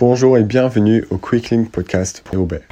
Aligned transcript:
Bonjour 0.00 0.38
et 0.38 0.44
bienvenue 0.44 1.04
au 1.10 1.18
Quicklink 1.18 1.70
Podcast 1.70 2.26
Roubaix. 2.32 2.64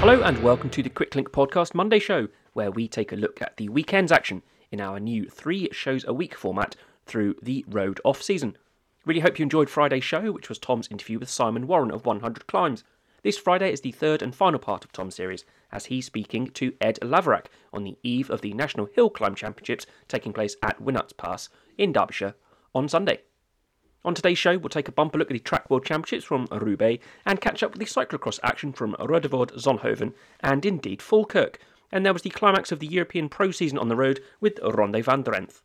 Hello 0.00 0.22
and 0.22 0.42
welcome 0.42 0.70
to 0.70 0.82
the 0.82 0.88
Quicklink 0.88 1.28
Podcast 1.32 1.74
Monday 1.74 1.98
show, 1.98 2.28
where 2.54 2.70
we 2.70 2.88
take 2.88 3.12
a 3.12 3.16
look 3.16 3.42
at 3.42 3.54
the 3.58 3.68
weekend's 3.68 4.10
action 4.10 4.42
in 4.72 4.80
our 4.80 4.98
new 4.98 5.28
three 5.28 5.68
shows 5.70 6.06
a 6.08 6.14
week 6.14 6.34
format 6.34 6.74
through 7.04 7.34
the 7.42 7.62
road 7.68 8.00
off 8.06 8.22
season. 8.22 8.56
Really 9.04 9.20
hope 9.20 9.38
you 9.38 9.42
enjoyed 9.42 9.68
Friday's 9.68 10.02
show, 10.02 10.32
which 10.32 10.48
was 10.48 10.58
Tom's 10.58 10.88
interview 10.90 11.18
with 11.18 11.28
Simon 11.28 11.66
Warren 11.66 11.90
of 11.90 12.06
100 12.06 12.46
Climbs. 12.46 12.84
This 13.22 13.36
Friday 13.36 13.70
is 13.70 13.82
the 13.82 13.92
third 13.92 14.22
and 14.22 14.34
final 14.34 14.58
part 14.58 14.82
of 14.82 14.92
Tom's 14.92 15.14
series, 15.14 15.44
as 15.72 15.86
he's 15.86 16.06
speaking 16.06 16.48
to 16.48 16.74
Ed 16.80 16.98
Laverack 17.02 17.46
on 17.72 17.84
the 17.84 17.98
eve 18.02 18.30
of 18.30 18.40
the 18.40 18.54
National 18.54 18.86
Hill 18.86 19.10
Climb 19.10 19.34
Championships 19.34 19.86
taking 20.08 20.32
place 20.32 20.56
at 20.62 20.80
Winnats 20.82 21.16
Pass 21.16 21.48
in 21.76 21.92
Derbyshire 21.92 22.34
on 22.74 22.88
Sunday. 22.88 23.20
On 24.04 24.14
today's 24.14 24.38
show, 24.38 24.56
we'll 24.56 24.68
take 24.68 24.86
a 24.86 24.92
bumper 24.92 25.18
look 25.18 25.30
at 25.30 25.34
the 25.34 25.40
Track 25.40 25.68
World 25.68 25.84
Championships 25.84 26.24
from 26.24 26.46
Roubaix 26.52 27.04
and 27.24 27.40
catch 27.40 27.64
up 27.64 27.72
with 27.72 27.80
the 27.80 27.86
cyclocross 27.86 28.38
action 28.42 28.72
from 28.72 28.94
Roodevoort, 29.00 29.52
Zonhoven, 29.60 30.14
and 30.40 30.64
indeed 30.64 31.02
Falkirk. 31.02 31.58
And 31.90 32.06
there 32.06 32.12
was 32.12 32.22
the 32.22 32.30
climax 32.30 32.70
of 32.70 32.78
the 32.78 32.86
European 32.86 33.28
Pro 33.28 33.50
season 33.50 33.78
on 33.78 33.88
the 33.88 33.96
road 33.96 34.20
with 34.40 34.60
Ronde 34.62 35.04
van 35.04 35.24
Drenthe. 35.24 35.60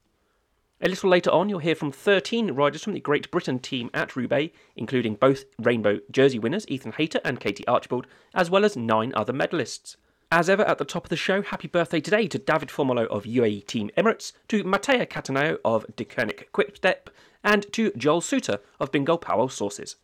A 0.84 0.90
little 0.90 1.12
later 1.12 1.30
on, 1.30 1.48
you'll 1.48 1.60
hear 1.60 1.76
from 1.76 1.92
13 1.92 2.54
riders 2.54 2.84
from 2.84 2.94
the 2.94 3.00
Great 3.00 3.30
Britain 3.30 3.60
team 3.60 3.92
at 3.94 4.16
Roubaix, 4.16 4.52
including 4.76 5.14
both 5.14 5.46
Rainbow 5.60 6.00
Jersey 6.10 6.40
winners 6.40 6.66
Ethan 6.70 6.94
Hayter 6.94 7.22
and 7.24 7.40
Katie 7.40 7.68
Archibald, 7.68 8.08
as 8.34 8.50
well 8.50 8.66
as 8.66 8.76
nine 8.76 9.14
other 9.16 9.32
medalists. 9.32 9.96
As 10.32 10.50
ever, 10.50 10.64
at 10.64 10.80
the 10.80 10.86
top 10.86 11.06
of 11.06 11.10
the 11.10 11.16
show, 11.16 11.44
happy 11.44 11.68
birthday 11.68 12.00
today 12.00 12.26
to 12.28 12.40
David 12.40 12.70
Formolo 12.70 13.06
of 13.08 13.26
UAE 13.26 13.68
Team 13.68 13.92
Emirates, 13.96 14.34
to 14.48 14.64
Matteo 14.64 15.06
Cattaneo 15.06 15.60
of 15.64 15.86
Deceuninck 15.96 16.46
Quickstep, 16.52 17.12
and 17.44 17.72
to 17.74 17.92
Joel 17.96 18.22
Suter 18.22 18.58
of 18.80 18.92
Bingoal 18.92 19.22
Pauwels 19.22 19.52
Sauces. 19.52 19.98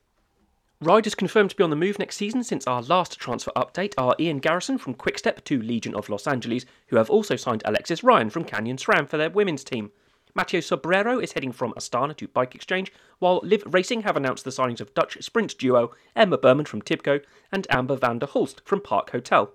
Riders 0.80 1.16
confirmed 1.16 1.50
to 1.50 1.56
be 1.56 1.64
on 1.64 1.72
the 1.72 1.76
move 1.76 1.98
next 1.98 2.18
season 2.18 2.44
since 2.44 2.68
our 2.68 2.84
last 2.84 3.18
transfer 3.18 3.52
update 3.56 3.96
are 3.98 4.16
Ian 4.20 4.38
Garrison 4.38 4.78
from 4.78 4.94
Quickstep 4.94 5.44
to 5.46 5.60
Legion 5.60 5.96
of 5.96 6.08
Los 6.08 6.28
Angeles, 6.28 6.66
who 6.90 6.98
have 6.98 7.10
also 7.10 7.36
signed 7.36 7.64
Alexis 7.66 8.04
Ryan 8.04 8.30
from 8.30 8.44
Canyon 8.44 8.78
SRAM 8.78 9.10
for 9.10 9.18
their 9.18 9.32
women's 9.32 9.64
team. 9.64 9.92
Matteo 10.38 10.60
Sobrero 10.60 11.18
is 11.18 11.32
heading 11.32 11.52
from 11.52 11.74
Astana 11.74 12.16
to 12.18 12.28
Bike 12.28 12.54
Exchange, 12.54 12.94
while 13.18 13.42
Liv 13.42 13.64
Racing 13.66 14.04
have 14.04 14.16
announced 14.16 14.44
the 14.44 14.52
signings 14.52 14.80
of 14.80 14.94
Dutch 14.94 15.18
sprint 15.24 15.58
duo 15.58 15.96
Emma 16.16 16.38
Berman 16.38 16.66
from 16.66 16.84
Tibco 16.84 17.24
and 17.52 17.66
Amber 17.72 17.96
van 17.96 18.20
der 18.20 18.28
Hulst 18.28 18.62
from 18.64 18.80
Park 18.80 19.10
Hotel. 19.10 19.52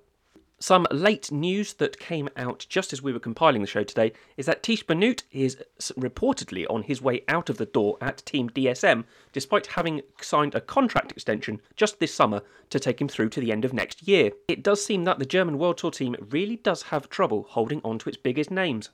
Some 0.59 0.89
late 0.91 1.31
news 1.31 1.75
that 1.75 2.01
came 2.01 2.29
out 2.37 2.67
just 2.69 2.93
as 2.93 3.01
we 3.01 3.13
were 3.13 3.21
compiling 3.21 3.61
the 3.61 3.69
show 3.69 3.85
today 3.85 4.13
is 4.37 4.47
that 4.47 4.65
Tiesj 4.65 4.85
Benoot 4.85 5.23
is 5.31 5.57
reportedly 5.97 6.67
on 6.69 6.83
his 6.83 7.01
way 7.01 7.23
out 7.29 7.49
of 7.49 7.59
the 7.59 7.67
door 7.67 7.97
at 8.01 8.27
Team 8.27 8.51
DSM, 8.51 9.05
despite 9.33 9.67
having 9.69 10.03
signed 10.21 10.57
a 10.57 10.61
contract 10.61 11.13
extension 11.13 11.61
just 11.77 12.01
this 12.01 12.13
summer 12.13 12.43
to 12.71 12.81
take 12.81 13.01
him 13.01 13.07
through 13.07 13.29
to 13.29 13.41
the 13.41 13.53
end 13.53 13.65
of 13.65 13.73
next 13.73 14.09
year. 14.09 14.33
It 14.49 14.65
does 14.65 14.85
seem 14.85 15.05
that 15.05 15.21
the 15.21 15.27
German 15.27 15.59
World 15.59 15.79
Tour 15.79 15.93
team 15.93 16.17
really 16.31 16.57
does 16.57 16.83
have 16.83 17.09
trouble 17.09 17.47
holding 17.51 17.81
on 17.85 18.01
to 18.01 18.09
its 18.09 18.19
biggest 18.19 18.51
names. 18.51 18.91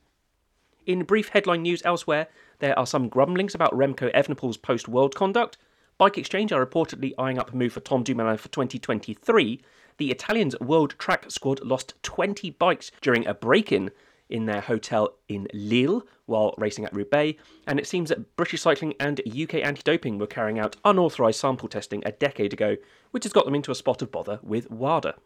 In 0.89 1.05
brief 1.05 1.29
headline 1.29 1.65
news 1.65 1.83
elsewhere, 1.85 2.29
there 2.61 2.77
are 2.79 2.87
some 2.87 3.11
grumblings 3.11 3.55
about 3.55 3.75
Remco 3.75 4.11
Evenepoel's 4.15 4.57
post 4.57 4.89
world 4.89 5.15
conduct. 5.15 5.59
Bike 5.99 6.17
Exchange 6.17 6.51
are 6.51 6.65
reportedly 6.65 7.13
eyeing 7.19 7.39
up 7.39 7.53
a 7.53 7.57
move 7.57 7.75
for 7.75 7.81
Tom 7.81 8.03
Dumoulin 8.03 8.39
for 8.39 8.49
2023. 8.49 9.61
The 9.99 10.11
Italians' 10.11 10.59
World 10.61 10.95
Track 10.99 11.31
squad 11.31 11.61
lost 11.61 11.93
20 12.05 12.53
bikes 12.53 12.91
during 13.03 13.27
a 13.27 13.35
break 13.35 13.71
in 13.71 13.91
in 14.31 14.47
their 14.47 14.63
hotel 14.63 15.13
in 15.29 15.47
Lille 15.53 16.07
while 16.25 16.55
racing 16.57 16.87
at 16.87 16.95
Roubaix, 16.95 17.39
and 17.67 17.79
it 17.79 17.87
seems 17.87 18.09
that 18.09 18.35
British 18.37 18.63
Cycling 18.63 18.95
and 18.99 19.21
UK 19.29 19.57
Anti 19.57 19.83
Doping 19.83 20.17
were 20.17 20.27
carrying 20.27 20.59
out 20.59 20.77
unauthorised 20.87 21.39
sample 21.39 21.69
testing 21.69 22.03
a 22.07 22.13
decade 22.13 22.55
ago, 22.55 22.79
which 23.11 23.25
has 23.25 23.35
got 23.35 23.45
them 23.45 23.55
into 23.55 23.71
a 23.71 23.75
spot 23.75 24.01
of 24.01 24.11
bother 24.11 24.41
with 24.43 24.71
WADA. 24.71 25.17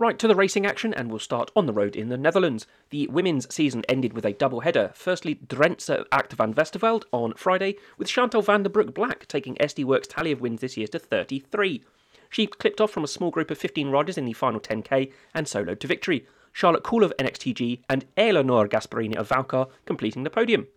Right 0.00 0.16
to 0.20 0.28
the 0.28 0.36
racing 0.36 0.64
action, 0.64 0.94
and 0.94 1.10
we'll 1.10 1.18
start 1.18 1.50
on 1.56 1.66
the 1.66 1.72
road 1.72 1.96
in 1.96 2.08
the 2.08 2.16
Netherlands. 2.16 2.68
The 2.90 3.08
women's 3.08 3.52
season 3.52 3.82
ended 3.88 4.12
with 4.12 4.24
a 4.24 4.32
double 4.32 4.60
header. 4.60 4.92
Firstly, 4.94 5.34
Drentse 5.44 6.04
Acht 6.12 6.34
van 6.34 6.54
Westerveld 6.54 7.02
on 7.10 7.34
Friday, 7.34 7.74
with 7.96 8.06
Chantal 8.06 8.40
van 8.40 8.62
den 8.62 8.70
Broek-Blaak 8.70 9.26
taking 9.26 9.56
SD 9.56 9.84
Worx' 9.84 10.06
tally 10.06 10.30
of 10.30 10.40
wins 10.40 10.60
this 10.60 10.76
year 10.76 10.86
to 10.86 11.00
33. 11.00 11.82
She 12.30 12.46
clipped 12.46 12.80
off 12.80 12.92
from 12.92 13.02
a 13.02 13.08
small 13.08 13.32
group 13.32 13.50
of 13.50 13.58
15 13.58 13.90
riders 13.90 14.16
in 14.16 14.24
the 14.24 14.34
final 14.34 14.60
10k 14.60 15.12
and 15.34 15.48
soloed 15.48 15.80
to 15.80 15.88
victory. 15.88 16.28
Charlotte 16.52 16.84
Kool 16.84 17.02
of 17.02 17.12
NXTG 17.18 17.80
and 17.88 18.04
Eleonora 18.16 18.68
Gasparini 18.68 19.16
of 19.16 19.28
Valcar 19.28 19.68
completing 19.84 20.22
the 20.22 20.30
podium. 20.30 20.68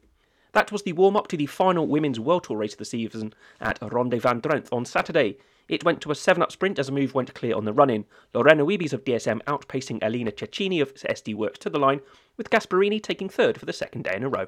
That 0.53 0.71
was 0.71 0.81
the 0.81 0.93
warm 0.93 1.15
up 1.15 1.27
to 1.27 1.37
the 1.37 1.45
final 1.45 1.85
Women's 1.85 2.19
World 2.19 2.45
Tour 2.45 2.57
race 2.57 2.73
of 2.73 2.79
the 2.79 2.85
season 2.85 3.35
at 3.59 3.77
Ronde 3.83 4.19
van 4.19 4.41
Drenthe 4.41 4.69
on 4.71 4.83
Saturday. 4.83 5.37
It 5.71 5.85
went 5.85 6.01
to 6.01 6.11
a 6.11 6.15
7 6.15 6.43
up 6.43 6.51
sprint 6.51 6.79
as 6.79 6.89
a 6.89 6.91
move 6.91 7.13
went 7.13 7.33
clear 7.33 7.55
on 7.55 7.63
the 7.63 7.71
run 7.71 7.89
in. 7.89 8.03
Lorena 8.33 8.65
Wiebes 8.65 8.91
of 8.91 9.05
DSM 9.05 9.41
outpacing 9.43 10.03
Elena 10.03 10.33
Cecchini 10.33 10.81
of 10.81 10.93
SD 10.93 11.33
Worx 11.33 11.57
to 11.59 11.69
the 11.69 11.79
line, 11.79 12.01
with 12.35 12.49
Gasparini 12.49 13.01
taking 13.01 13.29
third 13.29 13.57
for 13.57 13.65
the 13.65 13.71
second 13.71 14.03
day 14.03 14.13
in 14.13 14.25
a 14.25 14.27
row. 14.27 14.47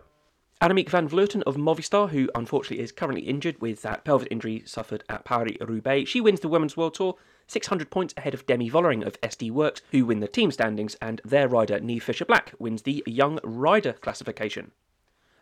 Annemiek 0.62 0.90
van 0.90 1.08
Vleuten 1.08 1.42
of 1.44 1.56
Movistar, 1.56 2.10
who 2.10 2.30
unfortunately 2.36 2.84
is 2.84 2.92
currently 2.92 3.22
injured 3.22 3.62
with 3.62 3.84
that 3.84 4.04
pelvic 4.04 4.28
injury 4.32 4.64
suffered 4.66 5.06
at 5.08 5.24
Paris 5.24 5.56
Roubaix, 5.62 6.10
she 6.10 6.20
wins 6.20 6.42
the 6.42 6.50
Women's 6.50 6.76
World 6.76 6.96
Tour, 6.96 7.16
600 7.48 7.90
points 7.90 8.14
ahead 8.18 8.34
of 8.34 8.46
Demi 8.46 8.70
Vollering 8.70 9.08
of 9.08 9.20
SD 9.22 9.50
Worx, 9.50 9.80
who 9.92 10.06
win 10.06 10.20
the 10.20 10.28
team 10.28 10.52
standings, 10.52 10.96
and 10.96 11.22
their 11.24 11.48
rider 11.48 11.80
Niamh 11.80 12.02
Fisher 12.02 12.26
Black 12.26 12.54
wins 12.60 12.82
the 12.82 13.02
Young 13.08 13.40
Rider 13.46 13.94
classification. 13.94 14.72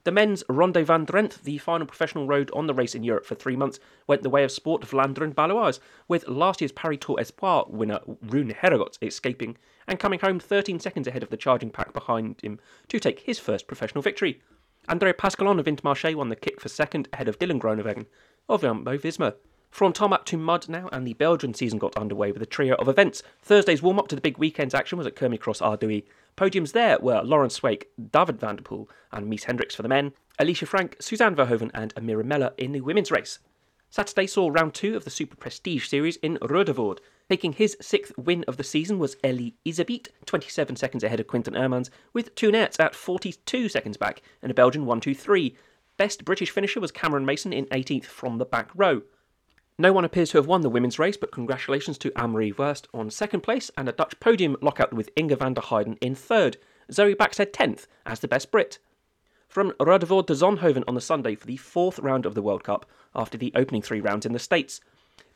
The 0.04 0.12
men's 0.12 0.44
Ronde 0.50 0.84
van 0.84 1.06
Drenthe, 1.06 1.44
the 1.44 1.60
final 1.60 1.86
professional 1.86 2.26
road 2.26 2.50
on 2.54 2.66
the 2.66 2.74
race 2.74 2.96
in 2.96 3.04
Europe 3.04 3.24
for 3.24 3.36
three 3.36 3.56
months, 3.56 3.80
went 4.08 4.24
the 4.24 4.32
way 4.32 4.44
of 4.44 4.52
Sport 4.52 4.82
Vlaanderen 4.82 5.36
Baloise, 5.36 5.80
with 6.08 6.28
last 6.28 6.60
year's 6.60 6.72
Paris 6.72 6.98
Tour 7.02 7.20
Espoir 7.20 7.66
winner 7.70 8.00
Rune 8.24 8.50
Herregots 8.50 8.98
escaping 9.04 9.58
and 9.88 10.00
coming 10.00 10.20
home 10.20 10.40
13 10.40 10.80
seconds 10.80 11.08
ahead 11.08 11.22
of 11.22 11.30
the 11.30 11.38
charging 11.38 11.70
pack 11.70 11.94
behind 11.94 12.42
him 12.42 12.60
to 12.88 13.00
take 13.00 13.20
his 13.20 13.38
first 13.38 13.68
professional 13.68 14.02
victory. 14.02 14.42
Andrea 14.88 15.14
Pasqualon 15.14 15.60
of 15.60 15.68
Intermarché 15.68 16.16
won 16.16 16.30
the 16.30 16.36
kick 16.36 16.60
for 16.60 16.70
second 16.70 17.08
ahead 17.14 17.28
of 17.28 17.38
Dylan 17.38 17.60
Groenewegen 17.60 18.08
of 18.50 18.62
Jumbo 18.62 18.98
Visma. 18.98 19.36
From 19.70 19.94
tarmac 19.94 20.26
to 20.26 20.38
mud 20.38 20.68
now, 20.68 20.90
and 20.92 21.08
the 21.08 21.14
Belgian 21.14 21.54
season 21.54 21.80
got 21.80 21.96
underway 21.96 22.34
with 22.34 22.42
a 22.42 22.46
trio 22.46 22.76
of 22.76 22.90
events. 22.90 23.24
Thursday's 23.42 23.82
warm 23.82 24.00
up 24.00 24.10
to 24.10 24.16
the 24.16 24.22
big 24.22 24.38
weekend's 24.38 24.74
action 24.74 24.98
was 24.98 25.08
at 25.08 25.16
Kermiscross 25.16 25.62
Ardooie. 25.62 26.04
Podiums 26.42 26.72
there 26.72 26.98
were 27.00 27.22
Laurens 27.22 27.60
Sweeck, 27.60 27.86
David 28.12 28.40
van 28.40 28.56
der 28.56 28.64
Poel, 28.64 28.90
and 29.12 29.32
Mies 29.32 29.44
Hendricks 29.44 29.76
for 29.76 29.84
the 29.84 29.88
men, 29.88 30.12
Alicia 30.40 30.66
Franck, 30.66 30.98
Suzanne 31.00 31.36
Verhoeven, 31.36 31.70
and 31.72 31.94
Amira 31.94 32.26
Mellor 32.26 32.56
in 32.58 32.72
the 32.72 32.82
women's 32.82 33.12
race. 33.12 33.38
Saturday 33.92 34.26
saw 34.26 34.50
round 34.50 34.74
two 34.74 34.96
of 34.96 35.04
the 35.04 35.12
Super 35.12 35.36
Prestige 35.36 35.88
Series 35.88 36.16
in 36.16 36.40
Roodevoort. 36.40 36.98
Taking 37.30 37.54
his 37.54 37.78
sixth 37.80 38.18
win 38.18 38.44
of 38.48 38.58
the 38.58 38.64
season 38.64 38.98
was 38.98 39.18
Eli 39.24 39.52
Iserbyt, 39.68 40.08
27 40.26 40.76
seconds 40.78 41.04
ahead 41.04 41.20
of 41.20 41.28
Quinten 41.28 41.56
Hermans, 41.56 41.92
with 42.12 42.34
Toon 42.34 42.56
Aerts 42.56 42.80
at 42.80 42.96
42 42.96 43.70
seconds 43.70 43.98
back, 43.98 44.24
and 44.42 44.50
a 44.50 44.56
Belgian 44.56 44.88
1 44.88 45.00
2 45.00 45.14
3. 45.14 45.56
Best 45.98 46.26
British 46.26 46.50
finisher 46.50 46.80
was 46.80 46.92
Cameron 46.92 47.24
Mason 47.24 47.54
in 47.54 47.68
18th 47.68 48.06
from 48.06 48.40
the 48.40 48.46
back 48.46 48.72
row. 48.74 49.04
No 49.78 49.94
one 49.94 50.06
appears 50.06 50.32
to 50.32 50.38
have 50.38 50.48
won 50.48 50.62
the 50.62 50.70
women's 50.70 51.00
race, 51.00 51.18
but 51.18 51.32
congratulations 51.32 51.98
to 52.00 52.12
Anne-Marie 52.16 52.54
on 52.94 53.10
second 53.10 53.42
place 53.42 53.72
and 53.78 53.88
a 53.88 53.94
Dutch 53.94 54.20
podium 54.20 54.58
lockout 54.62 54.94
with 54.94 55.10
Inge 55.16 55.38
van 55.38 55.54
der 55.54 55.62
Heijden 55.62 55.98
in 56.02 56.14
third. 56.14 56.58
Zoe 56.92 57.16
Backstedt 57.16 57.52
10th 57.52 57.88
as 58.06 58.20
the 58.20 58.28
best 58.28 58.52
Brit. 58.52 58.80
From 59.48 59.72
Roodevoort 59.80 60.28
to 60.28 60.34
Zonhoven 60.34 60.84
on 60.88 60.96
the 60.96 61.02
Sunday 61.02 61.36
for 61.36 61.48
the 61.48 61.58
fourth 61.58 62.00
round 62.00 62.26
of 62.26 62.36
the 62.36 62.42
World 62.42 62.64
Cup 62.64 62.86
after 63.16 63.38
the 63.38 63.52
opening 63.56 63.82
three 63.82 64.02
rounds 64.02 64.26
in 64.26 64.34
the 64.34 64.40
States. 64.40 64.82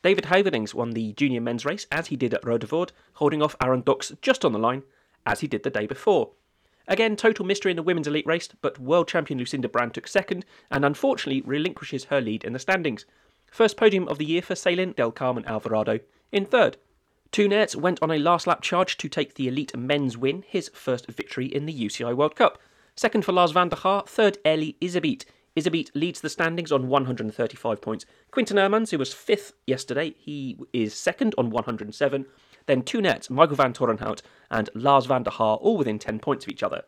David 0.02 0.26
Haverdings 0.26 0.74
won 0.74 0.90
the 0.90 1.12
junior 1.14 1.40
men's 1.40 1.64
race 1.64 1.86
as 1.90 2.08
he 2.08 2.16
did 2.16 2.34
at 2.34 2.42
Roodevoort, 2.42 2.90
holding 3.14 3.42
off 3.42 3.56
Aaron 3.62 3.82
Dockx 3.82 4.20
just 4.20 4.44
on 4.44 4.52
the 4.52 4.58
line 4.58 4.82
as 5.24 5.40
he 5.40 5.46
did 5.46 5.62
the 5.62 5.70
day 5.70 5.86
before. 5.86 6.30
Again, 6.88 7.16
total 7.16 7.44
mystery 7.44 7.72
in 7.72 7.76
the 7.76 7.82
women's 7.82 8.06
elite 8.06 8.26
race, 8.26 8.48
but 8.60 8.78
world 8.78 9.08
champion 9.08 9.38
Lucinda 9.38 9.68
Brand 9.68 9.94
took 9.94 10.06
second 10.06 10.44
and 10.70 10.84
unfortunately 10.84 11.42
relinquishes 11.42 12.04
her 12.04 12.20
lead 12.20 12.44
in 12.44 12.52
the 12.52 12.58
standings. 12.58 13.06
First 13.56 13.78
podium 13.78 14.06
of 14.08 14.18
the 14.18 14.26
year 14.26 14.42
for 14.42 14.52
Ceylin 14.52 14.94
Del 14.94 15.10
Carmen 15.10 15.46
Alvarado 15.46 16.00
in 16.30 16.44
third. 16.44 16.76
Toon 17.32 17.66
went 17.76 17.98
on 18.02 18.10
a 18.10 18.18
last 18.18 18.46
lap 18.46 18.60
charge 18.60 18.98
to 18.98 19.08
take 19.08 19.32
the 19.32 19.48
elite 19.48 19.74
men's 19.74 20.18
win, 20.18 20.44
his 20.46 20.70
first 20.74 21.06
victory 21.06 21.46
in 21.46 21.64
the 21.64 21.72
UCI 21.72 22.14
World 22.14 22.36
Cup. 22.36 22.58
Second 22.96 23.24
for 23.24 23.32
Lars 23.32 23.52
van 23.52 23.70
der 23.70 23.78
Haar, 23.78 24.04
third 24.06 24.36
Eli 24.44 24.72
Iserbyt. 24.82 25.24
Iserbyt 25.56 25.90
leads 25.94 26.20
the 26.20 26.28
standings 26.28 26.70
on 26.70 26.88
135 26.88 27.80
points. 27.80 28.04
Quinten 28.30 28.58
Hermans, 28.58 28.90
who 28.90 28.98
was 28.98 29.14
fifth 29.14 29.54
yesterday, 29.66 30.14
he 30.18 30.58
is 30.74 30.92
second 30.92 31.34
on 31.38 31.48
107. 31.48 32.26
Then 32.66 32.82
Toon 32.82 33.04
Aerts, 33.04 33.30
Michael 33.30 33.56
Vanthourenhout 33.56 34.20
and 34.50 34.68
Lars 34.74 35.06
van 35.06 35.22
der 35.22 35.30
Haar, 35.30 35.56
all 35.56 35.78
within 35.78 35.98
10 35.98 36.18
points 36.18 36.44
of 36.44 36.50
each 36.50 36.62
other. 36.62 36.82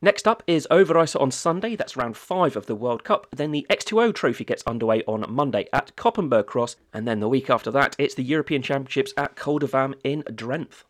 Next 0.00 0.28
up 0.28 0.44
is 0.46 0.68
Overijse 0.70 1.20
on 1.20 1.32
Sunday, 1.32 1.74
that's 1.74 1.96
round 1.96 2.16
5 2.16 2.54
of 2.54 2.66
the 2.66 2.76
World 2.76 3.02
Cup. 3.02 3.26
Then 3.34 3.50
the 3.50 3.66
X2O 3.68 4.14
Trophy 4.14 4.44
gets 4.44 4.62
underway 4.64 5.02
on 5.08 5.24
Monday 5.28 5.66
at 5.72 5.96
Koppenberg 5.96 6.46
Cross, 6.46 6.76
and 6.94 7.06
then 7.06 7.18
the 7.18 7.28
week 7.28 7.50
after 7.50 7.72
that, 7.72 7.96
it's 7.98 8.14
the 8.14 8.22
European 8.22 8.62
Championships 8.62 9.12
at 9.16 9.34
de 9.34 9.94
in 10.04 10.22
Drenthe. 10.22 10.84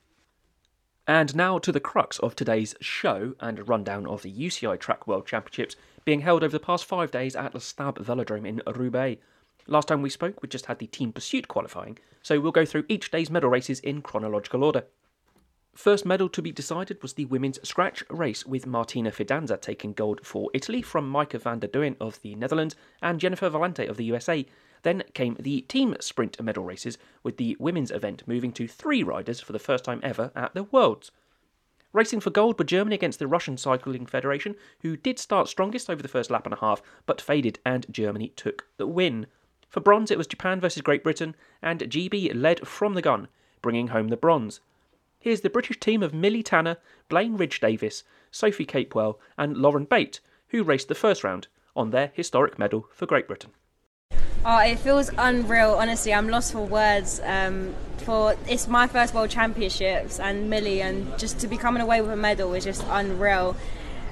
And 1.06 1.34
now 1.34 1.58
to 1.58 1.72
the 1.72 1.80
crux 1.80 2.18
of 2.18 2.36
today's 2.36 2.74
show 2.82 3.34
and 3.40 3.58
a 3.58 3.64
rundown 3.64 4.06
of 4.06 4.20
the 4.20 4.30
UCI 4.30 4.78
Track 4.78 5.06
World 5.06 5.26
Championships 5.26 5.74
being 6.04 6.20
held 6.20 6.44
over 6.44 6.52
the 6.52 6.60
past 6.62 6.84
five 6.84 7.10
days 7.10 7.34
at 7.34 7.52
the 7.52 7.60
Stab 7.60 7.98
Velodrome 7.98 8.46
in 8.46 8.60
Roubaix. 8.66 9.22
Last 9.66 9.88
time 9.88 10.02
we 10.02 10.10
spoke, 10.10 10.42
we 10.42 10.50
just 10.50 10.66
had 10.66 10.80
the 10.80 10.86
team 10.86 11.14
pursuit 11.14 11.48
qualifying, 11.48 11.98
so 12.22 12.38
we'll 12.40 12.52
go 12.52 12.66
through 12.66 12.84
each 12.90 13.10
day's 13.10 13.30
medal 13.30 13.48
races 13.48 13.80
in 13.80 14.02
chronological 14.02 14.62
order. 14.62 14.84
First 15.78 16.04
medal 16.04 16.28
to 16.30 16.42
be 16.42 16.50
decided 16.50 17.00
was 17.02 17.12
the 17.12 17.26
women's 17.26 17.60
scratch 17.62 18.02
race, 18.10 18.44
with 18.44 18.66
Martina 18.66 19.12
Fidanza 19.12 19.60
taking 19.60 19.92
gold 19.92 20.26
for 20.26 20.50
Italy 20.52 20.82
from 20.82 21.08
Maaike 21.08 21.40
van 21.40 21.60
der 21.60 21.68
Duin 21.68 21.94
of 22.00 22.20
the 22.22 22.34
Netherlands 22.34 22.74
and 23.00 23.20
Jennifer 23.20 23.48
Valente 23.48 23.88
of 23.88 23.96
the 23.96 24.06
USA. 24.06 24.44
Then 24.82 25.04
came 25.14 25.36
the 25.38 25.60
team 25.60 25.94
sprint 26.00 26.42
medal 26.42 26.64
races, 26.64 26.98
with 27.22 27.36
the 27.36 27.56
women's 27.60 27.92
event 27.92 28.26
moving 28.26 28.50
to 28.54 28.66
three 28.66 29.04
riders 29.04 29.40
for 29.40 29.52
the 29.52 29.60
first 29.60 29.84
time 29.84 30.00
ever 30.02 30.32
at 30.34 30.52
the 30.52 30.64
Worlds. 30.64 31.12
Racing 31.92 32.18
for 32.18 32.30
gold 32.30 32.58
were 32.58 32.64
Germany 32.64 32.96
against 32.96 33.20
the 33.20 33.28
Russian 33.28 33.56
Cycling 33.56 34.06
Federation, 34.06 34.56
who 34.80 34.96
did 34.96 35.20
start 35.20 35.46
strongest 35.46 35.88
over 35.88 36.02
the 36.02 36.08
first 36.08 36.28
lap 36.28 36.44
and 36.44 36.54
a 36.54 36.58
half, 36.58 36.82
but 37.06 37.20
faded 37.20 37.60
and 37.64 37.86
Germany 37.88 38.32
took 38.34 38.66
the 38.78 38.86
win. 38.88 39.28
For 39.68 39.78
bronze, 39.78 40.10
it 40.10 40.18
was 40.18 40.26
Japan 40.26 40.58
versus 40.58 40.82
Great 40.82 41.04
Britain, 41.04 41.36
and 41.62 41.82
GB 41.82 42.32
led 42.34 42.66
from 42.66 42.94
the 42.94 43.02
gun, 43.02 43.28
bringing 43.62 43.88
home 43.88 44.08
the 44.08 44.16
bronze. 44.16 44.58
Here's 45.20 45.40
the 45.40 45.50
British 45.50 45.80
team 45.80 46.04
of 46.04 46.14
Milly 46.14 46.44
Tanner, 46.44 46.76
Blaine 47.08 47.36
Ridge-Davis, 47.36 48.04
Sophie 48.30 48.64
Capewell, 48.64 49.16
and 49.36 49.56
Lauren 49.56 49.84
Bate, 49.84 50.20
who 50.48 50.62
raced 50.62 50.86
the 50.86 50.94
first 50.94 51.24
round 51.24 51.48
on 51.74 51.90
their 51.90 52.12
historic 52.14 52.56
medal 52.56 52.86
for 52.92 53.04
Great 53.04 53.26
Britain. 53.26 53.50
Oh, 54.44 54.60
it 54.60 54.78
feels 54.78 55.10
unreal. 55.18 55.74
Honestly, 55.74 56.14
I'm 56.14 56.28
lost 56.28 56.52
for 56.52 56.64
words. 56.64 57.20
Um, 57.24 57.74
for 57.96 58.36
it's 58.46 58.68
my 58.68 58.86
first 58.86 59.12
World 59.12 59.28
Championships 59.28 60.20
and 60.20 60.48
Milly, 60.48 60.80
and 60.82 61.18
just 61.18 61.40
to 61.40 61.48
be 61.48 61.56
coming 61.56 61.82
away 61.82 62.00
with 62.00 62.12
a 62.12 62.16
medal 62.16 62.54
is 62.54 62.62
just 62.62 62.84
unreal. 62.88 63.56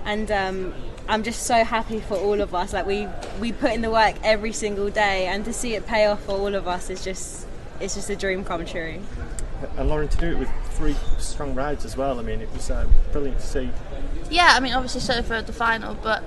And 0.05 0.29
um, 0.33 0.75
I'm 1.09 1.23
just 1.23 1.45
so 1.45 1.63
happy 1.63 2.01
for 2.01 2.17
all 2.17 2.41
of 2.41 2.53
us. 2.53 2.73
Like 2.73 2.85
we 2.85 3.07
we 3.41 3.53
put 3.53 3.73
in 3.73 3.81
the 3.81 3.91
work 3.91 4.17
every 4.25 4.53
single 4.53 4.91
day, 4.91 5.27
and 5.27 5.45
to 5.45 5.53
see 5.53 5.77
it 5.77 5.87
pay 5.87 6.07
off 6.07 6.25
for 6.25 6.33
all 6.33 6.57
of 6.57 6.67
us 6.67 6.91
is 6.91 7.05
just 7.05 7.47
it's 7.81 7.95
just 7.95 8.11
a 8.11 8.17
dream 8.17 8.45
come 8.45 8.67
true. 8.67 9.01
And 9.77 9.89
Lauren, 9.89 10.09
to 10.09 10.17
do 10.19 10.33
it 10.33 10.39
with 10.39 10.51
three 10.77 10.97
strong 11.19 11.55
rides 11.55 11.85
as 11.85 11.97
well. 11.97 12.19
I 12.19 12.23
mean, 12.23 12.41
it 12.41 12.53
was 12.53 12.71
uh, 12.71 12.87
brilliant 13.13 13.41
to 13.41 13.47
see. 13.47 13.71
Yeah, 14.31 14.53
I 14.53 14.61
mean, 14.61 14.73
obviously 14.73 15.01
Sophie 15.01 15.35
at 15.35 15.47
the 15.47 15.53
final, 15.53 15.95
but 15.95 16.23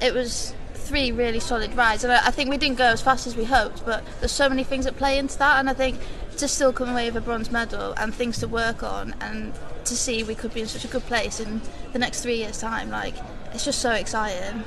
it 0.00 0.12
was 0.12 0.54
three 0.74 1.10
really 1.10 1.40
solid 1.40 1.74
rides. 1.74 2.04
And 2.04 2.12
I 2.12 2.30
think 2.30 2.50
we 2.50 2.58
didn't 2.58 2.78
go 2.78 2.84
as 2.84 3.00
fast 3.00 3.26
as 3.26 3.36
we 3.36 3.44
hoped, 3.44 3.84
but 3.84 4.04
there's 4.20 4.32
so 4.32 4.48
many 4.48 4.64
things 4.64 4.84
that 4.84 4.96
play 4.96 5.18
into 5.18 5.38
that. 5.38 5.58
And 5.58 5.68
I 5.68 5.74
think 5.74 5.98
to 6.36 6.46
still 6.46 6.72
come 6.72 6.90
away 6.90 7.06
with 7.06 7.16
a 7.16 7.20
bronze 7.20 7.50
medal 7.50 7.94
and 7.96 8.14
things 8.14 8.38
to 8.38 8.48
work 8.48 8.82
on 8.82 9.14
and 9.20 9.54
to 9.84 9.96
see 9.96 10.22
we 10.22 10.34
could 10.34 10.52
be 10.52 10.60
in 10.60 10.66
such 10.66 10.84
a 10.84 10.88
good 10.88 11.04
place 11.06 11.40
in 11.40 11.60
the 11.92 11.98
next 11.98 12.22
three 12.22 12.36
years' 12.36 12.60
time, 12.60 12.90
like, 12.90 13.14
it's 13.52 13.64
just 13.64 13.80
so 13.80 13.92
exciting. 13.92 14.64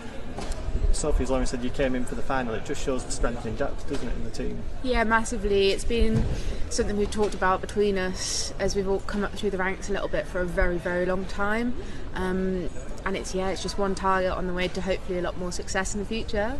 Sophie, 0.99 1.23
as 1.23 1.31
Lauren 1.31 1.45
said, 1.45 1.63
you 1.63 1.69
came 1.69 1.95
in 1.95 2.03
for 2.03 2.15
the 2.15 2.21
final. 2.21 2.53
It 2.53 2.65
just 2.65 2.83
shows 2.83 3.05
the 3.05 3.11
strength 3.11 3.45
in 3.45 3.55
depth, 3.55 3.89
doesn't 3.89 4.07
it, 4.07 4.15
in 4.17 4.23
the 4.25 4.29
team? 4.29 4.61
Yeah, 4.83 5.05
massively. 5.05 5.71
It's 5.71 5.85
been 5.85 6.23
something 6.69 6.97
we've 6.97 7.09
talked 7.09 7.33
about 7.33 7.61
between 7.61 7.97
us 7.97 8.53
as 8.59 8.75
we've 8.75 8.87
all 8.87 8.99
come 8.99 9.23
up 9.23 9.31
through 9.31 9.51
the 9.51 9.57
ranks 9.57 9.89
a 9.89 9.93
little 9.93 10.09
bit 10.09 10.27
for 10.27 10.41
a 10.41 10.45
very, 10.45 10.77
very 10.77 11.05
long 11.05 11.23
time. 11.25 11.73
Um, 12.15 12.69
and 13.05 13.15
it's 13.15 13.33
yeah, 13.33 13.49
it's 13.49 13.63
just 13.63 13.77
one 13.77 13.95
target 13.95 14.31
on 14.31 14.47
the 14.47 14.53
way 14.53 14.67
to 14.67 14.81
hopefully 14.81 15.19
a 15.19 15.21
lot 15.21 15.37
more 15.37 15.53
success 15.53 15.93
in 15.93 16.01
the 16.01 16.05
future. 16.05 16.57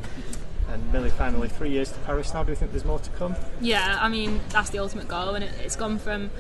And 0.70 0.94
Milly, 0.94 1.10
finally, 1.10 1.50
three 1.50 1.72
years 1.72 1.92
to 1.92 2.00
Paris 2.00 2.34
now. 2.34 2.44
Do 2.44 2.52
you 2.52 2.56
think 2.56 2.72
there's 2.72 2.86
more 2.86 3.00
to 3.00 3.10
come? 3.12 3.36
Yeah, 3.60 3.98
I 4.00 4.08
mean 4.08 4.40
that's 4.50 4.70
the 4.70 4.80
ultimate 4.80 5.08
goal, 5.08 5.36
and 5.36 5.44
it, 5.44 5.52
it's 5.64 5.76
gone 5.76 6.00
from 6.00 6.32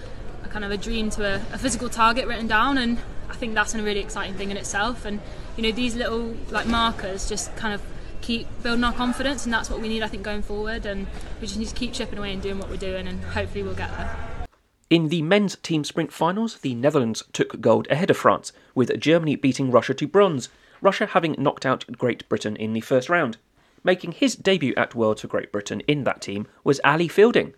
a 0.43 0.47
kind 0.47 0.63
of 0.63 0.71
a 0.71 0.77
dream 0.77 1.09
to 1.11 1.25
a, 1.25 1.35
a 1.53 1.57
physical 1.57 1.89
target 1.89 2.27
written 2.27 2.47
down, 2.47 2.77
and 2.77 2.97
I 3.29 3.35
think 3.35 3.55
that's 3.55 3.75
a 3.75 3.83
really 3.83 3.99
exciting 3.99 4.35
thing 4.35 4.51
in 4.51 4.57
itself. 4.57 5.03
And 5.03 5.19
you 5.59 5.63
know 5.63 5.75
these 5.75 5.93
little 5.97 6.33
like 6.51 6.67
markers 6.67 7.27
just 7.27 7.53
kind 7.57 7.73
of 7.73 7.81
keep 8.21 8.47
building 8.63 8.85
our 8.85 8.93
confidence, 8.93 9.43
and 9.43 9.53
that's 9.53 9.69
what 9.69 9.81
we 9.81 9.89
need, 9.89 10.01
I 10.01 10.07
think, 10.07 10.23
going 10.23 10.41
forward. 10.41 10.85
And 10.85 11.05
we 11.41 11.47
just 11.47 11.59
need 11.59 11.67
to 11.67 11.75
keep 11.75 11.91
chipping 11.91 12.17
away 12.17 12.31
and 12.31 12.41
doing 12.41 12.59
what 12.59 12.69
we're 12.69 12.77
doing, 12.77 13.09
and 13.09 13.21
hopefully 13.21 13.63
we'll 13.63 13.75
get 13.75 13.91
there. 13.97 14.15
In 14.89 15.09
the 15.09 15.21
men's 15.21 15.57
team 15.57 15.83
sprint 15.83 16.13
finals, 16.13 16.59
the 16.59 16.75
Netherlands 16.75 17.23
took 17.33 17.59
gold 17.59 17.87
ahead 17.89 18.09
of 18.09 18.15
France, 18.15 18.53
with 18.73 18.97
Germany 19.01 19.35
beating 19.35 19.69
Russia 19.69 19.93
to 19.95 20.07
bronze, 20.07 20.47
Russia 20.79 21.07
having 21.07 21.35
knocked 21.37 21.65
out 21.65 21.85
Great 21.97 22.27
Britain 22.29 22.55
in 22.55 22.71
the 22.71 22.79
first 22.79 23.09
round. 23.09 23.35
Making 23.83 24.13
his 24.13 24.37
debut 24.37 24.73
at 24.77 24.95
Worlds 24.95 25.21
for 25.21 25.27
Great 25.27 25.51
Britain 25.51 25.81
in 25.81 26.05
that 26.05 26.21
team 26.21 26.47
was 26.63 26.79
Ali 26.85 27.09
Fielding. 27.09 27.53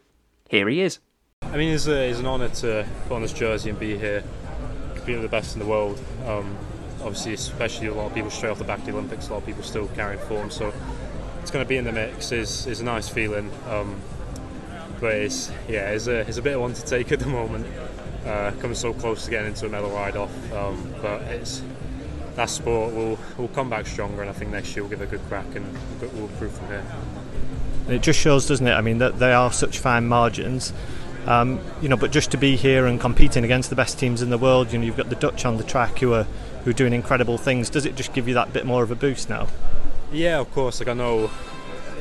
Here 0.50 0.68
he 0.68 0.82
is. 0.82 0.98
I 1.44 1.56
mean, 1.56 1.70
it's, 1.76 1.86
a, 1.86 2.10
it's 2.10 2.20
an 2.20 2.26
honour 2.26 2.50
to 2.50 2.88
put 3.08 3.14
on 3.14 3.22
this 3.22 3.34
jersey 3.34 3.70
and 3.70 3.80
be 3.80 3.96
here, 3.96 4.24
competing 4.96 5.22
with 5.22 5.30
the 5.30 5.38
best 5.38 5.54
in 5.56 5.60
the 5.60 5.68
world. 5.68 6.04
Um, 6.26 6.58
obviously, 7.02 7.34
especially 7.34 7.88
a 7.88 7.94
lot 7.94 8.08
of 8.08 8.14
people 8.14 8.30
straight 8.30 8.50
off 8.50 8.58
the 8.58 8.64
back 8.64 8.80
of 8.80 8.86
the 8.86 8.92
Olympics, 8.94 9.30
a 9.30 9.34
lot 9.34 9.40
of 9.40 9.46
people 9.46 9.64
still 9.64 9.88
carrying 9.90 10.20
form, 10.20 10.50
so 10.50 10.74
it's 11.42 11.52
going 11.52 11.64
to 11.64 11.70
be 11.70 11.78
in 11.78 11.86
the 11.86 11.92
mix 11.92 12.32
is, 12.32 12.68
is 12.68 12.82
a 12.82 12.84
nice 12.84 13.10
feeling. 13.10 13.52
Um, 13.70 14.00
but 15.00 15.16
it's 15.16 15.52
yeah, 15.68 15.90
it's 15.90 16.08
a 16.08 16.20
it's 16.20 16.38
a 16.38 16.42
bit 16.42 16.56
of 16.56 16.62
one 16.62 16.74
to 16.74 16.86
take 16.86 17.12
at 17.12 17.20
the 17.20 17.26
moment. 17.26 17.66
Uh, 18.26 18.52
coming 18.60 18.76
so 18.76 18.94
close 18.94 19.26
to 19.26 19.32
getting 19.32 19.48
into 19.48 19.66
another 19.66 19.88
ride 19.88 20.16
off, 20.16 20.54
um, 20.54 20.94
but 21.02 21.22
it's 21.24 21.64
that 22.36 22.50
sport 22.50 22.94
will 22.94 23.18
will 23.38 23.48
come 23.50 23.70
back 23.70 23.88
stronger, 23.88 24.22
and 24.22 24.30
I 24.30 24.34
think 24.34 24.52
next 24.52 24.76
year 24.76 24.84
we'll 24.84 24.92
give 24.92 25.02
it 25.02 25.06
a 25.06 25.08
good 25.08 25.28
crack 25.28 25.56
and 25.56 25.66
we'll 26.00 26.28
improve 26.28 26.54
from 26.54 26.68
here. 26.68 26.86
It 27.90 28.04
just 28.04 28.20
shows, 28.20 28.48
doesn't 28.48 28.68
it? 28.68 28.74
I 28.74 28.82
mean, 28.82 29.00
that 29.00 29.18
they 29.18 29.34
are 29.34 29.52
such 29.52 29.80
fine 29.80 30.08
margins. 30.08 30.72
Um, 31.26 31.60
you 31.82 31.90
know, 31.90 31.98
but 31.98 32.12
just 32.12 32.32
to 32.32 32.38
be 32.38 32.56
here 32.56 32.86
and 32.86 33.00
competing 33.00 33.44
against 33.44 33.70
the 33.70 33.76
best 33.76 34.00
teams 34.00 34.22
in 34.22 34.30
the 34.30 34.38
world, 34.38 34.72
you 34.72 34.80
know, 34.80 34.86
you've 34.86 34.98
got 34.98 35.10
the 35.10 35.16
Dutch 35.16 35.46
on 35.46 35.58
the 35.58 35.64
track 35.64 36.00
who 36.00 36.14
are 36.14 36.26
who 36.64 36.70
are 36.72 36.74
doing 36.74 36.94
incredible 36.94 37.38
things. 37.38 37.70
Does 37.70 37.86
it 37.86 37.96
just 37.96 38.14
give 38.14 38.28
you 38.28 38.34
that 38.36 38.54
bit 38.54 38.66
more 38.66 38.84
of 38.84 38.92
a 38.92 38.96
boost 38.96 39.30
now? 39.30 39.48
Yeah, 40.12 40.40
of 40.40 40.52
course. 40.52 40.80
Like 40.80 40.90
I 40.90 40.94
know 40.94 41.30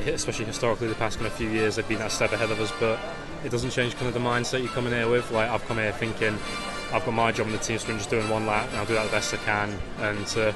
especially 0.07 0.45
historically 0.45 0.87
the 0.87 0.95
past 0.95 1.17
kind 1.17 1.27
of 1.27 1.33
few 1.33 1.49
years 1.49 1.75
they've 1.75 1.87
been 1.87 1.99
that 1.99 2.11
step 2.11 2.31
ahead 2.31 2.51
of 2.51 2.59
us 2.59 2.71
but 2.79 2.99
it 3.43 3.51
doesn't 3.51 3.71
change 3.71 3.95
kind 3.95 4.07
of 4.07 4.13
the 4.13 4.19
mindset 4.19 4.59
you're 4.59 4.71
coming 4.71 4.93
here 4.93 5.09
with 5.09 5.29
like 5.31 5.49
I've 5.49 5.63
come 5.65 5.77
here 5.77 5.91
thinking 5.91 6.37
I've 6.91 7.05
got 7.05 7.13
my 7.13 7.31
job 7.31 7.47
in 7.47 7.53
the 7.53 7.59
team 7.59 7.77
sprint 7.77 7.99
just 7.99 8.09
doing 8.09 8.27
one 8.29 8.45
lap 8.45 8.67
and 8.69 8.77
I'll 8.77 8.85
do 8.85 8.93
that 8.95 9.05
the 9.05 9.11
best 9.11 9.33
I 9.33 9.37
can 9.37 9.77
and 9.99 10.25
to 10.27 10.53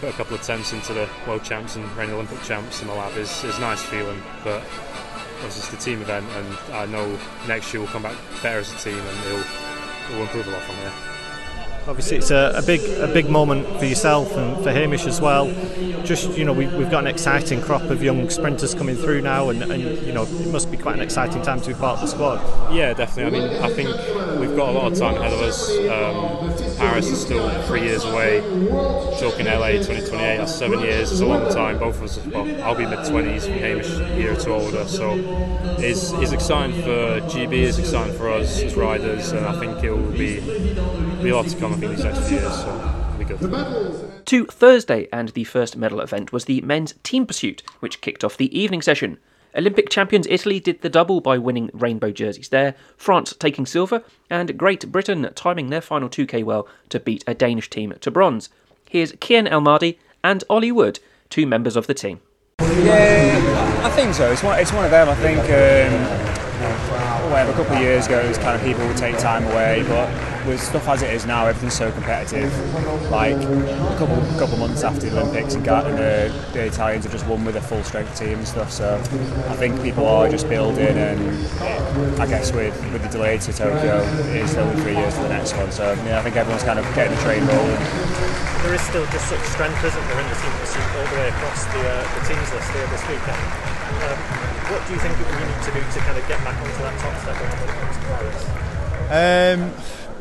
put 0.00 0.10
a 0.10 0.12
couple 0.12 0.34
of 0.34 0.42
tenths 0.42 0.72
into 0.72 0.92
the 0.92 1.08
world 1.26 1.44
champs 1.44 1.76
and 1.76 1.84
reigning 1.96 2.14
Olympic 2.14 2.42
champs 2.42 2.82
in 2.82 2.88
the 2.88 2.94
lab 2.94 3.16
is, 3.16 3.44
is 3.44 3.56
a 3.58 3.60
nice 3.60 3.82
feeling 3.82 4.20
but 4.44 4.62
it's 5.44 5.68
the 5.68 5.76
team 5.76 6.00
event 6.02 6.26
and 6.30 6.74
I 6.74 6.86
know 6.86 7.18
next 7.48 7.72
year 7.72 7.82
we'll 7.82 7.90
come 7.90 8.02
back 8.02 8.16
better 8.42 8.58
as 8.58 8.72
a 8.72 8.78
team 8.78 8.98
and 8.98 9.26
it'll, 9.26 9.44
it'll 10.10 10.22
improve 10.22 10.46
a 10.46 10.50
lot 10.50 10.62
from 10.62 10.76
here 10.76 11.11
obviously 11.88 12.16
it's 12.16 12.30
a, 12.30 12.52
a, 12.54 12.62
big 12.62 12.80
a 13.00 13.12
big 13.12 13.28
moment 13.28 13.66
for 13.78 13.84
yourself 13.84 14.36
and 14.36 14.62
for 14.62 14.70
Hamish 14.70 15.06
as 15.06 15.20
well. 15.20 15.52
Just 16.04 16.36
you 16.36 16.44
know 16.44 16.52
we, 16.52 16.64
have 16.64 16.90
got 16.90 17.00
an 17.00 17.06
exciting 17.06 17.60
crop 17.60 17.82
of 17.82 18.02
young 18.02 18.28
sprinters 18.30 18.74
coming 18.74 18.96
through 18.96 19.22
now, 19.22 19.50
and, 19.50 19.62
and, 19.62 19.82
you 19.82 20.12
know 20.12 20.24
it 20.24 20.48
must 20.48 20.70
be 20.70 20.76
quite 20.76 20.96
an 20.96 21.00
exciting 21.00 21.42
time 21.42 21.60
to 21.60 21.68
be 21.68 21.74
part 21.74 21.96
of 21.96 22.00
the 22.00 22.06
squad. 22.08 22.74
Yeah, 22.74 22.92
definitely. 22.92 23.40
I 23.40 23.48
mean, 23.48 23.62
I 23.62 23.68
think 23.72 23.88
we've 24.40 24.56
got 24.56 24.70
a 24.70 24.72
lot 24.72 24.92
of 24.92 24.98
time 24.98 25.16
ahead 25.16 25.32
of 25.32 25.40
us. 25.40 25.70
Um, 25.70 26.76
Paris 26.76 27.08
is 27.08 27.20
still 27.20 27.48
three 27.64 27.82
years 27.82 28.04
away. 28.04 28.40
Talking 29.20 29.46
LA 29.46 29.78
2028, 29.78 30.38
that's 30.38 30.54
seven 30.54 30.80
years. 30.80 31.12
It's 31.12 31.20
a 31.20 31.26
long 31.26 31.52
time. 31.52 31.78
Both 31.78 31.96
of 31.96 32.02
us, 32.04 32.26
well, 32.26 32.62
I'll 32.62 32.74
be 32.74 32.86
mid 32.86 32.98
20s, 33.00 33.46
Hamish 33.46 33.90
a 33.90 34.18
year 34.18 34.32
or 34.32 34.36
two 34.36 34.52
older. 34.52 34.84
So 34.86 35.14
it's, 35.78 36.12
it's 36.12 36.32
exciting 36.32 36.82
for 36.82 37.20
GB, 37.28 37.52
it's 37.52 37.78
exciting 37.78 38.16
for 38.16 38.30
us 38.30 38.60
as 38.60 38.74
riders, 38.74 39.30
and 39.30 39.46
I 39.46 39.58
think 39.60 39.84
it 39.84 39.90
will 39.90 40.10
be 40.10 40.40
be 41.22 41.30
a 41.30 41.36
lot 41.36 41.46
to 41.46 41.56
come 41.56 41.72
I 41.72 41.76
think 41.76 41.96
these 41.96 42.04
next 42.04 42.28
few 42.28 42.38
years, 42.38 42.52
so 42.52 42.68
it'll 42.68 43.18
be 43.18 43.24
good. 43.24 44.26
To 44.26 44.46
Thursday, 44.46 45.08
and 45.12 45.28
the 45.30 45.44
first 45.44 45.76
medal 45.76 46.00
event 46.00 46.32
was 46.32 46.46
the 46.46 46.60
men's 46.62 46.94
team 47.02 47.26
pursuit, 47.26 47.62
which 47.80 48.00
kicked 48.00 48.24
off 48.24 48.36
the 48.36 48.56
evening 48.58 48.82
session. 48.82 49.18
Olympic 49.54 49.90
champions 49.90 50.26
Italy 50.30 50.58
did 50.58 50.80
the 50.80 50.88
double 50.88 51.20
by 51.20 51.36
winning 51.38 51.70
rainbow 51.74 52.10
jerseys 52.10 52.48
there, 52.48 52.74
France 52.96 53.34
taking 53.38 53.66
silver, 53.66 54.02
and 54.30 54.56
Great 54.56 54.90
Britain 54.90 55.30
timing 55.34 55.68
their 55.68 55.82
final 55.82 56.08
2k 56.08 56.42
well 56.42 56.66
to 56.88 56.98
beat 56.98 57.22
a 57.26 57.34
Danish 57.34 57.68
team 57.68 57.94
to 58.00 58.10
bronze. 58.10 58.48
Here's 58.88 59.12
Kian 59.12 59.48
Emadi 59.48 59.98
and 60.24 60.42
Ollie 60.48 60.72
Wood, 60.72 61.00
two 61.28 61.46
members 61.46 61.76
of 61.76 61.86
the 61.86 61.94
team. 61.94 62.20
Yeah, 62.60 63.82
I 63.84 63.90
think 63.90 64.14
so. 64.14 64.32
It's 64.32 64.42
one, 64.42 64.58
it's 64.58 64.72
one 64.72 64.84
of 64.84 64.90
them. 64.90 65.08
I 65.08 65.14
think 65.16 65.40
um, 65.40 66.31
whatever, 67.30 67.52
a 67.52 67.54
couple 67.54 67.76
of 67.76 67.82
years 67.82 68.06
ago, 68.06 68.20
it 68.20 68.28
was 68.28 68.38
kind 68.38 68.56
of 68.56 68.62
people 68.62 68.86
would 68.86 68.96
take 68.96 69.18
time 69.18 69.44
away, 69.44 69.84
but 69.88 70.08
with 70.46 70.60
stuff 70.60 70.88
as 70.88 71.02
it 71.02 71.10
is 71.12 71.26
now, 71.26 71.46
everything's 71.46 71.74
so 71.74 71.90
competitive. 71.92 72.52
Like 73.10 73.36
a 73.36 73.96
couple 73.98 74.16
couple 74.38 74.56
months 74.58 74.82
after 74.82 75.08
the 75.08 75.20
Olympics, 75.20 75.54
and, 75.54 75.64
the, 75.64 76.32
the, 76.52 76.66
Italians 76.66 77.04
have 77.04 77.12
just 77.12 77.26
won 77.26 77.44
with 77.44 77.56
a 77.56 77.60
full 77.60 77.82
strength 77.84 78.18
team 78.18 78.38
and 78.38 78.48
stuff. 78.48 78.72
So 78.72 78.96
I 78.96 79.56
think 79.56 79.80
people 79.82 80.06
are 80.06 80.28
just 80.28 80.48
building, 80.48 80.96
and 80.96 81.20
I 82.20 82.26
guess 82.26 82.52
with 82.52 82.74
with 82.92 83.02
the 83.02 83.08
delay 83.08 83.38
to 83.38 83.52
Tokyo, 83.52 84.02
it 84.30 84.36
is 84.36 84.56
only 84.56 84.80
three 84.82 84.96
years 84.96 85.14
to 85.14 85.22
the 85.22 85.28
next 85.28 85.56
one. 85.56 85.70
So 85.70 85.92
yeah, 86.04 86.18
I 86.18 86.22
think 86.22 86.36
everyone's 86.36 86.64
kind 86.64 86.78
of 86.78 86.84
getting 86.94 87.14
the 87.14 87.22
train 87.22 87.46
rolling. 87.46 88.32
There 88.62 88.74
is 88.74 88.80
still 88.82 89.06
just 89.06 89.28
such 89.28 89.42
strength, 89.50 89.82
isn't 89.84 90.06
there, 90.08 90.20
in 90.20 90.28
the 90.28 90.38
team 90.38 90.52
pursuit 90.60 90.86
all 90.96 91.06
the 91.10 91.16
way 91.16 91.28
across 91.28 91.64
the, 91.66 91.82
uh, 91.82 92.20
the 92.20 92.28
teams 92.28 92.52
list 92.54 92.70
here 92.70 92.86
this 92.86 93.02
weekend. 93.08 93.42
Um, 94.06 94.51
what 94.72 94.86
do 94.86 94.94
you 94.94 95.00
think 95.00 95.18
we 95.18 95.24
need 95.24 95.62
to 95.62 95.70
do 95.70 95.80
to 95.80 95.98
kind 96.00 96.18
of 96.18 96.26
get 96.26 96.42
back 96.42 96.56
onto 96.56 96.78
that 96.78 96.98
top 96.98 97.14
step 97.20 97.36
when 97.36 97.50
it 97.52 97.76
comes 97.76 97.96
to 97.98 98.02
Paris? 99.10 99.60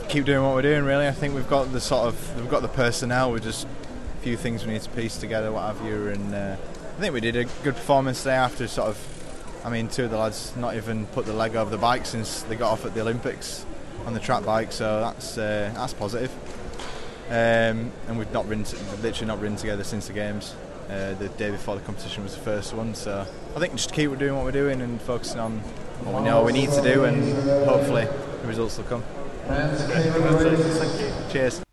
Um, 0.04 0.08
keep 0.10 0.26
doing 0.26 0.44
what 0.44 0.54
we're 0.56 0.62
doing. 0.62 0.84
Really, 0.84 1.08
I 1.08 1.14
think 1.14 1.34
we've 1.34 1.50
got 1.50 1.72
the 1.72 1.80
sort 1.80 2.08
of 2.08 2.36
we've 2.36 2.50
got 2.50 2.62
the 2.62 2.68
personnel. 2.68 3.32
We're 3.32 3.40
just 3.40 3.66
a 3.66 4.22
few 4.22 4.36
things 4.36 4.66
we 4.66 4.74
need 4.74 4.82
to 4.82 4.90
piece 4.90 5.18
together, 5.18 5.54
what 5.54 5.74
have 5.74 5.86
you. 5.88 6.10
And 6.10 6.36
uh, 6.36 6.58
I 6.98 7.00
think 7.00 7.14
we 7.14 7.22
did 7.22 7.38
a 7.38 7.46
good 7.64 7.76
performance 7.76 8.24
today 8.24 8.36
after 8.36 8.68
sort 8.68 8.90
of. 8.90 9.64
I 9.64 9.70
mean, 9.70 9.88
two 9.88 10.06
of 10.06 10.12
the 10.12 10.18
lads 10.18 10.54
not 10.58 10.76
even 10.76 11.06
put 11.08 11.26
the 11.26 11.34
leg 11.34 11.56
over 11.56 11.70
the 11.70 11.78
bike 11.78 12.06
since 12.06 12.42
they 12.44 12.56
got 12.56 12.72
off 12.72 12.84
at 12.84 12.94
the 12.94 13.02
Olympics 13.02 13.66
on 14.06 14.14
the 14.14 14.20
track 14.20 14.44
bike, 14.44 14.74
so 14.74 15.00
that's 15.00 15.38
uh, 15.38 15.72
that's 15.76 15.94
positive. 15.94 16.32
Um, 17.30 17.94
and 18.10 18.18
we've 18.18 18.32
not 18.34 18.50
ridden, 18.50 18.66
literally 19.02 19.28
not 19.28 19.40
ridden 19.40 19.56
together 19.56 19.86
since 19.86 20.08
the 20.08 20.14
games. 20.14 20.56
Uh, 20.92 21.14
the 21.14 21.30
day 21.38 21.50
before 21.50 21.76
the 21.76 21.82
competition 21.82 22.22
was 22.22 22.36
the 22.36 22.42
first 22.42 22.74
one, 22.74 22.94
so 22.94 23.26
I 23.56 23.60
think 23.60 23.74
just 23.76 23.94
keep 23.94 24.18
doing 24.18 24.36
what 24.36 24.44
we're 24.44 24.52
doing 24.52 24.82
and 24.82 25.02
focusing 25.02 25.40
on 25.40 25.60
what 26.04 26.22
we 26.22 26.28
know 26.28 26.44
we 26.44 26.52
need 26.52 26.70
to 26.72 26.82
do, 26.82 27.06
and 27.06 27.24
hopefully 27.66 28.04
the 28.42 28.48
results 28.48 28.78
will 28.78 28.84
come. 28.84 29.04
Cheers. 31.32 31.64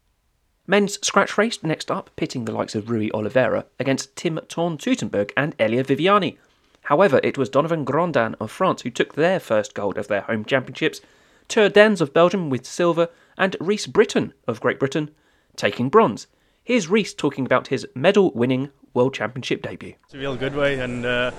Men's 0.69 1.05
scratch 1.05 1.37
race 1.37 1.65
next 1.65 1.91
up, 1.91 2.11
pitting 2.15 2.45
the 2.45 2.53
likes 2.53 2.77
of 2.77 2.91
Rui 2.91 3.11
Oliveira 3.13 3.65
against 3.81 4.15
Tim 4.15 4.39
Torn 4.47 4.79
Teutenberg 4.79 5.33
and 5.37 5.57
Elia 5.59 5.83
Viviani. 5.83 6.37
However, 6.83 7.19
it 7.25 7.37
was 7.37 7.51
Donavan 7.51 7.85
Grondin 7.85 8.37
of 8.39 8.53
France 8.53 8.83
who 8.83 8.91
took 8.91 9.15
their 9.15 9.41
first 9.41 9.75
gold 9.75 9.99
of 9.99 10.07
their 10.07 10.21
home 10.21 10.45
championships, 10.45 11.01
Tuur 11.49 11.73
Dens 11.73 12.01
of 12.01 12.15
Belgium 12.15 12.51
with 12.51 12.65
silver, 12.65 13.09
and 13.37 13.57
Rhys 13.59 13.89
Britton 13.89 14.33
of 14.47 14.61
Great 14.61 14.79
Britain 14.79 15.11
taking 15.57 15.89
bronze. 15.89 16.29
Here's 16.63 16.89
Rhys 16.89 17.15
talking 17.15 17.45
about 17.47 17.69
his 17.69 17.85
medal 17.97 18.31
winning 18.33 18.71
World 18.95 19.15
Championship 19.15 19.63
debut. 19.63 19.95
It's 20.05 20.15
a 20.15 20.19
real 20.19 20.37
good 20.37 20.55
way, 20.55 20.79
and 20.81 21.05
uh, 21.05 21.31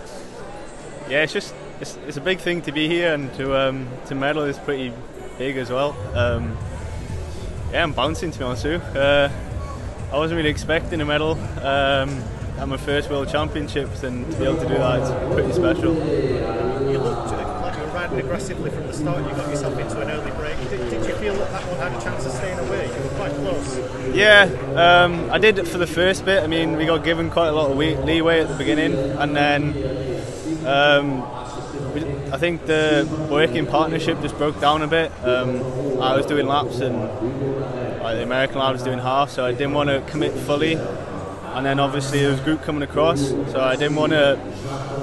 yeah, 1.09 1.23
it's 1.23 1.33
just 1.33 1.53
it's, 1.81 1.97
it's, 2.07 2.17
a 2.17 2.21
big 2.21 2.39
thing 2.39 2.61
to 2.63 2.71
be 2.71 2.87
here 2.87 3.13
and 3.13 3.33
to 3.35 3.57
um, 3.57 3.87
to 4.07 4.15
medal 4.15 4.43
is 4.43 4.57
pretty 4.57 4.93
big 5.37 5.57
as 5.57 5.69
well. 5.69 5.95
Um, 6.13 6.57
yeah, 7.71 7.83
I'm 7.83 7.93
bouncing 7.93 8.31
to 8.31 8.39
be 8.39 8.45
honest 8.45 8.65
with. 8.65 8.95
Uh, 8.95 9.29
I 10.11 10.17
wasn't 10.17 10.37
really 10.37 10.49
expecting 10.49 11.01
a 11.01 11.05
medal 11.05 11.33
um, 11.63 12.09
at 12.57 12.67
my 12.67 12.77
first 12.77 13.09
World 13.09 13.29
Championships, 13.29 14.03
and 14.03 14.29
to 14.31 14.37
be 14.37 14.45
able 14.45 14.57
to 14.57 14.67
do 14.67 14.73
that, 14.75 14.99
it's 15.01 15.33
pretty 15.33 15.53
special. 15.53 15.93
You 15.93 16.97
looked 16.97 17.31
like 17.31 17.45
you 17.45 17.53
were 17.53 17.58
riding 17.99 18.19
aggressively 18.19 18.71
from 18.71 18.87
the 18.87 18.93
start. 18.93 19.21
You 19.23 19.35
got 19.35 19.49
yourself 19.49 19.77
into 19.77 19.99
an 19.99 20.09
early 20.09 20.31
break. 20.31 20.57
Did, 20.69 20.89
did 20.89 21.05
you 21.05 21.13
feel 21.15 21.33
that 21.33 21.51
that 21.51 21.67
one 21.67 21.77
had 21.77 21.99
a 21.99 22.01
chance 22.01 22.25
of 22.25 22.31
staying 22.31 22.57
away? 22.59 22.87
You 22.87 23.03
were 23.03 23.09
quite 23.09 23.33
close. 23.33 24.15
Yeah, 24.15 24.43
um, 24.75 25.29
I 25.29 25.37
did 25.37 25.67
for 25.67 25.77
the 25.77 25.87
first 25.87 26.23
bit. 26.23 26.41
I 26.41 26.47
mean, 26.47 26.77
we 26.77 26.85
got 26.85 27.03
given 27.03 27.29
quite 27.29 27.49
a 27.49 27.51
lot 27.51 27.71
of 27.71 27.77
leeway 27.77 28.39
at 28.39 28.47
the 28.47 28.55
beginning, 28.55 28.93
and 28.93 29.35
then 29.35 29.61
um, 30.65 31.23
I 32.31 32.37
think 32.37 32.65
the 32.67 33.05
working 33.29 33.65
partnership 33.65 34.21
just 34.21 34.37
broke 34.37 34.61
down 34.61 34.81
a 34.81 34.87
bit. 34.87 35.11
Um, 35.25 35.57
I 36.01 36.15
was 36.15 36.25
doing 36.25 36.47
laps 36.47 36.79
and 36.79 36.95
like, 38.01 38.15
the 38.15 38.23
American 38.23 38.59
lad 38.59 38.71
was 38.71 38.83
doing 38.83 38.99
half, 38.99 39.29
so 39.29 39.45
I 39.45 39.51
didn't 39.51 39.73
want 39.73 39.89
to 39.89 40.01
commit 40.07 40.31
fully. 40.31 40.75
And 40.75 41.65
then 41.65 41.81
obviously 41.81 42.19
there 42.19 42.31
was 42.31 42.39
a 42.39 42.43
group 42.43 42.61
coming 42.63 42.83
across, 42.83 43.27
so 43.27 43.59
I 43.59 43.75
didn't 43.75 43.97
want 43.97 44.13
to 44.13 44.39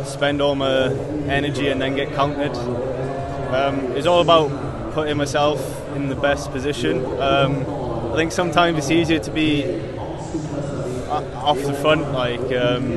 spend 0.07 0.41
all 0.41 0.55
my 0.55 0.93
energy 1.29 1.69
and 1.69 1.81
then 1.81 1.95
get 1.95 2.13
counted. 2.15 2.55
Um, 3.55 3.93
it's 3.93 4.07
all 4.07 4.21
about 4.21 4.93
putting 4.93 5.17
myself 5.17 5.61
in 5.95 6.09
the 6.09 6.15
best 6.15 6.51
position. 6.51 7.05
Um, 7.21 7.65
I 8.13 8.17
think 8.17 8.33
sometimes 8.33 8.79
it's 8.79 8.91
easier 8.91 9.19
to 9.19 9.31
be 9.31 9.65
off 11.09 11.61
the 11.63 11.75
front, 11.75 12.13
like 12.13 12.41
um, 12.53 12.93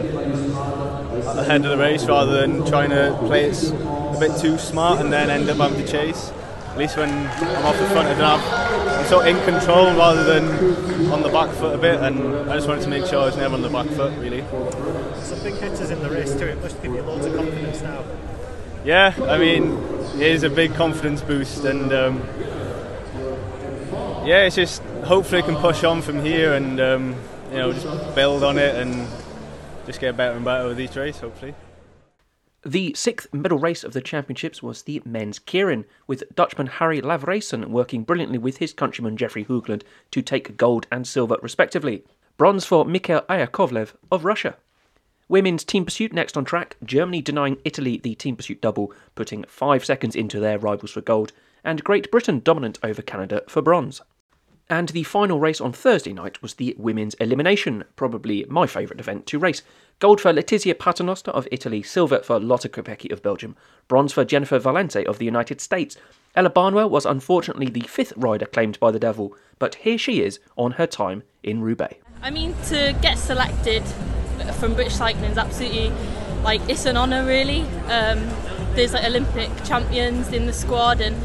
ahead 1.38 1.64
of 1.66 1.72
the 1.72 1.78
race, 1.78 2.06
rather 2.06 2.42
than 2.42 2.66
trying 2.66 2.90
to 2.90 3.18
play 3.26 3.46
it 3.46 3.72
a 3.72 4.18
bit 4.20 4.38
too 4.40 4.58
smart 4.58 5.00
and 5.00 5.12
then 5.12 5.30
end 5.30 5.50
up 5.50 5.58
having 5.58 5.86
to 5.86 5.92
chase. 5.92 6.32
At 6.70 6.78
least 6.78 6.98
when 6.98 7.10
I'm 7.10 7.66
off 7.66 7.78
the 7.78 7.88
front, 7.88 8.08
I 8.08 8.14
don't 8.14 8.40
have, 8.40 9.00
I'm 9.00 9.06
sort 9.08 9.28
of 9.28 9.36
in 9.36 9.44
control 9.44 9.88
rather 9.96 10.24
than 10.24 11.12
on 11.12 11.22
the 11.22 11.30
back 11.30 11.52
foot 11.56 11.76
a 11.76 11.78
bit, 11.78 12.00
and 12.00 12.50
I 12.50 12.56
just 12.56 12.68
wanted 12.68 12.84
to 12.84 12.90
make 12.90 13.06
sure 13.06 13.22
I 13.22 13.26
was 13.26 13.38
never 13.38 13.56
on 13.56 13.62
the 13.62 13.70
back 13.70 13.88
foot, 13.88 14.18
really. 14.20 14.42
Some 15.22 15.44
big 15.44 15.56
hitters 15.56 15.92
in 15.92 16.02
the 16.02 16.10
race 16.10 16.34
too. 16.34 16.46
It 16.46 16.62
must 16.62 16.82
give 16.82 16.94
you 16.94 17.02
loads 17.02 17.26
of 17.26 17.36
confidence 17.36 17.82
now. 17.82 18.04
Yeah, 18.84 19.14
I 19.22 19.38
mean, 19.38 19.78
it 20.16 20.22
is 20.22 20.44
a 20.44 20.50
big 20.50 20.74
confidence 20.74 21.22
boost, 21.22 21.66
and 21.66 21.92
um, 21.94 22.24
yeah, 24.26 24.46
it's 24.46 24.56
just 24.56 24.82
hopefully 25.04 25.42
I 25.42 25.46
can 25.46 25.56
push 25.56 25.84
on 25.84 26.02
from 26.02 26.24
here 26.24 26.54
and 26.54 26.80
um, 26.80 27.16
you 27.52 27.58
know 27.58 27.74
just 27.74 28.16
build 28.16 28.44
on 28.44 28.58
it 28.58 28.76
and 28.76 29.08
just 29.86 30.00
get 30.00 30.16
better 30.16 30.36
and 30.36 30.46
better 30.46 30.68
with 30.68 30.80
each 30.80 30.96
race, 30.96 31.20
hopefully. 31.20 31.56
The 32.66 32.94
sixth 32.94 33.34
medal 33.34 33.58
race 33.58 33.84
of 33.84 33.94
the 33.94 34.02
championships 34.02 34.62
was 34.62 34.84
the 34.84 35.02
men's 35.06 35.40
keirin, 35.40 35.86
with 36.08 36.24
Dutchman 36.36 36.68
Harry 36.68 37.02
Lavreysen 37.02 37.68
working 37.68 38.04
brilliantly 38.04 38.38
with 38.38 38.58
his 38.58 38.74
countryman 38.74 39.16
Jeffrey 39.16 39.46
Hoogland 39.46 39.84
to 40.12 40.22
take 40.22 40.58
gold 40.58 40.86
and 40.92 41.08
silver 41.08 41.38
respectively. 41.42 42.04
Bronze 42.38 42.66
for 42.66 42.86
Mikhail 42.86 43.22
Iakovlev 43.30 43.94
of 44.12 44.26
Russia. 44.26 44.58
Women's 45.30 45.64
team 45.64 45.86
pursuit 45.86 46.12
next 46.12 46.36
on 46.36 46.44
track, 46.44 46.76
Germany 46.84 47.22
denying 47.22 47.60
Italy 47.64 47.98
the 47.98 48.16
team 48.16 48.36
pursuit 48.36 48.62
double, 48.62 48.92
putting 49.14 49.44
five 49.44 49.86
seconds 49.86 50.16
into 50.16 50.40
their 50.40 50.58
rivals 50.58 50.90
for 50.90 51.02
gold, 51.02 51.34
and 51.64 51.84
Great 51.84 52.10
Britain 52.10 52.42
dominant 52.44 52.80
over 52.82 53.04
Canada 53.04 53.44
for 53.48 53.62
bronze. 53.62 54.02
And 54.72 54.90
the 54.90 55.04
final 55.04 55.40
race 55.40 55.62
on 55.62 55.72
Thursday 55.72 56.14
night 56.14 56.42
was 56.42 56.56
the 56.56 56.76
women's 56.80 57.14
elimination, 57.16 57.84
probably 57.96 58.44
my 58.50 58.66
favourite 58.66 59.00
event 59.00 59.28
to 59.28 59.38
race. 59.38 59.62
Gold 60.00 60.20
for 60.20 60.34
Letizia 60.34 60.78
Paternoster 60.78 61.32
of 61.32 61.48
Italy, 61.52 61.84
silver 61.84 62.20
for 62.20 62.40
Lotte 62.40 62.72
Kopecky 62.72 63.12
of 63.12 63.22
Belgium, 63.22 63.56
bronze 63.88 64.14
for 64.14 64.26
Jennifer 64.26 64.60
Valente 64.60 65.06
of 65.06 65.20
the 65.20 65.26
United 65.26 65.62
States. 65.62 65.96
Ella 66.36 66.50
Barnwell 66.50 66.90
was 66.90 67.06
unfortunately 67.06 67.70
the 67.70 67.82
fifth 67.82 68.14
rider 68.16 68.46
claimed 68.48 68.80
by 68.80 68.90
the 68.90 69.00
Devil, 69.00 69.36
but 69.60 69.76
here 69.76 69.98
she 69.98 70.22
is 70.22 70.40
on 70.56 70.72
her 70.74 70.88
time 70.88 71.22
in 71.44 71.62
Roubaix. 71.62 71.98
I 72.24 72.32
mean, 72.32 72.56
to 72.68 72.96
get 73.02 73.18
selected 73.18 73.84
from 74.56 74.74
British 74.74 74.96
cycling 74.96 75.32
is 75.32 75.38
absolutely 75.38 75.92
like 76.44 76.62
it's 76.70 76.86
an 76.86 76.98
honour, 76.98 77.26
really. 77.26 77.62
Um, 77.88 78.28
there's 78.74 78.94
like 78.94 79.06
Olympic 79.06 79.50
champions 79.64 80.32
in 80.32 80.46
the 80.46 80.54
squad, 80.54 81.02
and 81.02 81.16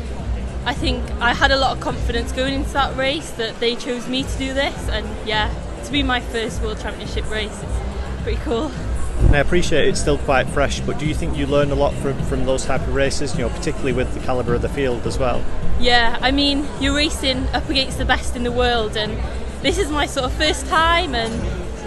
I 0.67 0.75
think 0.75 1.03
I 1.21 1.35
had 1.35 1.51
a 1.51 1.57
lot 1.57 1.77
of 1.77 1.83
confidence 1.83 2.33
going 2.33 2.55
into 2.55 2.73
that 2.73 2.97
race 2.97 3.31
that 3.33 3.59
they 3.61 3.77
chose 3.77 4.09
me 4.09 4.23
to 4.23 4.39
do 4.39 4.55
this, 4.55 4.89
and 4.89 5.07
yeah, 5.27 5.53
to 5.85 5.93
be 5.93 6.03
my 6.03 6.21
first 6.21 6.63
World 6.63 6.81
Championship 6.81 7.29
race, 7.31 7.63
it's 7.63 8.23
pretty 8.23 8.41
cool. 8.43 8.71
And 9.19 9.37
I 9.37 9.39
appreciate 9.39 9.89
it's 9.89 10.01
still 10.01 10.19
quite 10.19 10.49
fresh, 10.49 10.81
but 10.81 10.99
do 10.99 11.07
you 11.07 11.15
think 11.15 11.37
you 11.37 11.47
learn 11.47 11.71
a 11.71 11.75
lot 11.75 11.95
from, 11.95 12.21
from 12.25 12.45
those 12.45 12.65
type 12.65 12.81
of 12.81 12.95
races? 12.95 13.33
You 13.35 13.43
know, 13.43 13.51
particularly 13.51 13.93
with 13.93 14.13
the 14.13 14.21
caliber 14.21 14.55
of 14.55 14.63
the 14.63 14.69
field 14.69 15.07
as 15.07 15.19
well. 15.19 15.45
Yeah, 15.79 16.19
I 16.21 16.31
mean, 16.31 16.67
you're 16.81 16.95
racing 16.95 17.47
up 17.49 17.69
against 17.69 17.99
the 17.99 18.05
best 18.05 18.37
in 18.37 18.43
the 18.43 18.53
world, 18.53 18.97
and 18.97 19.17
this 19.63 19.79
is 19.79 19.91
my 19.91 20.07
sort 20.07 20.27
of 20.27 20.33
first 20.35 20.67
time, 20.67 21.15
and 21.15 21.33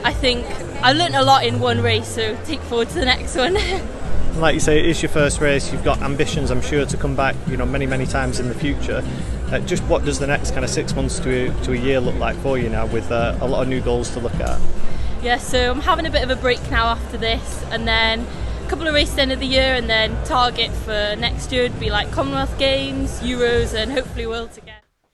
I 0.04 0.14
think 0.14 0.46
I 0.84 0.94
learned 0.94 1.16
a 1.16 1.24
lot 1.24 1.46
in 1.46 1.60
one 1.60 1.82
race. 1.82 2.08
So 2.08 2.38
take 2.46 2.62
forward 2.62 2.90
to 2.90 2.96
the 2.96 3.06
next 3.06 3.36
one. 3.36 3.56
like 4.40 4.54
you 4.54 4.60
say, 4.60 4.80
it 4.80 4.86
is 4.86 5.02
your 5.02 5.10
first 5.10 5.42
race. 5.42 5.72
You've 5.72 5.84
got 5.84 6.02
ambitions, 6.02 6.52
I'm 6.52 6.62
sure, 6.62 6.86
to 6.86 6.98
come 6.98 7.16
back. 7.16 7.36
You 7.48 7.58
know, 7.58 7.66
many 7.66 7.86
many 7.86 8.06
times 8.06 8.40
in 8.40 8.48
the 8.48 8.56
future. 8.56 9.04
Uh, 9.52 9.60
just 9.60 9.84
what 9.84 10.04
does 10.04 10.20
the 10.20 10.28
next 10.28 10.52
kind 10.52 10.66
of 10.66 10.70
six 10.70 10.94
months 10.96 11.20
to 11.20 11.48
a, 11.48 11.64
to 11.64 11.72
a 11.72 11.78
year 11.78 12.00
look 12.00 12.16
like 12.16 12.36
for 12.38 12.58
you 12.58 12.70
now, 12.70 12.86
with 12.86 13.12
uh, 13.12 13.38
a 13.40 13.48
lot 13.48 13.62
of 13.62 13.70
new 13.70 13.82
goals 13.82 14.10
to 14.12 14.20
look 14.20 14.36
at? 14.36 14.60
Yeah, 15.24 15.38
so 15.38 15.72
I'm 15.72 15.82
having 15.82 16.06
a 16.06 16.12
bit 16.12 16.24
of 16.24 16.30
a 16.30 16.36
break 16.36 16.62
now 16.70 16.88
after 16.88 17.18
this, 17.18 17.64
and 17.72 17.88
then 17.88 18.26
a 18.66 18.70
couple 18.70 18.88
of 18.88 18.94
races 18.94 19.14
at 19.14 19.16
the 19.16 19.22
end 19.24 19.32
of 19.32 19.40
the 19.40 19.48
year, 19.48 19.74
and 19.74 19.90
then 19.90 20.22
target 20.26 20.72
for 20.72 21.16
next 21.18 21.52
year 21.52 21.64
would 21.64 21.80
be 21.80 21.90
like 21.90 22.12
Commonwealth 22.12 22.58
Games, 22.60 23.22
Euros, 23.22 23.74
and 23.74 23.92
hopefully 23.92 24.28
World. 24.28 24.50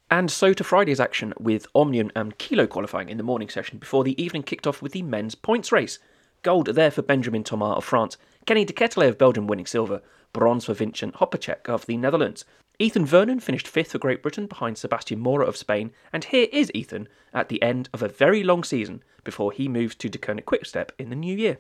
And 0.10 0.30
so 0.30 0.54
to 0.54 0.64
Friday's 0.64 1.00
action 1.00 1.34
with 1.40 1.68
Omnium 1.74 2.12
and 2.16 2.38
Kilo 2.38 2.68
qualifying 2.68 3.10
in 3.10 3.18
the 3.18 3.24
morning 3.24 3.50
session 3.50 3.80
before 3.80 4.04
the 4.04 4.22
evening 4.22 4.44
kicked 4.44 4.68
off 4.68 4.82
with 4.82 4.92
the 4.92 5.02
men's 5.02 5.36
points 5.36 5.72
race. 5.72 6.00
Gold 6.44 6.68
there 6.68 6.92
for 6.92 7.02
Benjamin 7.02 7.44
Thomas 7.44 7.78
of 7.78 7.86
France, 7.86 8.18
Kenny 8.46 8.66
De 8.66 8.74
Ketele 8.74 9.08
of 9.08 9.18
Belgium 9.18 9.48
winning 9.48 9.66
silver, 9.66 10.02
bronze 10.34 10.66
for 10.66 10.74
Vincent 10.74 11.16
Hoppezak 11.16 11.70
of 11.70 11.86
the 11.86 11.98
Netherlands. 11.98 12.46
Ethan 12.80 13.06
Vernon 13.06 13.40
finished 13.40 13.68
fifth 13.68 13.92
for 13.92 14.00
Great 14.00 14.22
Britain 14.22 14.48
behind 14.48 14.78
Sebastian 14.78 15.20
Mora 15.20 15.46
of 15.46 15.56
Spain, 15.56 15.92
and 16.12 16.26
here 16.26 16.48
is 16.52 16.72
Ethan 16.74 17.08
at 17.34 17.50
the 17.50 17.62
end 17.62 17.88
of 17.94 18.02
a 18.02 18.08
very 18.08 18.44
long 18.44 18.64
season 18.64 19.04
before 19.24 19.52
he 19.52 19.68
moves 19.68 19.96
to 19.96 20.10
Deceuninck 20.10 20.46
Quickstep 20.46 20.92
in 21.00 21.10
the 21.10 21.16
new 21.16 21.38
year. 21.38 21.60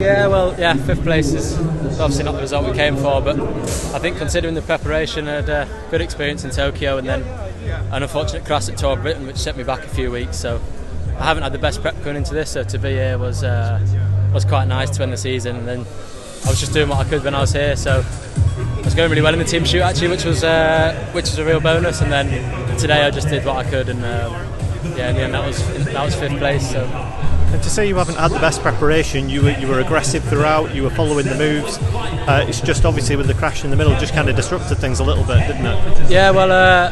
Yeah, 0.00 0.26
well, 0.26 0.58
yeah, 0.58 0.74
fifth 0.74 1.02
place 1.02 1.32
is 1.32 1.58
obviously 2.00 2.24
not 2.24 2.32
the 2.32 2.40
result 2.40 2.66
we 2.66 2.74
came 2.74 2.96
for, 2.96 3.20
but 3.20 3.38
I 3.38 3.98
think 3.98 4.18
considering 4.18 4.54
the 4.54 4.62
preparation, 4.62 5.28
I 5.28 5.36
had 5.36 5.48
a 5.48 5.68
good 5.90 6.00
experience 6.00 6.44
in 6.44 6.50
Tokyo 6.50 6.98
and 6.98 7.08
then 7.08 7.24
an 7.68 8.02
unfortunate 8.02 8.44
crash 8.44 8.68
at 8.68 8.76
Tour 8.78 8.96
Britain, 8.96 9.26
which 9.26 9.36
set 9.36 9.56
me 9.56 9.64
back 9.64 9.84
a 9.84 9.88
few 9.88 10.10
weeks. 10.10 10.36
So 10.36 10.60
I 11.18 11.24
haven't 11.24 11.42
had 11.42 11.52
the 11.52 11.58
best 11.58 11.80
prep 11.80 12.02
going 12.02 12.16
into 12.16 12.34
this, 12.34 12.50
so 12.50 12.64
to 12.64 12.78
be 12.78 12.90
here 12.90 13.18
was 13.18 13.42
uh, 13.44 13.80
was 14.32 14.44
quite 14.44 14.66
nice 14.66 14.90
to 14.90 15.02
end 15.02 15.12
the 15.12 15.16
season. 15.16 15.56
And 15.56 15.66
then 15.66 15.80
I 16.44 16.50
was 16.50 16.60
just 16.60 16.72
doing 16.72 16.88
what 16.88 17.04
I 17.04 17.08
could 17.08 17.24
when 17.24 17.34
I 17.34 17.40
was 17.40 17.52
here, 17.52 17.76
so 17.76 18.04
I 18.58 18.80
was 18.82 18.94
going 18.94 19.10
really 19.10 19.22
well 19.22 19.32
in 19.32 19.38
the 19.38 19.44
team 19.44 19.64
shoot 19.64 19.80
actually, 19.80 20.08
which 20.08 20.24
was 20.24 20.44
uh, 20.44 20.94
which 21.12 21.26
was 21.26 21.38
a 21.38 21.44
real 21.44 21.60
bonus. 21.60 22.00
And 22.00 22.12
then 22.12 22.28
today 22.78 23.02
I 23.04 23.10
just 23.10 23.28
did 23.28 23.44
what 23.44 23.56
I 23.56 23.68
could, 23.68 23.88
and 23.88 24.04
um, 24.04 24.32
yeah, 24.96 25.10
in 25.10 25.16
the 25.16 25.22
end 25.22 25.34
that 25.34 25.46
was 25.46 25.84
that 25.86 26.04
was 26.04 26.14
fifth 26.14 26.38
place. 26.38 26.70
So 26.70 26.84
And 27.52 27.62
to 27.62 27.70
say 27.70 27.86
you 27.88 27.96
haven't 27.96 28.16
had 28.16 28.32
the 28.32 28.38
best 28.38 28.60
preparation, 28.60 29.28
you 29.28 29.42
were 29.42 29.52
you 29.52 29.68
were 29.68 29.80
aggressive 29.80 30.22
throughout. 30.24 30.74
You 30.74 30.82
were 30.82 30.90
following 30.90 31.26
the 31.26 31.36
moves. 31.36 31.78
Uh, 32.28 32.44
it's 32.48 32.60
just 32.60 32.84
obviously 32.84 33.16
with 33.16 33.28
the 33.28 33.34
crash 33.34 33.64
in 33.64 33.70
the 33.70 33.76
middle, 33.76 33.96
just 33.98 34.12
kind 34.12 34.28
of 34.28 34.36
disrupted 34.36 34.78
things 34.78 35.00
a 35.00 35.04
little 35.04 35.24
bit, 35.24 35.46
didn't 35.46 35.66
it? 35.66 36.10
Yeah, 36.10 36.30
well, 36.32 36.50
uh, 36.50 36.90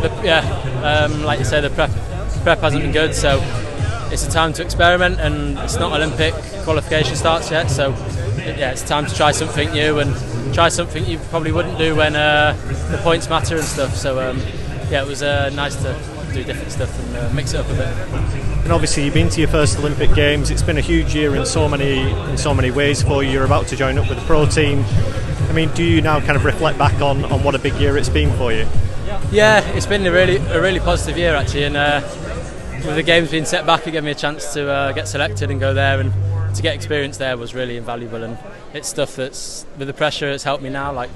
the, 0.00 0.08
yeah, 0.24 0.40
um, 0.82 1.22
like 1.22 1.38
you 1.38 1.44
say, 1.44 1.60
the 1.60 1.70
prep 1.70 1.90
prep 2.42 2.60
hasn't 2.60 2.82
been 2.82 2.92
good, 2.92 3.14
so 3.14 3.40
it's 4.10 4.26
a 4.26 4.30
time 4.30 4.52
to 4.54 4.62
experiment, 4.62 5.20
and 5.20 5.58
it's 5.58 5.76
not 5.76 5.92
Olympic 5.92 6.34
qualification 6.64 7.14
starts 7.14 7.50
yet, 7.50 7.70
so 7.70 7.90
yeah, 8.38 8.72
it's 8.72 8.82
time 8.82 9.06
to 9.06 9.14
try 9.14 9.32
something 9.32 9.70
new 9.72 9.98
and 9.98 10.54
try 10.54 10.68
something 10.68 11.04
you 11.06 11.18
probably 11.30 11.52
wouldn't 11.52 11.78
do 11.78 11.94
when 11.96 12.14
uh, 12.14 12.54
the 12.90 12.98
points 12.98 13.28
matter 13.28 13.56
and 13.56 13.64
stuff. 13.64 13.94
So 13.96 14.18
um, 14.20 14.38
yeah, 14.90 15.02
it 15.02 15.06
was 15.06 15.22
uh, 15.22 15.50
nice 15.50 15.76
to 15.76 15.94
do 16.34 16.44
different 16.44 16.72
stuff 16.72 16.98
and 16.98 17.16
uh, 17.16 17.32
mix 17.32 17.54
it 17.54 17.60
up 17.60 17.66
a 17.66 17.74
bit. 17.74 17.86
And 18.64 18.72
obviously, 18.72 19.04
you've 19.04 19.14
been 19.14 19.28
to 19.30 19.40
your 19.40 19.48
first 19.48 19.78
Olympic 19.78 20.12
Games. 20.14 20.50
It's 20.50 20.62
been 20.62 20.78
a 20.78 20.82
huge 20.82 21.14
year 21.14 21.34
in 21.36 21.46
so 21.46 21.68
many 21.68 22.00
in 22.30 22.36
so 22.36 22.52
many 22.52 22.70
ways 22.70 23.02
for 23.02 23.22
you. 23.22 23.30
You're 23.30 23.44
about 23.44 23.66
to 23.68 23.76
join 23.76 23.98
up 23.98 24.08
with 24.08 24.18
the 24.18 24.24
pro 24.24 24.46
team. 24.46 24.84
I 25.48 25.52
mean, 25.52 25.70
do 25.74 25.84
you 25.84 26.00
now 26.00 26.18
kind 26.20 26.36
of 26.36 26.44
reflect 26.44 26.78
back 26.78 27.00
on, 27.00 27.24
on 27.26 27.44
what 27.44 27.54
a 27.54 27.58
big 27.58 27.74
year 27.74 27.96
it's 27.96 28.08
been 28.08 28.36
for 28.36 28.52
you? 28.52 28.66
Yeah, 29.30 29.60
it's 29.74 29.86
been 29.86 30.06
a 30.06 30.12
really 30.12 30.36
a 30.36 30.60
really 30.60 30.80
positive 30.80 31.16
year 31.16 31.34
actually, 31.34 31.64
and 31.64 31.76
uh, 31.76 32.00
with 32.84 32.96
the 32.96 33.02
games 33.02 33.30
being 33.30 33.44
set 33.44 33.64
back, 33.64 33.86
it 33.86 33.92
gave 33.92 34.04
me 34.04 34.10
a 34.10 34.14
chance 34.14 34.52
to 34.54 34.68
uh, 34.68 34.92
get 34.92 35.06
selected 35.08 35.50
and 35.50 35.60
go 35.60 35.72
there, 35.72 36.00
and 36.00 36.12
to 36.54 36.62
get 36.62 36.74
experience 36.74 37.18
there 37.18 37.36
was 37.36 37.54
really 37.54 37.76
invaluable. 37.76 38.22
And 38.22 38.38
it's 38.72 38.88
stuff 38.88 39.16
that's 39.16 39.66
with 39.78 39.88
the 39.88 39.94
pressure, 39.94 40.28
it's 40.30 40.44
helped 40.44 40.62
me 40.62 40.70
now. 40.70 40.92
Like 40.92 41.10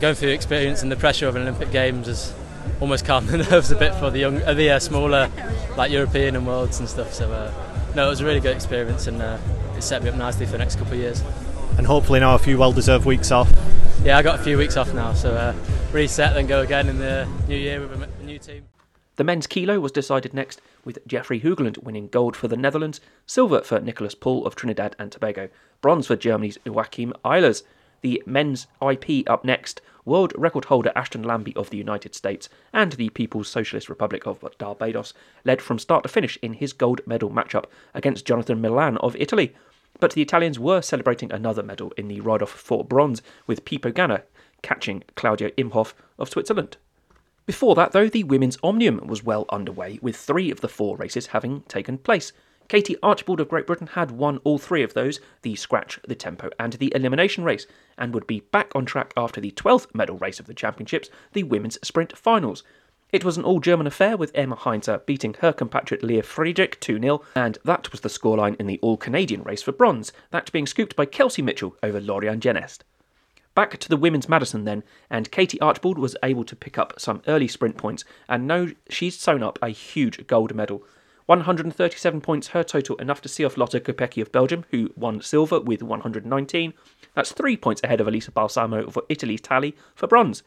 going 0.00 0.14
through 0.14 0.28
the 0.28 0.34
experience 0.34 0.82
and 0.82 0.92
the 0.92 0.96
pressure 0.96 1.26
of 1.26 1.34
an 1.34 1.42
Olympic 1.42 1.72
Games 1.72 2.06
has 2.06 2.32
almost 2.80 3.04
calmed 3.04 3.28
the 3.28 3.38
nerves 3.50 3.70
a 3.70 3.76
bit 3.76 3.94
for 3.94 4.10
the 4.10 4.18
young, 4.18 4.42
uh, 4.42 4.54
the 4.54 4.70
uh, 4.70 4.78
smaller, 4.78 5.30
like 5.76 5.90
European 5.90 6.36
and 6.36 6.46
worlds 6.46 6.78
and 6.80 6.88
stuff. 6.88 7.12
So 7.12 7.30
uh, 7.32 7.52
no, 7.94 8.06
it 8.06 8.10
was 8.10 8.20
a 8.20 8.24
really 8.24 8.40
good 8.40 8.54
experience, 8.54 9.06
and 9.06 9.20
uh, 9.20 9.38
it 9.76 9.82
set 9.82 10.02
me 10.02 10.08
up 10.08 10.16
nicely 10.16 10.46
for 10.46 10.52
the 10.52 10.58
next 10.58 10.76
couple 10.76 10.94
of 10.94 10.98
years. 10.98 11.22
And 11.78 11.86
hopefully 11.86 12.20
now 12.20 12.34
a 12.34 12.38
few 12.38 12.58
well-deserved 12.58 13.06
weeks 13.06 13.30
off. 13.30 13.50
Yeah, 14.04 14.18
I 14.18 14.22
got 14.22 14.40
a 14.40 14.42
few 14.42 14.58
weeks 14.58 14.76
off 14.76 14.92
now, 14.92 15.12
so 15.12 15.34
uh, 15.34 15.54
reset, 15.92 16.34
then 16.34 16.46
go 16.46 16.60
again 16.60 16.88
in 16.88 16.98
the 16.98 17.28
new 17.48 17.56
year 17.56 17.80
with 17.80 18.02
a 18.02 18.24
new 18.24 18.38
team. 18.38 18.64
The 19.16 19.24
men's 19.24 19.46
kilo 19.46 19.78
was 19.78 19.92
decided 19.92 20.32
next, 20.32 20.60
with 20.84 21.06
Jeffrey 21.06 21.40
Hoogland 21.40 21.82
winning 21.82 22.08
gold 22.08 22.34
for 22.34 22.48
the 22.48 22.56
Netherlands, 22.56 23.00
silver 23.26 23.60
for 23.60 23.78
Nicholas 23.78 24.14
Paul 24.14 24.46
of 24.46 24.56
Trinidad 24.56 24.96
and 24.98 25.12
Tobago, 25.12 25.50
bronze 25.80 26.06
for 26.06 26.16
Germany's 26.16 26.58
Joachim 26.64 27.12
Eilers. 27.24 27.62
The 28.02 28.22
men's 28.26 28.66
IP 28.80 29.28
up 29.28 29.44
next, 29.44 29.80
world 30.04 30.32
record 30.36 30.64
holder 30.66 30.92
Ashton 30.96 31.22
Lambie 31.22 31.54
of 31.54 31.70
the 31.70 31.76
United 31.76 32.14
States 32.16 32.48
and 32.72 32.92
the 32.92 33.10
People's 33.10 33.48
Socialist 33.48 33.88
Republic 33.88 34.26
of 34.26 34.44
Barbados 34.58 35.14
led 35.44 35.62
from 35.62 35.78
start 35.78 36.02
to 36.02 36.08
finish 36.08 36.36
in 36.42 36.54
his 36.54 36.72
gold 36.72 37.00
medal 37.06 37.30
matchup 37.30 37.66
against 37.94 38.26
Jonathan 38.26 38.60
Milan 38.60 38.96
of 38.98 39.14
Italy. 39.16 39.54
But 40.00 40.12
the 40.12 40.22
Italians 40.22 40.58
were 40.58 40.82
celebrating 40.82 41.32
another 41.32 41.62
medal 41.62 41.92
in 41.96 42.08
the 42.08 42.20
ride 42.20 42.42
off 42.42 42.50
for 42.50 42.84
bronze, 42.84 43.22
with 43.46 43.64
Pippo 43.64 43.92
Ganna 43.92 44.22
catching 44.62 45.04
Claudio 45.14 45.50
Imhof 45.50 45.92
of 46.18 46.28
Switzerland. 46.28 46.78
Before 47.46 47.76
that, 47.76 47.92
though, 47.92 48.08
the 48.08 48.24
women's 48.24 48.58
Omnium 48.64 49.06
was 49.06 49.22
well 49.22 49.46
underway, 49.50 50.00
with 50.02 50.16
three 50.16 50.50
of 50.50 50.60
the 50.60 50.68
four 50.68 50.96
races 50.96 51.28
having 51.28 51.62
taken 51.62 51.98
place. 51.98 52.32
Katie 52.68 52.96
Archibald 53.02 53.40
of 53.40 53.48
Great 53.48 53.66
Britain 53.66 53.88
had 53.88 54.10
won 54.10 54.38
all 54.44 54.58
three 54.58 54.82
of 54.82 54.94
those 54.94 55.20
the 55.42 55.54
scratch, 55.54 55.98
the 56.06 56.14
tempo, 56.14 56.50
and 56.58 56.74
the 56.74 56.92
elimination 56.94 57.44
race, 57.44 57.66
and 57.98 58.14
would 58.14 58.26
be 58.26 58.40
back 58.40 58.70
on 58.74 58.84
track 58.84 59.12
after 59.16 59.40
the 59.40 59.50
12th 59.50 59.94
medal 59.94 60.18
race 60.18 60.40
of 60.40 60.46
the 60.46 60.54
championships, 60.54 61.10
the 61.32 61.42
women's 61.42 61.78
sprint 61.82 62.16
finals. 62.16 62.62
It 63.12 63.24
was 63.24 63.36
an 63.36 63.44
all 63.44 63.60
German 63.60 63.86
affair 63.86 64.16
with 64.16 64.32
Emma 64.34 64.56
Hinze 64.56 65.04
beating 65.04 65.34
her 65.40 65.52
compatriot 65.52 66.02
Lea 66.02 66.22
Friedrich 66.22 66.80
2 66.80 66.98
0, 66.98 67.22
and 67.34 67.58
that 67.62 67.92
was 67.92 68.00
the 68.00 68.08
scoreline 68.08 68.58
in 68.58 68.66
the 68.66 68.78
all 68.80 68.96
Canadian 68.96 69.42
race 69.42 69.62
for 69.62 69.72
bronze, 69.72 70.12
that 70.30 70.50
being 70.50 70.66
scooped 70.66 70.96
by 70.96 71.04
Kelsey 71.04 71.42
Mitchell 71.42 71.76
over 71.82 72.00
Lauriane 72.00 72.40
Genest. 72.40 72.84
Back 73.54 73.78
to 73.80 73.88
the 73.90 73.98
women's 73.98 74.30
Madison 74.30 74.64
then, 74.64 74.82
and 75.10 75.30
Katie 75.30 75.60
Archibald 75.60 75.98
was 75.98 76.16
able 76.22 76.44
to 76.44 76.56
pick 76.56 76.78
up 76.78 76.98
some 76.98 77.20
early 77.28 77.48
sprint 77.48 77.76
points, 77.76 78.02
and 78.30 78.46
now 78.46 78.68
she's 78.88 79.18
sewn 79.18 79.42
up 79.42 79.58
a 79.60 79.68
huge 79.68 80.26
gold 80.26 80.54
medal. 80.54 80.82
137 81.40 82.20
points 82.20 82.48
her 82.48 82.62
total, 82.62 82.96
enough 82.96 83.22
to 83.22 83.28
see 83.28 83.42
off 83.42 83.56
Lotte 83.56 83.82
Kopecky 83.82 84.20
of 84.20 84.30
Belgium, 84.30 84.66
who 84.70 84.90
won 84.96 85.22
silver 85.22 85.60
with 85.60 85.82
119. 85.82 86.74
That's 87.14 87.32
three 87.32 87.56
points 87.56 87.80
ahead 87.82 88.02
of 88.02 88.08
Elisa 88.08 88.30
Balsamo 88.30 88.90
for 88.90 89.04
Italy's 89.08 89.40
tally 89.40 89.74
for 89.94 90.06
bronze. 90.06 90.42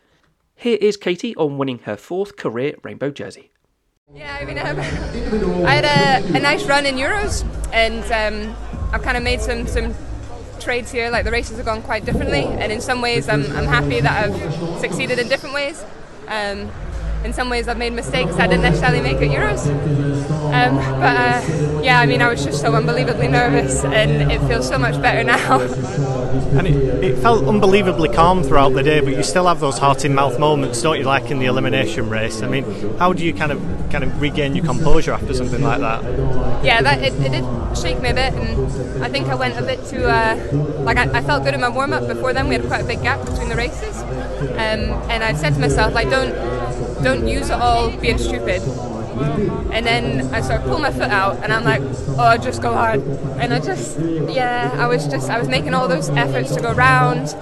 Here 0.54 0.78
is 0.80 0.96
Katie 0.96 1.36
on 1.38 1.58
winning 1.58 1.80
her 1.80 1.98
fourth 1.98 2.38
career 2.38 2.76
rainbow 2.84 3.10
jersey. 3.10 3.52
Yeah, 4.14 4.38
I 4.40 4.46
mean, 4.46 4.60
um, 4.60 4.80
I 5.66 5.74
had 5.74 6.24
a, 6.24 6.38
a, 6.38 6.40
nice 6.40 6.66
run 6.66 6.86
in 6.86 6.98
Euros, 6.98 7.44
and 7.74 8.04
um, 8.12 8.56
I've 8.94 9.02
kind 9.02 9.18
of 9.18 9.24
made 9.24 9.42
some 9.42 9.66
some 9.66 9.96
trades 10.60 10.92
here. 10.92 11.10
Like 11.10 11.26
the 11.26 11.32
races 11.32 11.58
have 11.58 11.66
gone 11.66 11.82
quite 11.82 12.06
differently, 12.06 12.44
and 12.44 12.72
in 12.72 12.80
some 12.80 13.02
ways, 13.02 13.28
I'm, 13.28 13.42
I'm 13.54 13.66
happy 13.66 14.02
that 14.02 14.30
I've 14.30 14.80
succeeded 14.80 15.18
in 15.18 15.30
different 15.30 15.56
ways. 15.56 15.84
Um, 16.28 16.70
in 17.26 17.34
some 17.34 17.50
ways, 17.50 17.68
I've 17.68 17.78
made 17.78 17.94
mistakes 17.94 18.36
I 18.36 18.46
didn't 18.46 18.62
necessarily 18.62 19.02
make 19.02 19.18
at 19.18 19.30
Euros. 19.30 19.66
Um, 20.54 20.76
but 20.76 21.18
uh, 21.18 21.82
yeah, 21.82 22.00
I 22.00 22.06
mean, 22.06 22.22
I 22.22 22.30
was 22.30 22.46
just 22.46 22.62
so 22.62 22.74
unbelievably 22.74 23.28
nervous, 23.28 23.84
and 23.84 24.32
it 24.32 24.40
feels 24.48 24.68
so 24.68 24.78
much 24.78 25.02
better 25.02 25.24
now. 25.24 25.60
And 26.56 26.68
it, 26.68 27.04
it 27.04 27.18
felt 27.18 27.46
unbelievably 27.46 28.10
calm 28.10 28.42
throughout 28.44 28.74
the 28.74 28.84
day, 28.84 29.02
but 29.02 29.14
you 29.14 29.24
still 29.24 29.48
have 29.48 29.60
those 29.60 29.78
heart 29.78 30.06
in 30.06 30.16
mouth 30.16 30.40
moments, 30.40 30.82
don't 30.82 30.98
you? 30.98 31.04
Like 31.04 31.30
in 31.30 31.40
the 31.40 31.46
elimination 31.48 32.10
race. 32.10 32.42
I 32.42 32.48
mean, 32.48 32.64
how 32.98 33.12
do 33.12 33.26
you 33.26 33.34
kind 33.34 33.52
of 33.52 33.62
kind 33.90 34.04
of 34.04 34.22
regain 34.22 34.56
your 34.56 34.66
composure 34.66 35.12
after 35.12 35.34
something 35.34 35.62
like 35.62 35.80
that? 35.80 36.04
Yeah, 36.64 36.82
that 36.82 37.02
it, 37.02 37.14
it 37.22 37.32
did 37.32 37.78
shake 37.78 38.02
me 38.02 38.10
a 38.10 38.14
bit, 38.14 38.34
and 38.34 39.04
I 39.04 39.10
think 39.10 39.28
I 39.28 39.36
went 39.36 39.58
a 39.58 39.62
bit 39.62 39.86
too. 39.86 40.06
Uh, 40.06 40.38
like 40.84 40.98
I, 40.98 41.20
I, 41.20 41.22
felt 41.22 41.44
good 41.44 41.54
in 41.54 41.62
my 41.62 41.70
warm 41.70 41.94
up 41.94 42.08
before 42.08 42.34
then. 42.34 42.48
We 42.48 42.56
had 42.56 42.66
quite 42.68 42.82
a 42.82 42.88
big 42.88 43.02
gap 43.02 43.26
between 43.26 43.50
the 43.50 43.56
races, 43.56 44.02
um, 44.02 44.92
and 45.10 45.24
I 45.24 45.34
said 45.34 45.54
to 45.56 45.60
myself, 45.60 45.94
like, 45.94 46.10
don't 46.10 46.34
don't 47.04 47.28
use 47.28 47.50
it 47.50 47.60
all 47.60 47.90
being 47.98 48.18
stupid. 48.18 48.62
And 49.72 49.86
then 49.86 50.34
I 50.34 50.42
sort 50.42 50.62
of 50.62 50.68
pull 50.68 50.80
my 50.80 50.92
foot 50.92 51.10
out, 51.10 51.42
and 51.44 51.54
I'm 51.54 51.64
like, 51.64 51.82
oh, 52.18 52.38
just 52.38 52.62
go 52.62 52.74
hard. 52.74 53.02
And 53.40 53.54
I 53.54 53.60
just, 53.60 53.98
yeah, 54.00 54.76
I 54.78 54.88
was 54.88 55.08
just, 55.08 55.30
I 55.30 55.40
was 55.40 55.48
making 55.48 55.74
all 55.74 55.88
those 55.88 56.10
efforts 56.10 56.54
to 56.56 56.62
go 56.62 56.74
round. 56.74 57.34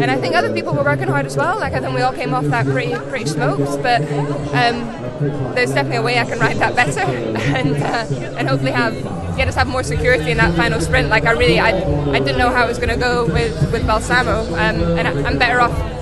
And 0.00 0.10
I 0.10 0.16
think 0.16 0.34
other 0.34 0.52
people 0.52 0.74
were 0.74 0.84
working 0.84 1.08
hard 1.08 1.26
as 1.26 1.36
well. 1.36 1.58
Like 1.58 1.72
I 1.72 1.80
think 1.80 1.94
we 1.94 2.02
all 2.02 2.12
came 2.12 2.34
off 2.34 2.44
that 2.44 2.66
pretty, 2.66 2.94
pretty 3.08 3.26
smoked. 3.26 3.82
But 3.82 4.02
um, 4.52 5.54
there's 5.54 5.72
definitely 5.72 5.98
a 5.98 6.02
way 6.02 6.18
I 6.18 6.24
can 6.24 6.38
ride 6.38 6.56
that 6.58 6.76
better, 6.76 7.00
and 7.56 7.76
uh, 7.76 8.36
and 8.36 8.48
hopefully 8.48 8.72
have 8.72 8.94
yeah 9.38 9.44
just 9.44 9.56
have 9.56 9.68
more 9.68 9.82
security 9.82 10.30
in 10.30 10.36
that 10.38 10.54
final 10.54 10.80
sprint. 10.80 11.08
Like 11.08 11.24
I 11.24 11.32
really, 11.32 11.58
I, 11.58 11.78
I 12.10 12.18
didn't 12.18 12.38
know 12.38 12.50
how 12.50 12.64
it 12.64 12.68
was 12.68 12.78
going 12.78 12.90
to 12.90 12.96
go 12.96 13.26
with 13.26 13.72
with 13.72 13.86
Balsamo, 13.86 14.42
um, 14.54 14.98
and 14.98 15.08
I, 15.08 15.28
I'm 15.28 15.38
better 15.38 15.60
off 15.60 15.95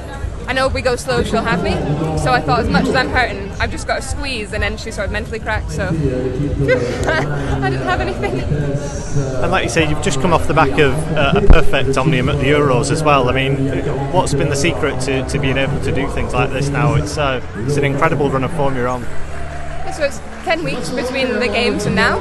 I 0.47 0.53
know 0.53 0.67
if 0.67 0.75
we 0.75 0.83
go 0.83 0.97
slow, 0.97 1.23
she'll 1.23 1.43
have 1.43 1.63
me. 1.63 1.73
So 2.19 2.33
I 2.33 2.41
thought, 2.41 2.61
as 2.61 2.69
much 2.69 2.87
as 2.87 2.95
I'm 2.95 3.09
hurting, 3.09 3.51
I've 3.53 3.71
just 3.71 3.87
got 3.87 3.97
to 3.97 4.03
squeeze, 4.03 4.53
and 4.53 4.63
then 4.63 4.77
she 4.77 4.91
sort 4.91 5.07
of 5.07 5.13
mentally 5.13 5.39
cracked. 5.39 5.71
So 5.71 5.87
I 5.89 7.71
didn't 7.71 7.87
have 7.87 8.01
anything. 8.01 8.41
And 8.41 9.51
like 9.51 9.65
you 9.65 9.71
say, 9.71 9.89
you've 9.89 10.03
just 10.03 10.21
come 10.21 10.33
off 10.33 10.47
the 10.47 10.55
back 10.55 10.79
of 10.79 10.93
uh, 11.13 11.35
a 11.37 11.41
perfect 11.41 11.97
Omnium 11.97 12.29
at 12.29 12.39
the 12.39 12.45
Euros 12.47 12.91
as 12.91 13.03
well. 13.03 13.29
I 13.29 13.33
mean, 13.33 13.69
what's 14.13 14.35
been 14.35 14.49
the 14.49 14.57
secret 14.57 15.01
to, 15.03 15.27
to 15.29 15.39
being 15.39 15.57
able 15.57 15.81
to 15.81 15.93
do 15.93 16.09
things 16.09 16.35
like 16.35 16.51
this 16.51 16.69
now? 16.69 16.95
It's 16.95 17.17
uh, 17.17 17.41
it's 17.59 17.77
an 17.77 17.85
incredible 17.85 18.31
run 18.31 18.45
of 18.45 18.53
form 18.55 18.77
you're 18.77 18.89
on. 18.89 19.03
So 19.95 20.03
it's 20.03 20.19
ten 20.45 20.65
weeks 20.65 20.91
between 20.91 21.39
the 21.39 21.47
games 21.47 21.87
and 21.87 21.95
now, 21.95 22.19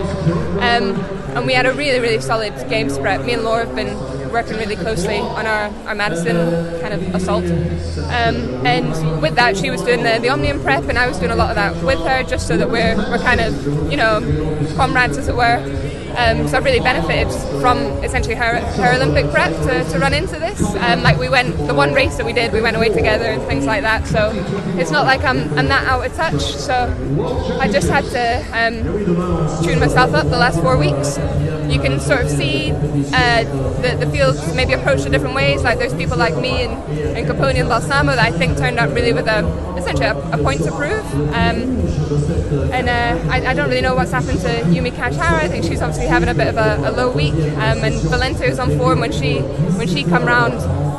um, 0.60 1.00
and 1.36 1.48
we 1.48 1.54
had 1.54 1.66
a 1.66 1.74
really 1.74 2.00
really 2.00 2.22
solid 2.22 2.54
games 2.70 2.98
prep. 3.00 3.26
Me 3.26 3.34
and 3.34 3.44
Laura 3.44 3.66
have 3.66 3.76
been 3.76 3.98
working 4.34 4.58
really 4.58 4.76
closely 4.76 5.20
on 5.20 5.46
our, 5.46 5.70
our 5.88 5.96
Madison 5.96 6.36
kind 6.82 6.94
of 6.94 7.16
assault. 7.16 7.46
Um, 7.46 8.66
and 8.66 9.22
with 9.22 9.36
that, 9.36 9.56
she 9.56 9.70
was 9.70 9.82
doing 9.84 10.04
the, 10.04 10.18
the 10.20 10.30
Omnium 10.30 10.62
prep, 10.62 10.86
and 10.90 10.98
I 10.98 11.08
was 11.08 11.20
doing 11.20 11.32
a 11.32 11.36
lot 11.36 11.52
of 11.52 11.56
that 11.56 11.84
with 11.84 12.00
her, 12.00 12.24
just 12.24 12.48
so 12.48 12.58
that 12.58 12.70
we're, 12.70 12.98
we're 12.98 13.20
kind 13.20 13.40
of, 13.40 13.54
you 13.92 13.98
know, 13.98 14.20
comrades, 14.76 15.18
as 15.18 15.28
it 15.28 15.36
were. 15.36 15.60
Um, 16.16 16.48
so 16.48 16.58
I've 16.58 16.66
really 16.66 16.80
benefited 16.80 17.32
from 17.62 17.80
essentially 18.04 18.36
her, 18.36 18.60
her 18.60 18.94
Olympic 18.96 19.32
prep 19.32 19.52
to, 19.52 19.84
to 19.92 20.00
run 20.00 20.14
into 20.14 20.40
this. 20.40 20.62
Um, 20.76 21.02
like 21.02 21.18
we 21.18 21.30
went, 21.30 21.58
the 21.68 21.74
one 21.74 21.94
race 21.94 22.18
that 22.18 22.26
we 22.26 22.34
did, 22.34 22.54
we 22.54 22.62
went 22.62 22.76
away 22.76 22.90
together 22.90 23.26
and 23.26 23.42
things 23.44 23.66
like 23.66 23.82
that. 23.82 24.06
So 24.08 24.32
it's 24.78 24.92
not 24.92 25.06
like 25.06 25.24
I'm, 25.24 25.58
I'm 25.58 25.68
that 25.68 25.88
out 25.88 26.06
of 26.06 26.14
touch. 26.16 26.42
So 26.42 26.74
I 27.60 27.68
just 27.68 27.90
had 27.90 28.06
to 28.06 28.46
um, 28.54 29.64
tune 29.64 29.80
myself 29.80 30.14
up 30.14 30.26
the 30.26 30.38
last 30.38 30.62
four 30.62 30.78
weeks. 30.78 31.18
You 31.72 31.80
can 31.80 32.00
sort 32.00 32.22
of 32.22 32.30
see 32.30 32.72
uh, 32.72 33.44
the, 33.82 33.98
the 34.00 34.12
field 34.12 34.36
maybe 34.56 34.74
approached 34.74 35.06
in 35.06 35.12
different 35.12 35.36
ways. 35.36 35.64
Like 35.64 35.80
there's 35.80 35.94
people 35.94 36.18
like 36.18 36.36
me 36.38 36.64
and, 36.64 36.74
and 37.18 37.28
Copponi 37.28 37.60
and 37.60 37.70
Balsamo 37.70 38.16
that 38.16 38.20
I 38.20 38.32
think 38.38 38.58
turned 38.58 38.80
up 38.80 38.94
really 38.94 39.14
with 39.14 39.28
a 39.28 39.44
essentially 39.78 40.08
a, 40.08 40.18
a 40.32 40.38
point 40.38 40.62
to 40.64 40.72
prove. 40.72 41.06
Um, 41.34 41.84
and 42.72 42.90
uh, 42.90 43.32
I, 43.32 43.48
I, 43.48 43.54
don't 43.54 43.70
really 43.70 43.82
know 43.82 43.96
what's 43.96 44.12
happened 44.12 44.40
to 44.42 44.48
Yumi 44.48 44.92
Kajihara. 44.92 45.40
I 45.40 45.48
think 45.48 45.64
she's 45.66 45.82
obviously 45.82 46.03
having 46.08 46.30
a 46.30 46.34
bit 46.34 46.48
of 46.48 46.58
a, 46.58 46.90
a 46.90 46.92
low 46.92 47.12
week. 47.12 47.34
Um, 47.34 47.84
and 47.84 47.96
Valente 47.96 48.50
was 48.50 48.60
on 48.60 48.78
form 48.78 49.00
when 49.00 49.12
she 49.12 49.40
when 49.78 49.88
she 49.88 50.04
come 50.04 50.26
round 50.26 50.54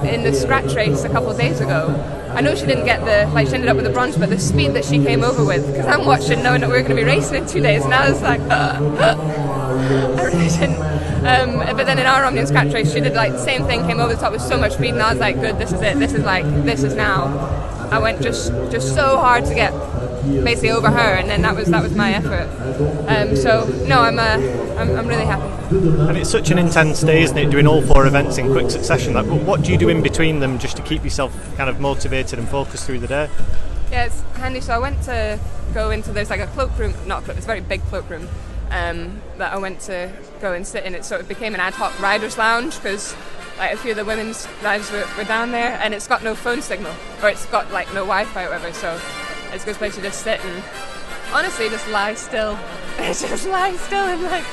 in 0.06 0.22
the 0.22 0.32
scratch 0.32 0.74
race 0.74 1.04
a 1.04 1.08
couple 1.08 1.30
of 1.30 1.38
days 1.38 1.60
ago. 1.60 1.88
I 2.34 2.40
know 2.40 2.54
she 2.54 2.66
didn't 2.66 2.84
get 2.84 3.04
the 3.04 3.32
like 3.32 3.46
she 3.48 3.54
ended 3.54 3.68
up 3.68 3.76
with 3.76 3.84
the 3.84 3.92
bronze, 3.92 4.16
but 4.16 4.28
the 4.28 4.38
speed 4.38 4.74
that 4.74 4.84
she 4.84 5.02
came 5.02 5.22
over 5.22 5.44
with, 5.44 5.66
because 5.66 5.86
I'm 5.86 6.04
watching 6.04 6.42
knowing 6.42 6.60
that 6.62 6.70
we 6.70 6.76
are 6.76 6.82
going 6.82 6.96
to 6.96 7.02
be 7.02 7.04
racing 7.04 7.36
in 7.36 7.46
two 7.46 7.60
days, 7.60 7.84
and 7.84 7.94
I 7.94 8.10
was 8.10 8.20
like, 8.22 8.40
uh, 8.40 8.80
uh. 8.98 9.60
I 10.18 10.24
really 10.24 10.48
didn't. 10.48 10.80
Um, 11.24 11.76
but 11.76 11.86
then 11.86 11.98
in 11.98 12.06
our 12.06 12.24
Omnium 12.24 12.46
scratch 12.46 12.72
race, 12.72 12.92
she 12.92 13.00
did 13.00 13.14
like 13.14 13.32
the 13.32 13.38
same 13.38 13.64
thing, 13.64 13.86
came 13.86 14.00
over 14.00 14.14
the 14.14 14.20
top 14.20 14.32
with 14.32 14.42
so 14.42 14.58
much 14.58 14.74
speed, 14.74 14.90
and 14.90 15.02
I 15.02 15.10
was 15.10 15.20
like, 15.20 15.40
good, 15.40 15.58
this 15.58 15.72
is 15.72 15.80
it. 15.80 15.98
This 15.98 16.12
is 16.12 16.24
like, 16.24 16.44
this 16.64 16.82
is 16.82 16.94
now. 16.94 17.26
I 17.90 17.98
went 17.98 18.20
just 18.20 18.50
just 18.70 18.94
so 18.94 19.18
hard 19.18 19.44
to 19.44 19.54
get 19.54 19.72
basically 20.44 20.70
over 20.70 20.90
her, 20.90 21.14
and 21.14 21.28
then 21.28 21.42
that 21.42 21.54
was 21.54 21.68
that 21.68 21.82
was 21.82 21.94
my 21.94 22.12
effort. 22.14 22.48
Um, 23.08 23.36
so 23.36 23.66
no, 23.86 24.00
I'm, 24.00 24.18
uh, 24.18 24.38
I'm 24.78 24.96
I'm 24.96 25.06
really 25.06 25.26
happy. 25.26 25.54
And 25.74 26.16
it's 26.16 26.30
such 26.30 26.50
an 26.50 26.58
intense 26.58 27.00
day, 27.00 27.22
isn't 27.22 27.36
it? 27.36 27.50
Doing 27.50 27.66
all 27.66 27.82
four 27.82 28.06
events 28.06 28.38
in 28.38 28.50
quick 28.52 28.70
succession. 28.70 29.14
Like, 29.14 29.26
what 29.26 29.62
do 29.62 29.72
you 29.72 29.78
do 29.78 29.88
in 29.88 30.02
between 30.02 30.40
them 30.40 30.58
just 30.58 30.76
to 30.76 30.82
keep 30.82 31.04
yourself 31.04 31.32
kind 31.56 31.70
of 31.70 31.80
motivated 31.80 32.38
and 32.38 32.48
focused 32.48 32.86
through 32.86 33.00
the 33.00 33.06
day? 33.06 33.28
Yeah, 33.90 34.06
it's 34.06 34.20
handy. 34.36 34.60
So 34.60 34.74
I 34.74 34.78
went 34.78 35.02
to 35.04 35.38
go 35.72 35.90
into 35.90 36.12
there's 36.12 36.30
like 36.30 36.40
a 36.40 36.46
cloakroom, 36.48 36.94
not 37.06 37.22
a 37.22 37.24
cloak, 37.24 37.36
it's 37.36 37.46
a 37.46 37.48
very 37.48 37.60
big 37.60 37.82
cloakroom 37.82 38.28
um, 38.70 39.20
that 39.38 39.52
I 39.52 39.58
went 39.58 39.80
to 39.82 40.10
go 40.40 40.52
and 40.52 40.66
sit 40.66 40.84
in. 40.84 40.94
It 40.94 41.04
sort 41.04 41.20
of 41.20 41.28
became 41.28 41.54
an 41.54 41.60
ad 41.60 41.74
hoc 41.74 41.98
riders 42.00 42.38
lounge 42.38 42.76
because 42.76 43.14
like 43.58 43.72
a 43.72 43.76
few 43.76 43.92
of 43.92 43.96
the 43.96 44.04
women's 44.04 44.48
riders 44.62 44.90
were, 44.90 45.06
were 45.16 45.24
down 45.24 45.52
there, 45.52 45.78
and 45.82 45.94
it's 45.94 46.08
got 46.08 46.22
no 46.22 46.34
phone 46.34 46.60
signal 46.60 46.92
or 47.22 47.28
it's 47.28 47.46
got 47.46 47.70
like 47.72 47.88
no 47.88 48.00
Wi-Fi 48.00 48.44
or 48.44 48.50
whatever. 48.50 48.72
So 48.72 49.00
it's 49.54 49.62
a 49.62 49.66
good 49.66 49.76
place 49.76 49.94
to 49.94 50.02
just 50.02 50.22
sit 50.22 50.44
and 50.44 50.64
honestly 51.32 51.68
just 51.68 51.88
lie 51.88 52.14
still. 52.14 52.58
just 52.98 53.46
lie 53.46 53.76
still 53.76 54.04
and 54.04 54.22
like 54.22 54.44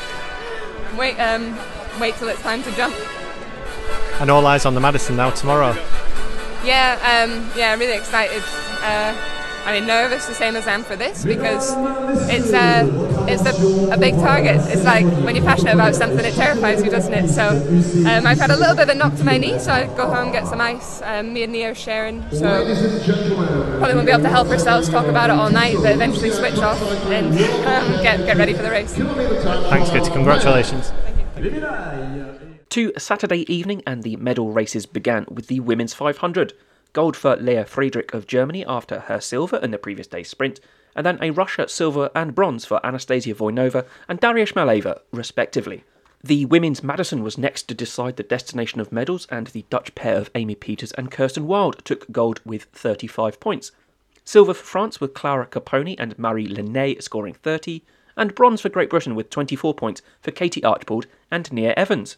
wait 0.98 1.18
um, 1.20 1.58
wait 2.00 2.16
till 2.16 2.30
it's 2.30 2.42
time 2.42 2.62
to 2.64 2.72
jump. 2.76 2.96
And 4.22 4.30
all 4.30 4.46
eyes 4.46 4.66
on 4.66 4.76
the 4.76 4.80
Madison 4.80 5.16
now 5.16 5.32
tomorrow. 5.32 5.74
Yeah, 6.64 6.94
um, 7.02 7.50
yeah, 7.58 7.74
I'm 7.74 7.80
really 7.80 7.98
excited. 7.98 8.44
Uh, 8.84 9.18
I 9.66 9.74
mean, 9.74 9.88
nervous 9.88 10.28
the 10.28 10.36
same 10.36 10.56
as 10.56 10.68
I 10.68 10.74
am 10.74 10.84
for 10.84 10.96
this 10.96 11.26
because 11.26 11.74
it's 12.30 12.54
uh, 12.54 12.86
it's 13.28 13.46
a, 13.46 13.94
a, 13.94 13.98
big 13.98 14.16
target. 14.16 14.58
It's 14.68 14.84
like 14.84 15.06
when 15.06 15.36
you're 15.36 15.46
passionate 15.46 15.74
about 15.74 15.96
something, 15.96 16.24
it 16.24 16.34
terrifies 16.34 16.84
you, 16.84 16.90
doesn't 16.90 17.14
it? 17.14 17.28
So 17.30 17.50
um, 18.10 18.26
I've 18.26 18.40
had 18.40 18.52
a 18.52 18.58
little 18.58 18.76
bit 18.76 18.90
of 18.90 18.90
a 18.90 18.96
knock 18.96 19.16
to 19.18 19.24
my 19.24 19.38
knee, 19.38 19.60
so 19.60 19.72
I 19.72 19.88
go 19.88 20.10
home, 20.10 20.32
get 20.32 20.48
some 20.48 20.62
ice. 20.62 21.02
Um, 21.02 21.34
me 21.34 21.44
and 21.44 21.54
Neah 21.54 21.72
are 21.72 21.76
sharing, 21.76 22.22
so 22.32 22.64
probably 23.78 23.96
won't 23.96 24.06
be 24.06 24.12
able 24.12 24.24
to 24.24 24.30
help 24.30 24.48
ourselves 24.50 24.90
talk 24.90 25.08
about 25.08 25.30
it 25.30 25.34
all 25.34 25.50
night, 25.50 25.78
but 25.82 25.94
eventually 25.94 26.32
switch 26.32 26.58
off 26.58 26.82
and 26.82 27.28
um, 27.66 28.04
get 28.04 28.26
get 28.26 28.38
ready 28.38 28.54
for 28.54 28.64
the 28.64 28.72
race. 28.72 28.94
Thanks, 28.94 29.90
Kitty. 29.90 30.12
Congratulations. 30.12 30.90
Thank 30.90 31.18
you. 31.18 31.62
Thank 31.62 32.16
you. 32.16 32.42
To 32.72 32.94
Saturday 32.98 33.52
evening, 33.54 33.84
and 33.86 34.04
the 34.04 34.16
medal 34.16 34.54
races 34.54 34.86
began 34.86 35.26
with 35.30 35.48
the 35.48 35.60
women's 35.60 35.94
500. 35.94 36.54
Gold 36.94 37.18
for 37.18 37.36
Lea 37.36 37.64
Friedrich 37.64 38.14
of 38.14 38.28
Germany 38.28 38.66
after 38.66 39.02
her 39.02 39.20
silver 39.20 39.58
in 39.58 39.72
the 39.72 39.78
previous 39.78 40.08
day's 40.08 40.30
sprint, 40.30 40.60
and 40.96 41.06
then 41.06 41.18
a 41.22 41.32
Russia 41.32 41.68
silver 41.68 42.10
and 42.16 42.36
bronze 42.36 42.66
for 42.66 42.86
Anastasia 42.86 43.34
Voynova 43.34 43.86
and 44.08 44.20
Daria 44.20 44.46
Shmeleva, 44.46 45.00
respectively. 45.12 45.84
The 46.24 46.46
women's 46.46 46.84
Madison 46.84 47.24
was 47.24 47.38
next 47.38 47.64
to 47.64 47.74
decide 47.74 48.16
the 48.16 48.24
destination 48.24 48.80
of 48.80 48.92
medals, 48.92 49.26
and 49.32 49.48
the 49.48 49.66
Dutch 49.72 49.96
pair 49.96 50.18
of 50.18 50.30
Amy 50.36 50.56
Pieters 50.56 50.94
and 50.96 51.10
Kirsten 51.10 51.48
Wild 51.48 51.84
took 51.84 52.12
gold 52.12 52.42
with 52.46 52.66
35 52.74 53.40
points. 53.40 53.72
Silver 54.24 54.54
for 54.54 54.64
France 54.64 55.02
with 55.02 55.16
Clara 55.16 55.48
Copponi 55.48 55.96
and 55.98 56.18
Marie 56.20 56.48
Le 56.48 56.62
Net 56.62 57.04
scoring 57.04 57.34
30, 57.34 57.82
and 58.16 58.36
bronze 58.36 58.62
for 58.62 58.70
Great 58.70 58.90
Britain 58.90 59.16
with 59.16 59.32
24 59.32 59.74
points 59.74 60.04
for 60.22 60.30
Katie 60.30 60.64
Archibald 60.64 61.08
and 61.32 61.50
Neah 61.52 61.74
Evans. 61.76 62.18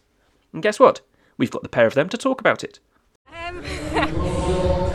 And 0.51 0.61
guess 0.61 0.79
what? 0.79 0.99
We've 1.37 1.51
got 1.51 1.63
the 1.63 1.69
pair 1.69 1.87
of 1.87 1.93
them 1.93 2.09
to 2.09 2.17
talk 2.17 2.41
about 2.41 2.63
it. 2.63 2.79
Um, 3.27 3.63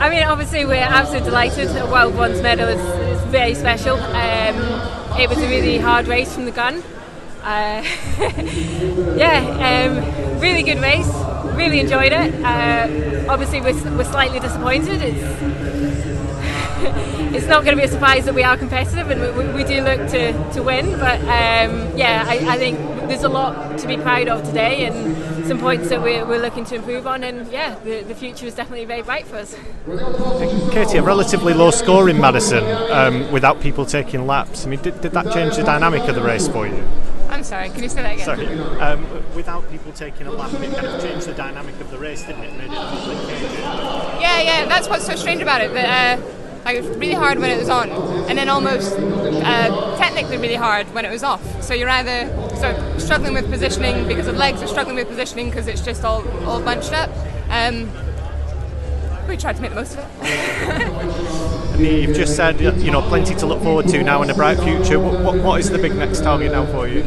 I 0.01 0.11
mean, 0.11 0.23
obviously, 0.23 0.65
we're 0.67 0.77
absolutely 0.77 1.31
delighted. 1.31 1.75
World 1.91 2.15
Bronze 2.15 2.43
medal 2.43 2.69
is 2.69 2.98
very 3.29 3.55
special. 3.55 3.97
Um, 3.97 4.57
it 5.19 5.29
was 5.29 5.39
a 5.39 5.49
really 5.49 5.79
hard 5.79 6.07
race 6.09 6.35
from 6.35 6.45
the 6.45 6.51
gun. 6.51 6.83
Uh, 7.43 7.83
yeah, 9.17 9.41
um, 9.69 10.41
really 10.41 10.63
good 10.63 10.81
race. 10.81 11.11
Really 11.57 11.81
enjoyed 11.81 12.13
it. 12.13 12.35
Uh, 12.43 13.27
obviously, 13.29 13.61
we're, 13.61 13.75
we're 13.97 14.05
slightly 14.05 14.41
disappointed. 14.41 15.01
It's 15.03 15.19
it's 17.35 17.47
not 17.47 17.65
going 17.65 17.77
to 17.77 17.83
be 17.83 17.87
a 17.87 17.91
surprise 17.91 18.25
that 18.25 18.35
we 18.35 18.43
are 18.43 18.57
competitive 18.57 19.11
and 19.11 19.21
we, 19.37 19.63
we 19.63 19.65
do 19.65 19.83
look 19.83 20.09
to, 20.11 20.53
to 20.53 20.63
win. 20.63 20.99
But 20.99 21.21
um, 21.21 21.97
yeah, 21.97 22.25
I, 22.27 22.55
I, 22.55 22.59
think 22.59 22.79
there's 23.09 23.25
a 23.25 23.29
lot 23.29 23.79
to 23.79 23.87
be 23.87 23.97
proud 23.97 24.29
of 24.29 24.45
today 24.45 24.87
and 24.87 25.47
some 25.47 25.59
points 25.59 25.89
that 25.91 26.03
we're, 26.03 26.25
we're 26.27 26.41
looking 26.41 26.65
to 26.67 26.77
improve 26.77 27.07
on. 27.07 27.25
And 27.25 27.51
yeah, 27.53 27.79
the, 27.81 28.03
the 28.03 28.15
future 28.15 28.47
is 28.47 28.55
definitely 28.55 28.85
very 28.87 29.03
bright 29.03 29.27
for 29.27 29.37
us. 29.37 29.57
Katie, 30.73 30.99
a 30.99 31.03
relatively 31.03 31.55
low 31.55 31.71
score 31.71 32.09
in 32.09 32.21
Madison 32.21 32.65
um, 32.91 33.31
without 33.31 33.61
people 33.61 33.85
taking 33.85 34.27
laps. 34.27 34.65
I 34.65 34.69
mean, 34.71 34.81
did, 34.81 35.01
did 35.01 35.13
that 35.13 35.33
change 35.33 35.57
the 35.57 35.65
dynamic 35.65 36.09
of 36.09 36.15
the 36.15 36.23
race 36.23 36.49
for 36.49 36.67
you? 36.67 36.87
I'm 37.29 37.45
sorry, 37.45 37.69
can 37.69 37.83
you 37.83 37.89
say 37.91 38.03
that 38.03 38.15
again? 38.15 38.25
Sorry. 38.25 38.47
Um, 38.81 39.07
without 39.35 39.69
people 39.71 39.93
taking 39.93 40.27
a 40.27 40.31
lap, 40.31 40.53
it 40.55 40.75
kind 40.75 40.87
of 40.87 41.03
changed 41.03 41.27
the 41.27 41.35
dynamic 41.35 41.79
of 41.81 41.91
the 41.91 41.99
race, 41.99 42.25
didn't 42.25 42.43
it? 42.43 42.57
Made 42.57 42.65
it 42.65 42.73
yeah, 44.19 44.41
yeah, 44.41 44.65
that's 44.67 44.89
what's 44.89 45.07
so 45.07 45.15
strange 45.15 45.43
about 45.43 45.61
it. 45.61 45.73
That, 45.75 46.19
uh, 46.19 46.38
like 46.69 46.85
it 46.85 46.87
was 46.87 46.99
really 46.99 47.15
hard 47.15 47.39
when 47.39 47.51
it 47.51 47.59
was 47.59 47.71
on, 47.71 47.89
and 48.29 48.37
then 48.37 48.51
almost 48.51 48.93
uh, 48.93 49.97
technically 49.97 50.37
really 50.37 50.55
hard 50.55 50.87
when 50.93 51.07
it 51.07 51.11
was 51.11 51.23
off. 51.23 51.63
So 51.63 51.73
you're 51.73 51.89
either 51.89 52.29
sort 52.57 52.77
of 52.77 53.01
struggling 53.01 53.33
with 53.33 53.49
positioning 53.51 54.07
because 54.07 54.27
of 54.27 54.37
legs, 54.37 54.63
or 54.63 54.67
struggling 54.67 54.97
with 54.97 55.09
positioning 55.09 55.49
because 55.49 55.67
it's 55.67 55.81
just 55.81 56.05
all 56.05 56.29
all 56.47 56.61
bunched 56.61 56.93
up. 56.93 57.09
Um, 57.49 57.91
we 59.27 59.39
tried 59.39 59.57
to 59.57 59.63
make 59.63 59.71
the 59.71 59.77
most 59.77 59.97
of 59.97 60.07
it. 60.21 61.81
You've 62.09 62.17
just 62.17 62.37
said 62.37 62.61
you 62.61 62.91
know 62.91 63.01
plenty 63.01 63.35
to 63.37 63.47
look 63.47 63.63
forward 63.63 63.89
to 63.89 64.03
now 64.03 64.21
in 64.23 64.29
a 64.29 64.35
bright 64.35 64.59
future. 64.59 65.01
What, 65.01 65.21
what, 65.21 65.43
what 65.43 65.61
is 65.61 65.71
the 65.71 65.79
big 65.79 65.95
next 65.95 66.21
target 66.21 66.53
now 66.53 66.67
for 66.67 66.87
you? 66.87 67.01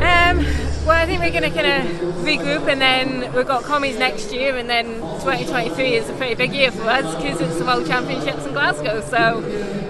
Um, 0.00 0.46
well, 0.86 1.00
I 1.00 1.06
think 1.06 1.20
we're 1.20 1.30
going 1.30 1.44
to 1.44 1.50
kind 1.50 1.66
of 1.66 2.14
regroup, 2.24 2.68
and 2.68 2.80
then 2.80 3.32
we've 3.34 3.46
got 3.46 3.62
commies 3.62 3.96
next 3.98 4.32
year, 4.32 4.56
and 4.56 4.68
then 4.68 4.86
2023 5.20 5.94
is 5.94 6.08
a 6.08 6.12
pretty 6.14 6.34
big 6.34 6.52
year 6.52 6.72
for 6.72 6.82
us 6.82 7.14
because 7.16 7.40
it's 7.40 7.58
the 7.58 7.64
World 7.64 7.86
Championships 7.86 8.44
in 8.44 8.52
Glasgow. 8.52 9.00
So, 9.00 9.40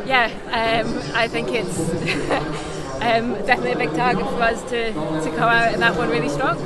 yeah, 0.06 0.30
um, 0.48 1.14
I 1.14 1.28
think 1.28 1.48
it's 1.50 1.78
um, 3.00 3.32
definitely 3.46 3.72
a 3.72 3.78
big 3.78 3.92
target 3.96 4.26
for 4.26 4.42
us 4.42 4.62
to, 4.64 4.92
to 4.92 5.30
go 5.30 5.44
out 5.44 5.72
in 5.72 5.80
that 5.80 5.96
one 5.96 6.10
really 6.10 6.28
strong. 6.28 6.58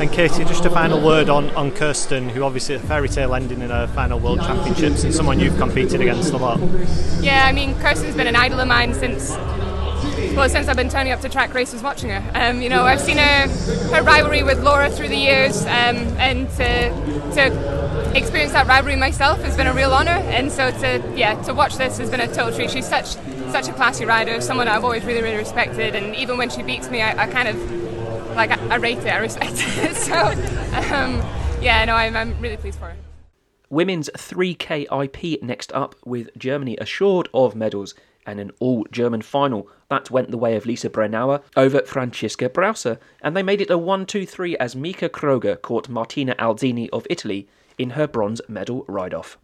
And 0.00 0.10
Katie, 0.12 0.44
just 0.44 0.64
a 0.66 0.70
final 0.70 1.00
word 1.00 1.28
on, 1.28 1.50
on 1.50 1.70
Kirsten, 1.72 2.28
who 2.28 2.42
obviously 2.42 2.74
a 2.74 2.78
fairy 2.78 3.08
tale 3.08 3.34
ending 3.34 3.62
in 3.62 3.70
her 3.70 3.86
final 3.88 4.18
World 4.18 4.40
Championships, 4.40 5.04
and 5.04 5.14
someone 5.14 5.40
you've 5.40 5.56
competed 5.56 6.02
against 6.02 6.32
a 6.34 6.36
lot. 6.36 6.60
Yeah, 7.22 7.46
I 7.46 7.52
mean, 7.52 7.74
Kirsten's 7.80 8.16
been 8.16 8.26
an 8.26 8.36
idol 8.36 8.60
of 8.60 8.68
mine 8.68 8.92
since 8.92 9.34
well, 10.36 10.48
since 10.48 10.68
I've 10.68 10.76
been 10.76 10.88
turning 10.88 11.12
up 11.12 11.20
to 11.20 11.28
track 11.28 11.54
races 11.54 11.82
watching 11.82 12.10
her. 12.10 12.30
Um, 12.34 12.62
you 12.62 12.68
know, 12.68 12.84
I've 12.84 13.00
seen 13.00 13.18
her 13.18 13.48
her 13.94 14.02
rivalry 14.02 14.42
with 14.42 14.62
Laura 14.62 14.90
through 14.90 15.08
the 15.08 15.16
years, 15.16 15.62
um, 15.62 15.96
and 16.18 16.48
to 16.50 16.90
to 17.34 18.12
experience 18.14 18.52
that 18.52 18.66
rivalry 18.66 18.96
myself 18.96 19.40
has 19.42 19.56
been 19.56 19.66
a 19.66 19.74
real 19.74 19.92
honour. 19.92 20.10
And 20.10 20.50
so 20.50 20.70
to 20.70 21.12
yeah 21.16 21.40
to 21.42 21.54
watch 21.54 21.76
this 21.76 21.98
has 21.98 22.10
been 22.10 22.20
a 22.20 22.26
total 22.26 22.52
treat. 22.52 22.70
She's 22.70 22.88
such 22.88 23.16
such 23.50 23.68
a 23.68 23.72
classy 23.72 24.04
rider, 24.04 24.40
someone 24.40 24.68
I've 24.68 24.84
always 24.84 25.04
really 25.04 25.22
really 25.22 25.36
respected, 25.36 25.94
and 25.94 26.14
even 26.14 26.38
when 26.38 26.50
she 26.50 26.62
beats 26.62 26.90
me, 26.90 27.02
I, 27.02 27.24
I 27.24 27.26
kind 27.26 27.48
of 27.48 28.36
like 28.36 28.50
I, 28.50 28.68
I, 28.68 28.76
rate 28.76 28.98
it, 28.98 29.08
I 29.08 29.18
respect 29.18 29.54
it. 29.56 29.96
so 29.96 30.14
um, 30.94 31.20
yeah, 31.60 31.84
no, 31.84 31.94
I'm, 31.94 32.16
I'm 32.16 32.40
really 32.40 32.56
pleased 32.56 32.78
for 32.78 32.86
her. 32.86 32.96
Women's 33.68 34.10
3K 34.16 34.86
IP 35.04 35.42
next 35.42 35.72
up, 35.72 35.94
with 36.04 36.36
Germany 36.36 36.76
assured 36.80 37.28
of 37.32 37.54
medals 37.54 37.94
and 38.26 38.40
an 38.40 38.50
all 38.58 38.84
German 38.90 39.22
final. 39.22 39.68
That 39.90 40.08
went 40.08 40.30
the 40.30 40.38
way 40.38 40.54
of 40.54 40.66
Lisa 40.66 40.88
Brennauer 40.88 41.42
over 41.56 41.82
Franziska 41.82 42.48
Brausse, 42.48 42.96
and 43.22 43.36
they 43.36 43.42
made 43.42 43.60
it 43.60 43.70
a 43.70 43.76
1 43.76 44.06
2 44.06 44.24
3 44.24 44.56
as 44.58 44.76
Mieke 44.76 45.10
Kröger 45.10 45.60
caught 45.60 45.88
Martina 45.88 46.36
Alzini 46.36 46.88
of 46.92 47.08
Italy 47.10 47.48
in 47.76 47.90
her 47.90 48.06
bronze 48.06 48.40
medal 48.46 48.84
ride 48.86 49.12
off. 49.12 49.36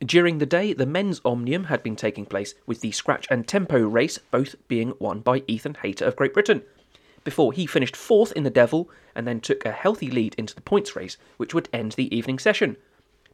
During 0.00 0.38
the 0.38 0.46
day, 0.46 0.72
the 0.72 0.86
men's 0.86 1.20
Omnium 1.24 1.64
had 1.64 1.82
been 1.82 1.96
taking 1.96 2.24
place, 2.24 2.54
with 2.66 2.82
the 2.82 2.92
scratch 2.92 3.26
and 3.30 3.48
tempo 3.48 3.80
race 3.80 4.18
both 4.30 4.54
being 4.68 4.94
won 5.00 5.20
by 5.20 5.42
Ethan 5.48 5.78
Hayter 5.82 6.04
of 6.04 6.14
Great 6.14 6.34
Britain. 6.34 6.62
Before 7.24 7.52
he 7.52 7.66
finished 7.66 7.96
fourth 7.96 8.32
in 8.32 8.44
the 8.44 8.48
Devil 8.48 8.88
and 9.16 9.26
then 9.26 9.40
took 9.40 9.64
a 9.64 9.72
healthy 9.72 10.08
lead 10.08 10.36
into 10.38 10.54
the 10.54 10.62
points 10.62 10.94
race, 10.94 11.16
which 11.36 11.52
would 11.52 11.68
end 11.72 11.92
the 11.92 12.14
evening 12.16 12.38
session. 12.38 12.76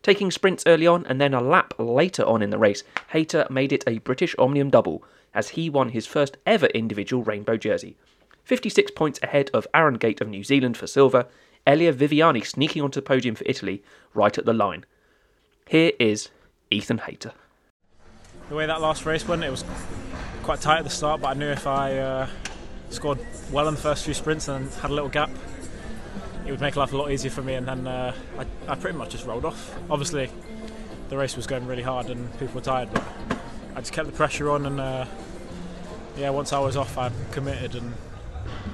Taking 0.07 0.31
sprints 0.31 0.63
early 0.69 0.87
on 0.87 1.05
and 1.07 1.21
then 1.21 1.35
a 1.35 1.41
lap 1.41 1.75
later 1.81 2.23
on 2.23 2.41
in 2.41 2.51
the 2.51 2.59
race, 2.59 2.85
Hayter 3.09 3.45
made 3.51 3.73
it 3.73 3.83
a 3.89 3.99
British 3.99 4.37
Omnium 4.39 4.71
double 4.71 5.03
as 5.35 5.49
he 5.49 5.69
won 5.69 5.89
his 5.89 6.07
first 6.07 6.37
ever 6.47 6.67
individual 6.67 7.25
rainbow 7.25 7.57
jersey. 7.57 7.97
56 8.45 8.93
points 8.93 9.19
ahead 9.21 9.51
of 9.53 9.67
Aaron 9.75 9.97
Gate 9.97 10.21
of 10.21 10.29
New 10.29 10.45
Zealand 10.45 10.77
for 10.77 10.87
silver, 10.87 11.27
Elia 11.67 11.93
Viviani 11.93 12.47
sneaking 12.47 12.83
onto 12.83 13.01
the 13.01 13.05
podium 13.05 13.35
for 13.35 13.43
Italy 13.47 13.83
right 14.15 14.39
at 14.39 14.45
the 14.45 14.53
line. 14.53 14.85
Here 15.67 15.91
is 15.99 16.29
Ethan 16.71 16.99
Hayter. 16.99 17.33
The 18.49 18.55
way 18.55 18.67
that 18.67 18.81
last 18.81 19.07
race 19.07 19.27
went, 19.27 19.43
it 19.43 19.51
was 19.51 19.65
quite 20.45 20.61
tight 20.61 20.79
at 20.79 20.85
the 20.85 20.91
start, 20.91 21.21
but 21.21 21.31
I 21.31 21.35
knew 21.35 21.49
if 21.49 21.67
I 21.67 21.99
uh, 21.99 22.29
scored 22.91 23.19
well 23.51 23.67
in 23.67 23.75
the 23.75 23.81
first 23.81 24.05
few 24.05 24.15
sprints 24.15 24.47
and 24.47 24.71
had 24.75 24.93
a 24.93 24.95
little 24.95 25.11
gap, 25.11 25.31
it 26.47 26.51
would 26.51 26.61
make 26.61 26.77
life 26.77 26.93
a 26.93 26.97
lot 26.97 27.11
easier 27.11 27.31
for 27.31 27.43
me. 27.43 27.55
And 27.55 27.67
then 27.67 27.87
uh, 27.87 28.15
I, 28.39 28.73
I, 28.73 28.75
pretty 28.77 28.97
much 28.97 29.11
just 29.11 29.27
rolled 29.27 29.45
off. 29.45 29.77
Obviously, 29.91 30.31
the 31.09 31.17
race 31.17 31.37
was 31.37 31.47
going 31.47 31.67
really 31.67 31.83
hard 31.83 32.07
and 32.07 32.31
people 32.39 32.55
were 32.55 32.61
tired, 32.61 32.89
but 32.93 33.05
I 33.75 33.81
just 33.81 33.93
kept 33.93 34.07
the 34.07 34.13
pressure 34.13 34.51
on. 34.51 34.67
And 34.67 34.81
uh, 34.81 35.07
yeah, 36.17 36.31
once 36.31 36.53
I 36.53 36.59
was 36.59 36.77
off, 36.77 36.97
I 36.97 37.11
committed 37.33 37.75
and 37.75 37.93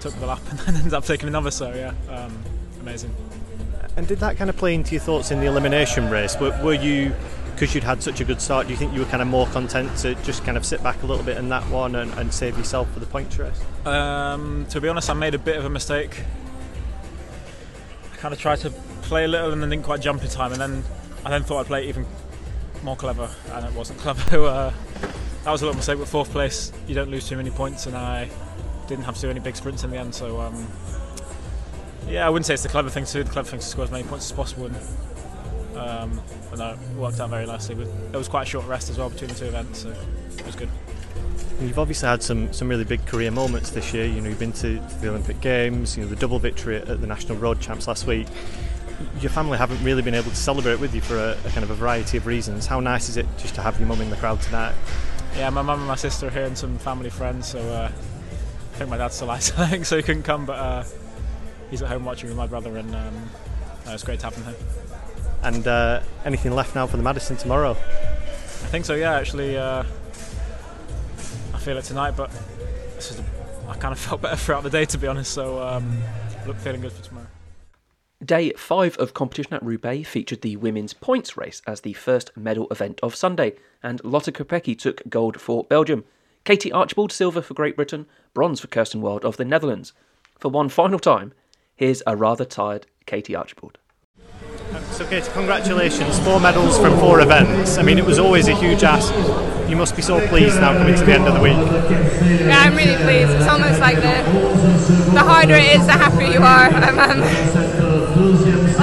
took 0.00 0.14
the 0.14 0.26
lap 0.26 0.40
and 0.50 0.58
then 0.60 0.76
ended 0.76 0.94
up 0.94 1.04
taking 1.04 1.28
another. 1.28 1.50
So 1.50 1.72
yeah, 1.72 2.14
um, 2.14 2.36
amazing. 2.80 3.14
And 3.96 4.06
did 4.06 4.20
that 4.20 4.36
kind 4.36 4.48
of 4.48 4.56
play 4.56 4.74
into 4.74 4.92
your 4.92 5.02
thoughts 5.02 5.30
in 5.30 5.40
the 5.40 5.46
elimination 5.46 6.08
race? 6.08 6.38
Were, 6.38 6.58
were 6.62 6.74
you, 6.74 7.14
because 7.54 7.74
you'd 7.74 7.84
had 7.84 8.02
such 8.02 8.20
a 8.20 8.24
good 8.24 8.40
start, 8.40 8.66
do 8.66 8.72
you 8.72 8.78
think 8.78 8.94
you 8.94 9.00
were 9.00 9.06
kind 9.06 9.20
of 9.20 9.28
more 9.28 9.46
content 9.48 9.94
to 9.98 10.14
just 10.16 10.44
kind 10.44 10.56
of 10.56 10.64
sit 10.64 10.82
back 10.82 11.02
a 11.02 11.06
little 11.06 11.24
bit 11.24 11.36
in 11.36 11.50
that 11.50 11.62
one 11.68 11.94
and, 11.94 12.10
and 12.14 12.32
save 12.32 12.56
yourself 12.56 12.90
for 12.92 13.00
the 13.00 13.06
points 13.06 13.38
race? 13.38 13.62
Um, 13.84 14.66
to 14.70 14.80
be 14.80 14.88
honest, 14.88 15.10
I 15.10 15.14
made 15.14 15.34
a 15.34 15.38
bit 15.38 15.56
of 15.56 15.66
a 15.66 15.70
mistake. 15.70 16.22
Kind 18.22 18.32
of 18.32 18.38
tried 18.38 18.60
to 18.60 18.70
play 19.02 19.24
a 19.24 19.28
little 19.28 19.50
and 19.50 19.60
then 19.60 19.68
didn't 19.68 19.84
quite 19.84 20.00
jump 20.00 20.22
in 20.22 20.28
time, 20.28 20.52
and 20.52 20.60
then 20.60 20.84
I 21.24 21.30
then 21.30 21.42
thought 21.42 21.58
I'd 21.58 21.66
play 21.66 21.88
even 21.88 22.06
more 22.84 22.94
clever, 22.94 23.28
and 23.50 23.66
it 23.66 23.72
wasn't 23.72 23.98
clever. 24.04 24.46
uh, 24.46 24.72
that 25.42 25.50
was 25.50 25.60
a 25.62 25.64
little 25.64 25.76
mistake. 25.76 25.98
But 25.98 26.06
fourth 26.06 26.30
place, 26.30 26.70
you 26.86 26.94
don't 26.94 27.10
lose 27.10 27.28
too 27.28 27.36
many 27.36 27.50
points, 27.50 27.86
and 27.86 27.96
I 27.96 28.30
didn't 28.86 29.06
have 29.06 29.16
to 29.16 29.22
do 29.22 29.30
any 29.30 29.40
big 29.40 29.56
sprints 29.56 29.82
in 29.82 29.90
the 29.90 29.96
end. 29.96 30.14
So 30.14 30.40
um, 30.40 30.68
yeah, 32.06 32.24
I 32.24 32.30
wouldn't 32.30 32.46
say 32.46 32.54
it's 32.54 32.62
the 32.62 32.68
clever 32.68 32.90
thing 32.90 33.06
to 33.06 33.12
do. 33.12 33.24
The 33.24 33.30
clever 33.30 33.50
thing 33.50 33.58
is 33.58 33.64
to 33.64 33.70
score 33.72 33.84
as 33.86 33.90
many 33.90 34.04
points 34.04 34.30
as 34.30 34.36
possible. 34.36 34.66
And, 34.66 34.76
um, 35.76 36.20
but 36.48 36.60
no, 36.60 36.74
it 36.74 36.96
worked 36.96 37.18
out 37.18 37.30
very 37.30 37.44
nicely. 37.44 37.74
There 37.74 38.18
was 38.18 38.28
quite 38.28 38.42
a 38.42 38.46
short 38.46 38.68
rest 38.68 38.88
as 38.88 38.98
well 38.98 39.10
between 39.10 39.30
the 39.30 39.34
two 39.34 39.46
events, 39.46 39.80
so 39.80 39.90
it 40.38 40.46
was 40.46 40.54
good. 40.54 40.68
You've 41.66 41.78
obviously 41.78 42.08
had 42.08 42.22
some, 42.22 42.52
some 42.52 42.68
really 42.68 42.84
big 42.84 43.04
career 43.06 43.30
moments 43.30 43.70
this 43.70 43.94
year. 43.94 44.04
You 44.04 44.20
know, 44.20 44.28
you've 44.28 44.38
been 44.38 44.52
to, 44.52 44.78
to 44.78 45.00
the 45.00 45.08
Olympic 45.08 45.40
Games. 45.40 45.96
You 45.96 46.02
know, 46.02 46.08
the 46.08 46.16
double 46.16 46.38
victory 46.38 46.76
at 46.76 47.00
the 47.00 47.06
National 47.06 47.38
Road 47.38 47.60
Champs 47.60 47.86
last 47.86 48.06
week. 48.06 48.26
Your 49.20 49.30
family 49.30 49.58
haven't 49.58 49.82
really 49.84 50.02
been 50.02 50.14
able 50.14 50.30
to 50.30 50.36
celebrate 50.36 50.80
with 50.80 50.94
you 50.94 51.00
for 51.00 51.16
a, 51.16 51.36
a 51.44 51.50
kind 51.50 51.64
of 51.64 51.70
a 51.70 51.74
variety 51.74 52.16
of 52.16 52.26
reasons. 52.26 52.66
How 52.66 52.80
nice 52.80 53.08
is 53.08 53.16
it 53.16 53.26
just 53.38 53.54
to 53.54 53.62
have 53.62 53.78
your 53.78 53.88
mum 53.88 54.00
in 54.00 54.10
the 54.10 54.16
crowd 54.16 54.40
tonight? 54.42 54.74
Yeah, 55.36 55.50
my 55.50 55.62
mum 55.62 55.78
and 55.78 55.88
my 55.88 55.94
sister 55.94 56.26
are 56.26 56.30
here 56.30 56.44
and 56.44 56.58
some 56.58 56.78
family 56.78 57.10
friends. 57.10 57.48
So 57.48 57.58
uh, 57.58 57.90
I 57.90 58.76
think 58.76 58.90
my 58.90 58.96
dad's 58.96 59.14
still 59.14 59.30
isolating, 59.38 59.84
so 59.84 59.96
he 59.96 60.02
couldn't 60.02 60.24
come, 60.24 60.46
but 60.46 60.58
uh, 60.58 60.84
he's 61.70 61.82
at 61.82 61.88
home 61.88 62.04
watching 62.04 62.28
with 62.28 62.36
my 62.36 62.46
brother, 62.46 62.76
and 62.76 62.94
um, 62.94 63.30
no, 63.86 63.94
it's 63.94 64.04
great 64.04 64.20
to 64.20 64.26
have 64.26 64.34
him 64.34 64.44
here. 64.44 64.54
And 65.42 65.66
uh, 65.66 66.00
anything 66.24 66.52
left 66.52 66.74
now 66.74 66.86
for 66.86 66.96
the 66.96 67.02
Madison 67.02 67.36
tomorrow? 67.36 67.70
I 67.72 68.68
think 68.72 68.84
so. 68.84 68.94
Yeah, 68.94 69.14
actually, 69.14 69.56
uh, 69.56 69.84
feel 71.62 71.78
it 71.78 71.84
tonight, 71.84 72.16
but 72.16 72.30
I 73.68 73.74
kind 73.76 73.92
of 73.92 73.98
felt 73.98 74.20
better 74.20 74.36
throughout 74.36 74.64
the 74.64 74.70
day, 74.70 74.84
to 74.86 74.98
be 74.98 75.06
honest. 75.06 75.32
So 75.32 75.62
um, 75.62 75.96
look, 76.46 76.56
feeling 76.56 76.80
good 76.80 76.92
for 76.92 77.04
tomorrow. 77.04 77.26
Day 78.24 78.52
five 78.52 78.96
of 78.98 79.14
competition 79.14 79.54
at 79.54 79.62
Roubaix 79.64 80.08
featured 80.08 80.42
the 80.42 80.56
women's 80.56 80.92
points 80.92 81.36
race 81.36 81.62
as 81.66 81.80
the 81.80 81.92
first 81.92 82.30
medal 82.36 82.68
event 82.70 83.00
of 83.02 83.14
Sunday, 83.14 83.54
and 83.82 84.02
Lotte 84.04 84.32
Kopecky 84.32 84.78
took 84.78 85.02
gold 85.08 85.40
for 85.40 85.64
Belgium. 85.64 86.04
Katie 86.44 86.72
Archibald 86.72 87.12
silver 87.12 87.42
for 87.42 87.54
Great 87.54 87.76
Britain, 87.76 88.06
bronze 88.34 88.60
for 88.60 88.66
Kirsten 88.66 89.00
Wild 89.00 89.24
of 89.24 89.36
the 89.36 89.44
Netherlands. 89.44 89.92
For 90.38 90.48
one 90.48 90.68
final 90.68 90.98
time, 90.98 91.32
here's 91.76 92.02
a 92.06 92.16
rather 92.16 92.44
tired 92.44 92.86
Katie 93.06 93.36
Archibald. 93.36 93.78
So, 94.92 95.06
Katie, 95.06 95.30
congratulations. 95.32 96.18
Four 96.20 96.40
medals 96.40 96.78
from 96.78 96.98
four 96.98 97.20
events. 97.20 97.78
I 97.78 97.82
mean, 97.82 97.98
it 97.98 98.04
was 98.04 98.18
always 98.18 98.48
a 98.48 98.54
huge 98.54 98.82
ask. 98.82 99.12
You 99.68 99.76
must 99.76 99.96
be 99.96 100.02
so 100.02 100.26
pleased 100.28 100.60
now 100.60 100.72
coming 100.76 100.94
to 100.94 101.04
the 101.04 101.12
end 101.12 101.26
of 101.26 101.34
the 101.34 101.40
week. 101.40 101.56
Yeah, 101.56 102.58
I'm 102.60 102.76
really 102.76 102.96
pleased. 103.02 103.30
It's 103.30 103.48
almost 103.48 103.80
like 103.80 103.96
the 103.96 104.22
the 105.12 105.20
harder 105.20 105.54
it 105.54 105.80
is, 105.80 105.86
the 105.86 105.92
happier 105.92 106.30
you 106.30 106.42
are. 106.42 106.70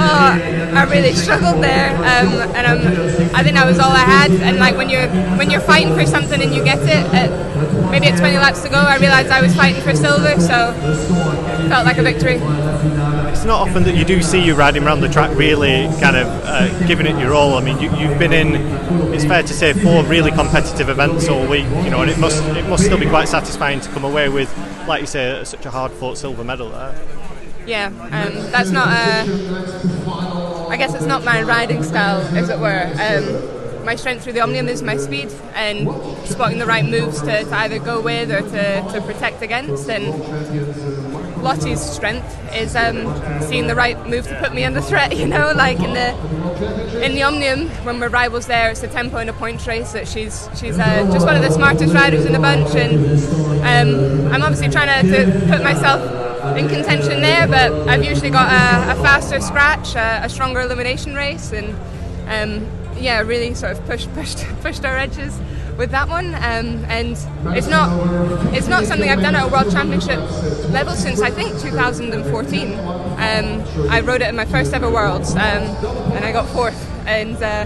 oh, 0.02 0.72
I 0.74 0.84
really 0.84 1.12
struggled 1.12 1.62
there, 1.62 1.94
um, 1.96 2.54
and 2.54 2.66
um, 2.66 3.34
I 3.34 3.42
think 3.42 3.54
that 3.56 3.66
was 3.66 3.78
all 3.78 3.90
I 3.90 4.04
had. 4.04 4.30
And 4.30 4.58
like 4.58 4.76
when 4.76 4.88
you're 4.88 5.08
when 5.36 5.50
you're 5.50 5.60
fighting 5.60 5.94
for 5.94 6.06
something 6.06 6.40
and 6.40 6.54
you 6.54 6.64
get 6.64 6.78
it, 6.78 7.04
at, 7.12 7.30
maybe 7.90 8.06
at 8.06 8.18
20 8.18 8.36
laps 8.38 8.62
to 8.62 8.70
go, 8.70 8.76
I 8.76 8.96
realised 8.96 9.28
I 9.30 9.42
was 9.42 9.54
fighting 9.54 9.82
for 9.82 9.94
silver, 9.94 10.40
so 10.40 10.72
felt 11.68 11.84
like 11.84 11.98
a 11.98 12.02
victory. 12.02 12.38
It's 13.40 13.46
not 13.46 13.66
often 13.66 13.84
that 13.84 13.96
you 13.96 14.04
do 14.04 14.20
see 14.20 14.44
you 14.44 14.54
riding 14.54 14.84
around 14.84 15.00
the 15.00 15.08
track 15.08 15.34
really 15.34 15.88
kind 15.98 16.14
of 16.14 16.26
uh, 16.44 16.86
giving 16.86 17.06
it 17.06 17.18
your 17.18 17.32
all. 17.32 17.54
I 17.54 17.62
mean, 17.62 17.80
you, 17.80 17.88
have 17.88 18.18
been 18.18 18.34
in, 18.34 18.56
it's 19.14 19.24
fair 19.24 19.42
to 19.42 19.54
say, 19.54 19.72
four 19.72 20.04
really 20.04 20.30
competitive 20.30 20.90
events 20.90 21.26
all 21.26 21.46
week, 21.46 21.64
you 21.82 21.88
know, 21.88 22.02
and 22.02 22.10
it 22.10 22.18
must 22.18 22.44
it 22.44 22.68
must 22.68 22.84
still 22.84 22.98
be 22.98 23.08
quite 23.08 23.28
satisfying 23.28 23.80
to 23.80 23.88
come 23.92 24.04
away 24.04 24.28
with, 24.28 24.54
like 24.86 25.00
you 25.00 25.06
say, 25.06 25.42
such 25.44 25.64
a 25.64 25.70
hard 25.70 25.90
fought 25.90 26.18
silver 26.18 26.44
medal 26.44 26.68
there 26.68 26.94
yeah, 27.66 27.86
um, 27.86 28.50
that's 28.50 28.70
not 28.70 28.88
a. 28.88 30.68
I 30.68 30.76
guess 30.76 30.94
it's 30.94 31.06
not 31.06 31.24
my 31.24 31.42
riding 31.42 31.82
style, 31.82 32.20
as 32.36 32.48
it 32.48 32.58
were. 32.58 32.92
Um, 33.00 33.84
my 33.84 33.96
strength 33.96 34.24
through 34.24 34.34
the 34.34 34.40
Omnium 34.40 34.68
is 34.68 34.82
my 34.82 34.96
speed 34.96 35.30
and 35.54 35.88
spotting 36.26 36.58
the 36.58 36.66
right 36.66 36.84
moves 36.84 37.20
to, 37.22 37.44
to 37.44 37.56
either 37.56 37.78
go 37.78 38.00
with 38.00 38.30
or 38.30 38.42
to, 38.42 38.92
to 38.92 39.00
protect 39.00 39.42
against. 39.42 39.88
And 39.88 40.12
Lotte's 41.42 41.80
strength 41.80 42.54
is 42.54 42.76
um, 42.76 43.06
seeing 43.42 43.66
the 43.66 43.74
right 43.74 43.98
move 44.06 44.26
to 44.28 44.38
put 44.38 44.54
me 44.54 44.64
under 44.64 44.80
threat. 44.80 45.16
You 45.20 45.26
know, 45.26 45.52
like 45.54 45.78
in 45.80 45.92
the 45.92 47.04
in 47.04 47.14
the 47.14 47.22
Omnium 47.22 47.68
when 47.84 48.00
we're 48.00 48.08
rivals 48.08 48.46
there, 48.46 48.70
it's 48.70 48.82
a 48.82 48.88
tempo 48.88 49.18
and 49.18 49.28
a 49.28 49.34
point 49.34 49.66
race. 49.66 49.92
That 49.92 50.08
she's 50.08 50.48
she's 50.58 50.78
uh, 50.78 51.10
just 51.12 51.26
one 51.26 51.36
of 51.36 51.42
the 51.42 51.50
smartest 51.50 51.92
riders 51.92 52.24
in 52.24 52.32
the 52.32 52.38
bunch, 52.38 52.74
and 52.74 52.96
um, 53.60 54.32
I'm 54.32 54.42
obviously 54.42 54.70
trying 54.70 55.04
to, 55.04 55.24
to 55.24 55.46
put 55.46 55.62
myself 55.62 56.56
in 56.56 56.68
contention 56.68 57.20
there, 57.20 57.46
but 57.46 57.72
I've 57.86 58.04
usually 58.04 58.30
got 58.30 58.50
a, 58.50 58.92
a 58.92 59.02
faster 59.02 59.40
scratch, 59.40 59.94
a, 59.94 60.24
a, 60.24 60.28
stronger 60.28 60.60
elimination 60.60 61.14
race, 61.14 61.52
and 61.52 61.76
um, 62.28 62.66
yeah, 62.98 63.20
really 63.20 63.54
sort 63.54 63.72
of 63.72 63.84
pushed 63.84 64.10
pushed 64.14 64.38
pushed 64.62 64.84
our 64.86 64.96
edges 64.96 65.38
with 65.80 65.90
that 65.92 66.08
one. 66.08 66.34
Um, 66.34 66.84
and 66.92 67.16
it's 67.56 67.66
not 67.66 67.88
it's 68.54 68.68
not 68.68 68.84
something 68.84 69.08
I've 69.08 69.22
done 69.22 69.34
at 69.34 69.48
a 69.48 69.50
world 69.50 69.72
championship 69.72 70.20
level 70.70 70.92
since 70.92 71.22
I 71.22 71.30
think 71.30 71.58
2014. 71.58 72.78
Um, 72.78 73.90
I 73.90 74.00
rode 74.00 74.20
it 74.20 74.28
in 74.28 74.36
my 74.36 74.44
first 74.44 74.74
ever 74.74 74.90
worlds, 74.90 75.32
um, 75.32 75.64
and 76.14 76.24
I 76.24 76.32
got 76.32 76.46
fourth. 76.50 76.86
And 77.06 77.42
uh, 77.42 77.64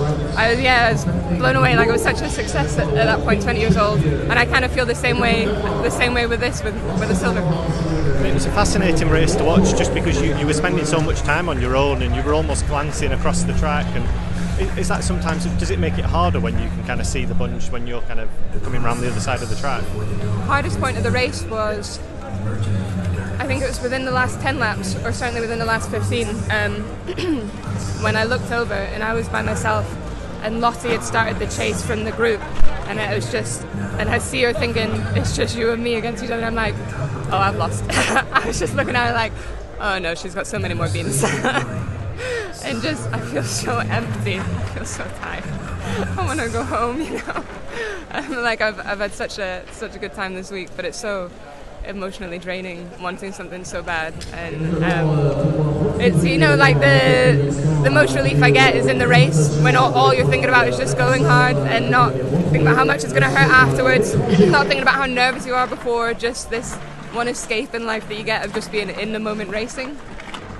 I 0.00 0.50
was, 0.50 0.60
yeah, 0.60 0.88
I 0.88 0.92
was 0.92 1.04
blown 1.38 1.56
away. 1.56 1.76
Like 1.76 1.88
it 1.88 1.92
was 1.92 2.02
such 2.02 2.20
a 2.20 2.28
success 2.28 2.78
at, 2.78 2.88
at, 2.88 2.94
that 2.94 3.20
point, 3.20 3.42
20 3.42 3.60
years 3.60 3.76
old, 3.76 4.00
and 4.00 4.32
I 4.32 4.46
kind 4.46 4.64
of 4.64 4.72
feel 4.72 4.86
the 4.86 4.94
same 4.94 5.20
way, 5.20 5.44
the 5.44 5.90
same 5.90 6.14
way 6.14 6.26
with 6.26 6.40
this, 6.40 6.62
with 6.62 6.74
with 6.98 7.08
the 7.08 7.14
silver. 7.14 7.40
It 8.26 8.34
was 8.34 8.46
a 8.46 8.50
fascinating 8.50 9.08
race 9.08 9.34
to 9.36 9.44
watch, 9.44 9.76
just 9.76 9.94
because 9.94 10.20
you, 10.20 10.36
you 10.36 10.46
were 10.46 10.54
spending 10.54 10.84
so 10.84 11.00
much 11.00 11.20
time 11.20 11.48
on 11.48 11.60
your 11.60 11.76
own, 11.76 12.02
and 12.02 12.14
you 12.14 12.22
were 12.22 12.34
almost 12.34 12.66
glancing 12.66 13.12
across 13.12 13.44
the 13.44 13.54
track. 13.54 13.86
And 13.94 14.78
is 14.78 14.88
that 14.88 15.04
sometimes 15.04 15.46
does 15.58 15.70
it 15.70 15.78
make 15.78 15.98
it 15.98 16.04
harder 16.04 16.40
when 16.40 16.54
you 16.54 16.68
can 16.68 16.84
kind 16.84 17.00
of 17.00 17.06
see 17.06 17.24
the 17.24 17.34
bunch 17.34 17.70
when 17.70 17.86
you're 17.86 18.02
kind 18.02 18.20
of 18.20 18.28
coming 18.62 18.82
around 18.82 19.00
the 19.00 19.10
other 19.10 19.20
side 19.20 19.42
of 19.42 19.48
the 19.48 19.56
track? 19.56 19.82
The 19.94 20.30
hardest 20.42 20.78
point 20.78 20.96
of 20.96 21.02
the 21.02 21.10
race 21.10 21.42
was 21.44 21.98
I 23.40 23.46
think 23.46 23.62
it 23.62 23.68
was 23.68 23.80
within 23.80 24.04
the 24.04 24.10
last 24.10 24.38
10 24.42 24.58
laps, 24.58 24.94
or 24.96 25.14
certainly 25.14 25.40
within 25.40 25.58
the 25.58 25.64
last 25.64 25.90
15, 25.90 26.28
um, 26.50 26.82
when 28.02 28.14
I 28.14 28.24
looked 28.24 28.52
over 28.52 28.74
and 28.74 29.02
I 29.02 29.14
was 29.14 29.30
by 29.30 29.40
myself, 29.40 29.86
and 30.42 30.60
Lotte 30.60 30.82
had 30.82 31.02
started 31.02 31.38
the 31.38 31.46
chase 31.46 31.82
from 31.82 32.04
the 32.04 32.12
group, 32.12 32.42
and 32.86 33.00
it 33.00 33.14
was 33.14 33.32
just, 33.32 33.64
and 33.98 34.10
I 34.10 34.18
see 34.18 34.42
her 34.42 34.52
thinking, 34.52 34.90
it's 35.16 35.34
just 35.34 35.56
you 35.56 35.70
and 35.70 35.82
me 35.82 35.94
against 35.94 36.22
each 36.22 36.30
other. 36.30 36.44
And 36.44 36.58
I'm 36.58 36.74
like, 36.74 36.74
oh, 37.32 37.38
I've 37.38 37.56
lost. 37.56 37.82
I 37.90 38.46
was 38.46 38.58
just 38.58 38.74
looking 38.74 38.94
at 38.94 39.08
her 39.08 39.14
like, 39.14 39.32
oh 39.78 39.98
no, 39.98 40.14
she's 40.14 40.34
got 40.34 40.46
so 40.46 40.58
many 40.58 40.74
more 40.74 40.90
beans. 40.90 41.24
and 42.62 42.82
just, 42.82 43.08
I 43.10 43.20
feel 43.20 43.42
so 43.42 43.78
empty. 43.78 44.38
I 44.38 44.64
feel 44.74 44.84
so 44.84 45.04
tired. 45.16 45.44
I 46.18 46.26
want 46.26 46.40
to 46.40 46.50
go 46.50 46.62
home, 46.62 47.00
you 47.00 47.12
know. 47.12 47.44
I'm 48.10 48.32
like, 48.42 48.60
I've, 48.60 48.78
I've 48.80 48.98
had 48.98 49.12
such 49.12 49.38
a 49.38 49.64
such 49.72 49.96
a 49.96 49.98
good 49.98 50.12
time 50.12 50.34
this 50.34 50.50
week, 50.50 50.68
but 50.76 50.84
it's 50.84 50.98
so 50.98 51.30
emotionally 51.86 52.38
draining 52.38 52.88
wanting 53.00 53.32
something 53.32 53.64
so 53.64 53.82
bad. 53.82 54.14
And 54.32 54.84
um, 54.84 56.00
it's 56.00 56.24
you 56.24 56.38
know 56.38 56.54
like 56.54 56.78
the 56.80 57.80
the 57.84 57.90
most 57.90 58.14
relief 58.14 58.42
I 58.42 58.50
get 58.50 58.76
is 58.76 58.86
in 58.86 58.98
the 58.98 59.08
race 59.08 59.58
when 59.62 59.76
all, 59.76 59.92
all, 59.94 60.14
you're 60.14 60.26
thinking 60.26 60.48
about 60.48 60.68
is 60.68 60.76
just 60.76 60.96
going 60.96 61.24
hard 61.24 61.56
and 61.56 61.90
not 61.90 62.12
thinking 62.12 62.62
about 62.62 62.76
how 62.76 62.84
much 62.84 63.04
it's 63.04 63.12
going 63.12 63.22
to 63.22 63.28
hurt 63.28 63.50
afterwards 63.50 64.14
not 64.50 64.66
thinking 64.66 64.82
about 64.82 64.94
how 64.94 65.06
nervous 65.06 65.46
you 65.46 65.54
are 65.54 65.66
before 65.66 66.12
just 66.14 66.50
this 66.50 66.74
one 67.12 67.28
escape 67.28 67.74
in 67.74 67.86
life 67.86 68.08
that 68.08 68.16
you 68.16 68.24
get 68.24 68.44
of 68.44 68.54
just 68.54 68.70
being 68.70 68.88
in 68.88 69.12
the 69.12 69.18
moment 69.18 69.50
racing. 69.50 69.98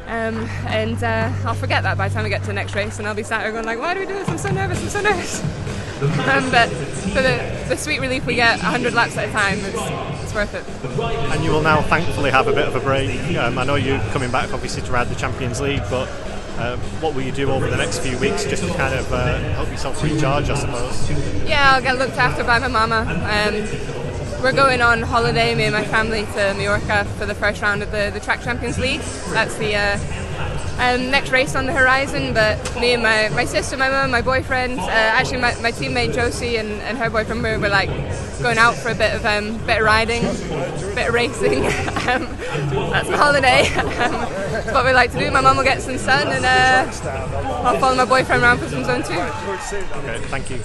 Um, 0.07 0.49
and 0.67 1.03
uh, 1.05 1.31
I'll 1.45 1.55
forget 1.55 1.85
that 1.85 1.97
by 1.97 2.09
the 2.09 2.15
time 2.15 2.25
we 2.25 2.31
get 2.31 2.41
to 2.41 2.49
the 2.49 2.53
next 2.53 2.75
race 2.75 2.99
and 2.99 3.07
I'll 3.07 3.15
be 3.15 3.23
sat 3.23 3.43
there 3.43 3.53
going 3.53 3.65
like 3.65 3.79
why 3.79 3.95
do 3.95 4.01
we 4.01 4.07
do 4.07 4.15
this? 4.15 4.29
I'm 4.29 4.39
so 4.39 4.51
nervous 4.51 4.83
I'm 4.83 4.89
so 4.89 5.01
nervous. 5.01 5.43
Um, 6.01 6.51
but 6.51 6.71
for 7.13 7.21
the, 7.21 7.67
the 7.69 7.77
sweet 7.77 8.01
relief 8.01 8.25
we 8.25 8.35
get 8.35 8.57
100 8.63 8.95
laps 8.95 9.19
at 9.19 9.29
a 9.29 9.33
time, 9.33 9.59
it's 10.31 10.35
worth 10.35 10.55
it. 10.55 11.33
And 11.33 11.45
you 11.45 11.51
will 11.51 11.63
now 11.63 11.83
thankfully 11.83 12.31
have 12.31 12.49
a 12.49 12.53
bit 12.53 12.67
of 12.67 12.77
a 12.77 12.81
break. 12.81 13.11
Um, 13.37 13.59
I 13.59 13.65
know 13.65 13.75
you're 13.75 14.01
coming 14.11 14.31
back 14.31 14.53
obviously 14.53 14.83
to 14.83 14.93
ride 14.93 15.09
the 15.09 15.15
Champions 15.15 15.61
League, 15.61 15.83
but 15.91 16.09
um, 16.59 16.79
what 17.01 17.15
will 17.15 17.23
you 17.23 17.33
do 17.33 17.51
over 17.51 17.69
the 17.69 17.77
next 17.77 18.01
few 18.01 18.17
weeks 18.19 18.45
just 18.45 18.63
to 18.63 18.73
kind 18.75 18.95
of 18.95 19.13
uh, 19.13 19.39
help 19.55 19.69
yourself 19.69 20.03
recharge, 20.03 20.51
I 20.51 20.55
suppose? 20.55 21.49
Yeah, 21.49 21.73
I'll 21.75 21.83
get 21.83 21.99
looked 21.99 22.19
after 22.19 22.45
by 22.45 22.59
my 22.59 22.69
mama. 22.69 23.01
Um, 23.01 23.55
we're 24.43 24.53
going 24.53 24.81
on 24.81 25.03
holiday, 25.03 25.55
me 25.55 25.65
and 25.65 25.75
my 25.75 25.85
family, 25.85 26.25
to 26.25 26.55
Mallorca 26.57 27.05
for 27.19 27.27
the 27.27 27.35
first 27.35 27.61
round 27.61 27.83
of 27.83 27.91
the, 27.91 28.11
the 28.13 28.21
Track 28.21 28.43
Champions 28.43 28.79
League. 28.79 29.01
That's 29.31 29.57
the 29.57 29.75
uh, 29.75 29.99
um, 30.79 31.11
next 31.11 31.31
race 31.31 31.55
on 31.55 31.67
the 31.67 31.73
horizon. 31.73 32.33
But 32.35 32.59
me 32.81 32.93
and 32.95 33.03
my, 33.03 33.29
my 33.31 33.45
sister, 33.45 33.77
my 33.77 33.89
mum, 33.89 34.11
my 34.11 34.23
boyfriend, 34.23 34.79
uh, 34.79 34.85
actually 34.89 35.41
my, 35.41 35.55
my 35.61 35.73
teammate 35.73 36.15
Josie 36.15 36.57
and, 36.57 36.69
and 36.83 36.99
her 36.99 37.11
boyfriend 37.11 37.43
were, 37.43 37.59
were 37.59 37.69
like 37.69 37.91
going 38.43 38.59
out 38.59 38.75
for 38.75 38.91
a 38.91 38.95
bit 38.95 39.15
of 39.15 39.25
um, 39.25 39.59
bit 39.67 39.79
of 39.79 39.85
riding, 39.85 40.23
bit 40.95 41.09
of 41.09 41.15
racing. 41.15 41.59
um, 41.67 42.27
that's 42.91 43.09
the 43.09 43.17
holiday. 43.17 43.67
um, 43.77 44.27
it's 44.55 44.73
what 44.73 44.85
we 44.85 44.93
like 44.93 45.13
to 45.13 45.19
do. 45.19 45.31
My 45.31 45.41
mum 45.41 45.57
will 45.57 45.65
get 45.65 45.83
some 45.83 45.99
sun, 45.99 46.29
and 46.29 46.45
uh, 46.45 47.65
I'll 47.65 47.79
follow 47.79 47.97
my 47.97 48.05
boyfriend 48.05 48.43
around 48.43 48.59
for 48.59 48.69
some 48.69 48.85
sun 48.85 49.03
too. 49.03 49.21
Okay, 49.99 50.19
thank 50.29 50.51
you. 50.51 50.61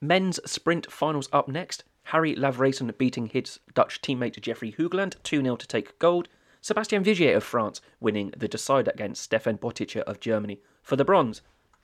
Men's 0.00 0.38
sprint 0.44 0.90
finals 0.92 1.28
up 1.32 1.48
next. 1.48 1.84
Harry 2.04 2.34
Lavreysen 2.34 2.96
beating 2.96 3.26
his 3.26 3.60
Dutch 3.74 4.00
teammate 4.00 4.40
Jeffrey 4.40 4.72
Hoogland 4.72 5.16
2 5.24 5.42
0 5.42 5.56
to 5.56 5.66
take 5.66 5.98
gold. 5.98 6.28
Sebastian 6.60 7.04
Vigier 7.04 7.36
of 7.36 7.44
France 7.44 7.80
winning 8.00 8.32
the 8.36 8.48
decider 8.48 8.90
against 8.92 9.22
Stefan 9.22 9.58
Bötticher 9.58 10.02
of 10.02 10.20
Germany 10.20 10.60
for 10.82 10.96
the 10.96 11.04
bronze. 11.04 11.42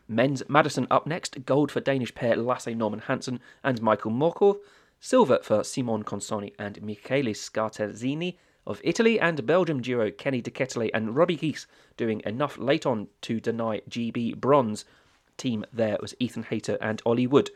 Men's 0.09 0.43
Madison 0.49 0.87
up 0.91 1.07
next, 1.07 1.47
gold 1.47 1.73
for 1.73 1.81
Danish 1.81 2.15
pair 2.15 2.37
Lasse 2.37 2.67
Norman 2.69 3.01
Hansen 3.01 3.41
and 3.63 3.81
Michael 3.81 4.11
Morkov, 4.11 4.59
silver 5.01 5.39
for 5.43 5.65
Simon 5.65 6.05
Consoni 6.05 6.53
and 6.59 6.83
Michele 6.83 7.33
Scartezzini 7.35 8.37
of 8.67 8.81
Italy, 8.85 9.21
and 9.21 9.47
Belgium 9.47 9.81
duo 9.81 10.11
Kenny 10.11 10.41
De 10.41 10.51
Ketele 10.51 10.91
and 10.93 11.17
Robbe 11.17 11.39
Ghys 11.39 11.67
doing 11.97 12.23
enough 12.25 12.59
late 12.59 12.85
on 12.85 13.09
to 13.23 13.41
deny 13.41 13.81
GB 13.89 14.37
bronze. 14.37 14.85
Team 15.37 15.65
there 15.73 15.99
was 16.01 16.15
Ethan 16.19 16.45
Hayter 16.45 16.79
and 16.81 17.03
Ollie 17.05 17.27
Wood. 17.27 17.51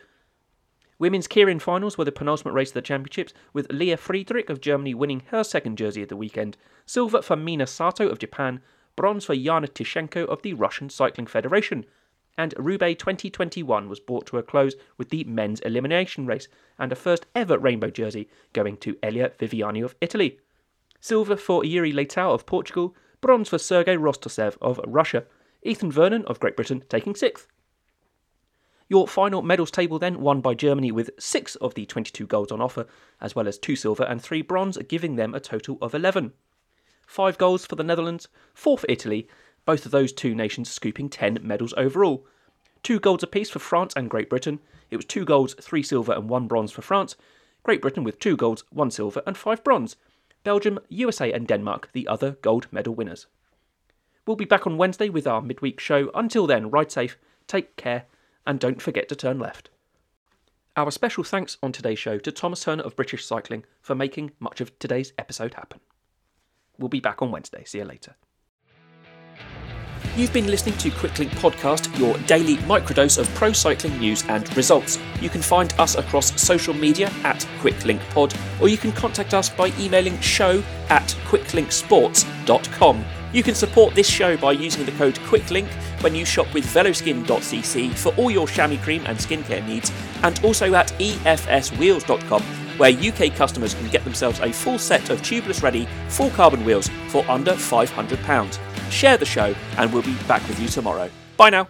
Women's 0.99 1.29
Keirin 1.29 1.61
finals 1.61 1.97
were 1.97 2.05
the 2.05 2.11
penultimate 2.11 2.55
race 2.55 2.71
of 2.71 2.75
the 2.75 2.83
championships, 2.83 3.33
with 3.53 3.73
Lea 3.73 3.95
Friedrich 3.95 4.51
of 4.51 4.61
Germany 4.61 4.95
winning 4.95 5.23
her 5.29 5.45
second 5.45 5.79
jersey 5.79 6.03
of 6.03 6.09
the 6.09 6.17
weekend, 6.17 6.57
silver 6.87 7.23
for 7.23 7.37
Mina 7.37 7.69
Sato 7.69 8.09
of 8.09 8.19
Japan, 8.19 8.61
bronze 8.97 9.25
for 9.25 9.35
Yana 9.35 9.69
Tyshchenko 9.69 10.27
of 10.27 10.43
the 10.43 10.55
Russian 10.55 10.91
Cycling 10.91 11.29
Federation. 11.29 11.87
And 12.37 12.53
Roubaix 12.57 12.99
2021 12.99 13.89
was 13.89 14.01
brought 14.01 14.27
to 14.27 14.39
a 14.39 14.43
close 14.43 14.75
with 14.97 15.11
the 15.11 15.23
men's 15.23 15.61
elimination 15.61 16.27
race, 16.27 16.49
and 16.81 16.91
a 16.91 16.97
first 16.97 17.27
ever 17.33 17.59
rainbow 17.59 17.91
jersey 17.91 18.29
going 18.53 18.77
to 18.79 18.97
Elia 19.01 19.31
Viviani 19.39 19.85
of 19.85 19.95
Italy. 20.01 20.41
Silver 21.01 21.37
for 21.37 21.63
Iúri 21.63 21.95
Leitão 21.95 22.35
of 22.35 22.45
Portugal, 22.45 22.97
bronze 23.21 23.49
for 23.49 23.59
Sergei 23.59 23.97
Rostovtsev 23.97 24.57
of 24.61 24.81
Russia, 24.85 25.25
Ethan 25.63 25.93
Vernon 25.93 26.25
of 26.25 26.41
Great 26.41 26.57
Britain 26.57 26.83
taking 26.89 27.15
sixth. 27.15 27.47
Your 28.88 29.07
final 29.07 29.42
medals 29.42 29.70
table 29.70 29.98
then 29.98 30.20
won 30.20 30.40
by 30.40 30.55
Germany 30.55 30.90
with 30.90 31.11
six 31.18 31.57
of 31.57 31.74
the 31.74 31.85
22 31.85 32.27
golds 32.27 32.51
on 32.51 32.62
offer, 32.62 32.87
as 33.20 33.35
well 33.35 33.46
as 33.46 33.59
two 33.59 33.77
silver 33.77 34.05
and 34.05 34.20
three 34.22 34.40
bronze, 34.40 34.79
giving 34.88 35.16
them 35.16 35.35
a 35.35 35.40
total 35.40 35.77
of 35.83 35.94
11. 35.94 36.33
Five 37.07 37.37
goals 37.37 37.66
for 37.66 37.77
the 37.77 37.85
Netherlands, 37.85 38.29
four 38.55 38.79
for 38.79 38.87
Italy, 38.88 39.29
both 39.66 39.85
of 39.85 39.92
those 39.92 40.12
two 40.12 40.35
nations 40.35 40.70
scooping 40.70 41.11
10 41.11 41.40
medals 41.42 41.74
overall. 41.77 42.27
Two 42.83 42.98
golds 42.98 43.22
apiece 43.22 43.51
for 43.51 43.59
France 43.59 43.92
and 43.94 44.09
Great 44.09 44.31
Britain. 44.31 44.61
It 44.90 44.96
was 44.96 45.05
two 45.05 45.27
golds, 45.27 45.55
three 45.61 45.83
silver, 45.83 46.12
and 46.12 46.31
one 46.31 46.46
bronze 46.46 46.72
for 46.72 46.81
France. 46.81 47.14
Great 47.62 47.83
Britain 47.83 48.05
with 48.05 48.18
two 48.18 48.37
golds, 48.37 48.64
one 48.70 48.90
silver, 48.90 49.22
and 49.27 49.37
five 49.37 49.62
bronze. 49.62 49.96
Belgium, 50.44 50.79
USA, 50.88 51.31
and 51.31 51.46
Denmark, 51.46 51.90
the 51.92 52.09
other 52.09 52.38
gold 52.40 52.68
medal 52.70 52.94
winners. 52.94 53.27
We'll 54.27 54.37
be 54.37 54.46
back 54.46 54.66
on 54.66 54.79
Wednesday 54.79 55.11
with 55.11 55.27
our 55.27 55.42
midweek 55.42 55.81
show. 55.81 56.11
Until 56.14 56.46
then, 56.46 56.70
ride 56.70 56.90
safe, 56.90 57.18
take 57.46 57.77
care, 57.77 58.07
and 58.49 58.59
don't 58.59 58.83
forget 58.83 59.09
to 59.11 59.15
turn 59.15 59.39
left. 59.39 59.69
Our 60.75 60.91
special 60.91 61.23
thanks 61.23 61.59
on 61.63 61.71
today's 61.71 61.99
show 61.99 62.19
to 62.19 62.33
Thomas 62.33 62.65
Turner 62.65 62.83
of 62.83 62.97
British 62.97 63.25
Cycling 63.25 63.65
for 63.83 63.95
making 63.95 64.33
much 64.41 64.61
of 64.61 64.77
today's 64.79 65.13
episode 65.19 65.55
happen. 65.55 65.81
We'll 66.79 66.89
be 66.89 67.01
back 67.01 67.21
on 67.21 67.31
Wednesday. 67.31 67.65
See 67.65 67.79
you 67.79 67.85
later. 67.85 68.15
You've 70.18 70.33
been 70.33 70.48
listening 70.48 70.76
to 70.78 70.90
Quicklink 70.90 71.28
Podcast, 71.37 71.96
your 71.96 72.18
daily 72.26 72.57
microdose 72.57 73.18
of 73.18 73.33
pro 73.37 73.52
cycling 73.52 73.96
news 74.00 74.24
and 74.28 74.57
results. 74.57 74.98
You 75.20 75.28
can 75.28 75.40
find 75.40 75.72
us 75.78 75.94
across 75.94 76.42
social 76.42 76.74
media 76.74 77.09
at 77.22 77.46
QuicklinkPod, 77.61 78.61
or 78.61 78.68
you 78.68 78.76
can 78.76 78.90
contact 78.90 79.33
us 79.33 79.48
by 79.48 79.72
emailing 79.78 80.18
show 80.18 80.61
at 80.88 81.16
quicklinksports.com. 81.28 83.04
You 83.33 83.44
can 83.44 83.54
support 83.54 83.94
this 83.94 84.11
show 84.11 84.37
by 84.37 84.50
using 84.50 84.85
the 84.85 84.90
code 84.92 85.14
QUICKLINK 85.20 85.68
when 86.02 86.16
you 86.16 86.24
shop 86.24 86.52
with 86.52 86.64
veloskin.cc 86.66 87.94
for 87.94 88.12
all 88.16 88.33
your 88.33 88.48
chamois 88.48 88.83
cream 88.83 89.04
and 89.07 89.16
skincare 89.16 89.64
needs, 89.68 89.92
and 90.24 90.44
also 90.44 90.74
at 90.74 90.88
efswheels.com 90.98 92.42
where 92.76 92.90
UK 92.90 93.35
customers 93.37 93.74
can 93.74 93.88
get 93.88 94.02
themselves 94.02 94.40
a 94.40 94.52
full 94.52 94.78
set 94.81 95.11
of 95.11 95.20
tubeless 95.22 95.62
ready 95.62 95.87
full 96.09 96.31
carbon 96.31 96.64
wheels 96.64 96.88
for 97.09 97.24
under 97.31 97.52
£500. 97.52 98.67
Share 98.90 99.16
the 99.16 99.27
show, 99.27 99.55
and 99.77 99.92
we'll 99.92 100.03
be 100.03 100.14
back 100.27 100.46
with 100.48 100.61
you 100.61 100.68
tomorrow. 100.68 101.11
Bye 101.37 101.51
now. 101.51 101.68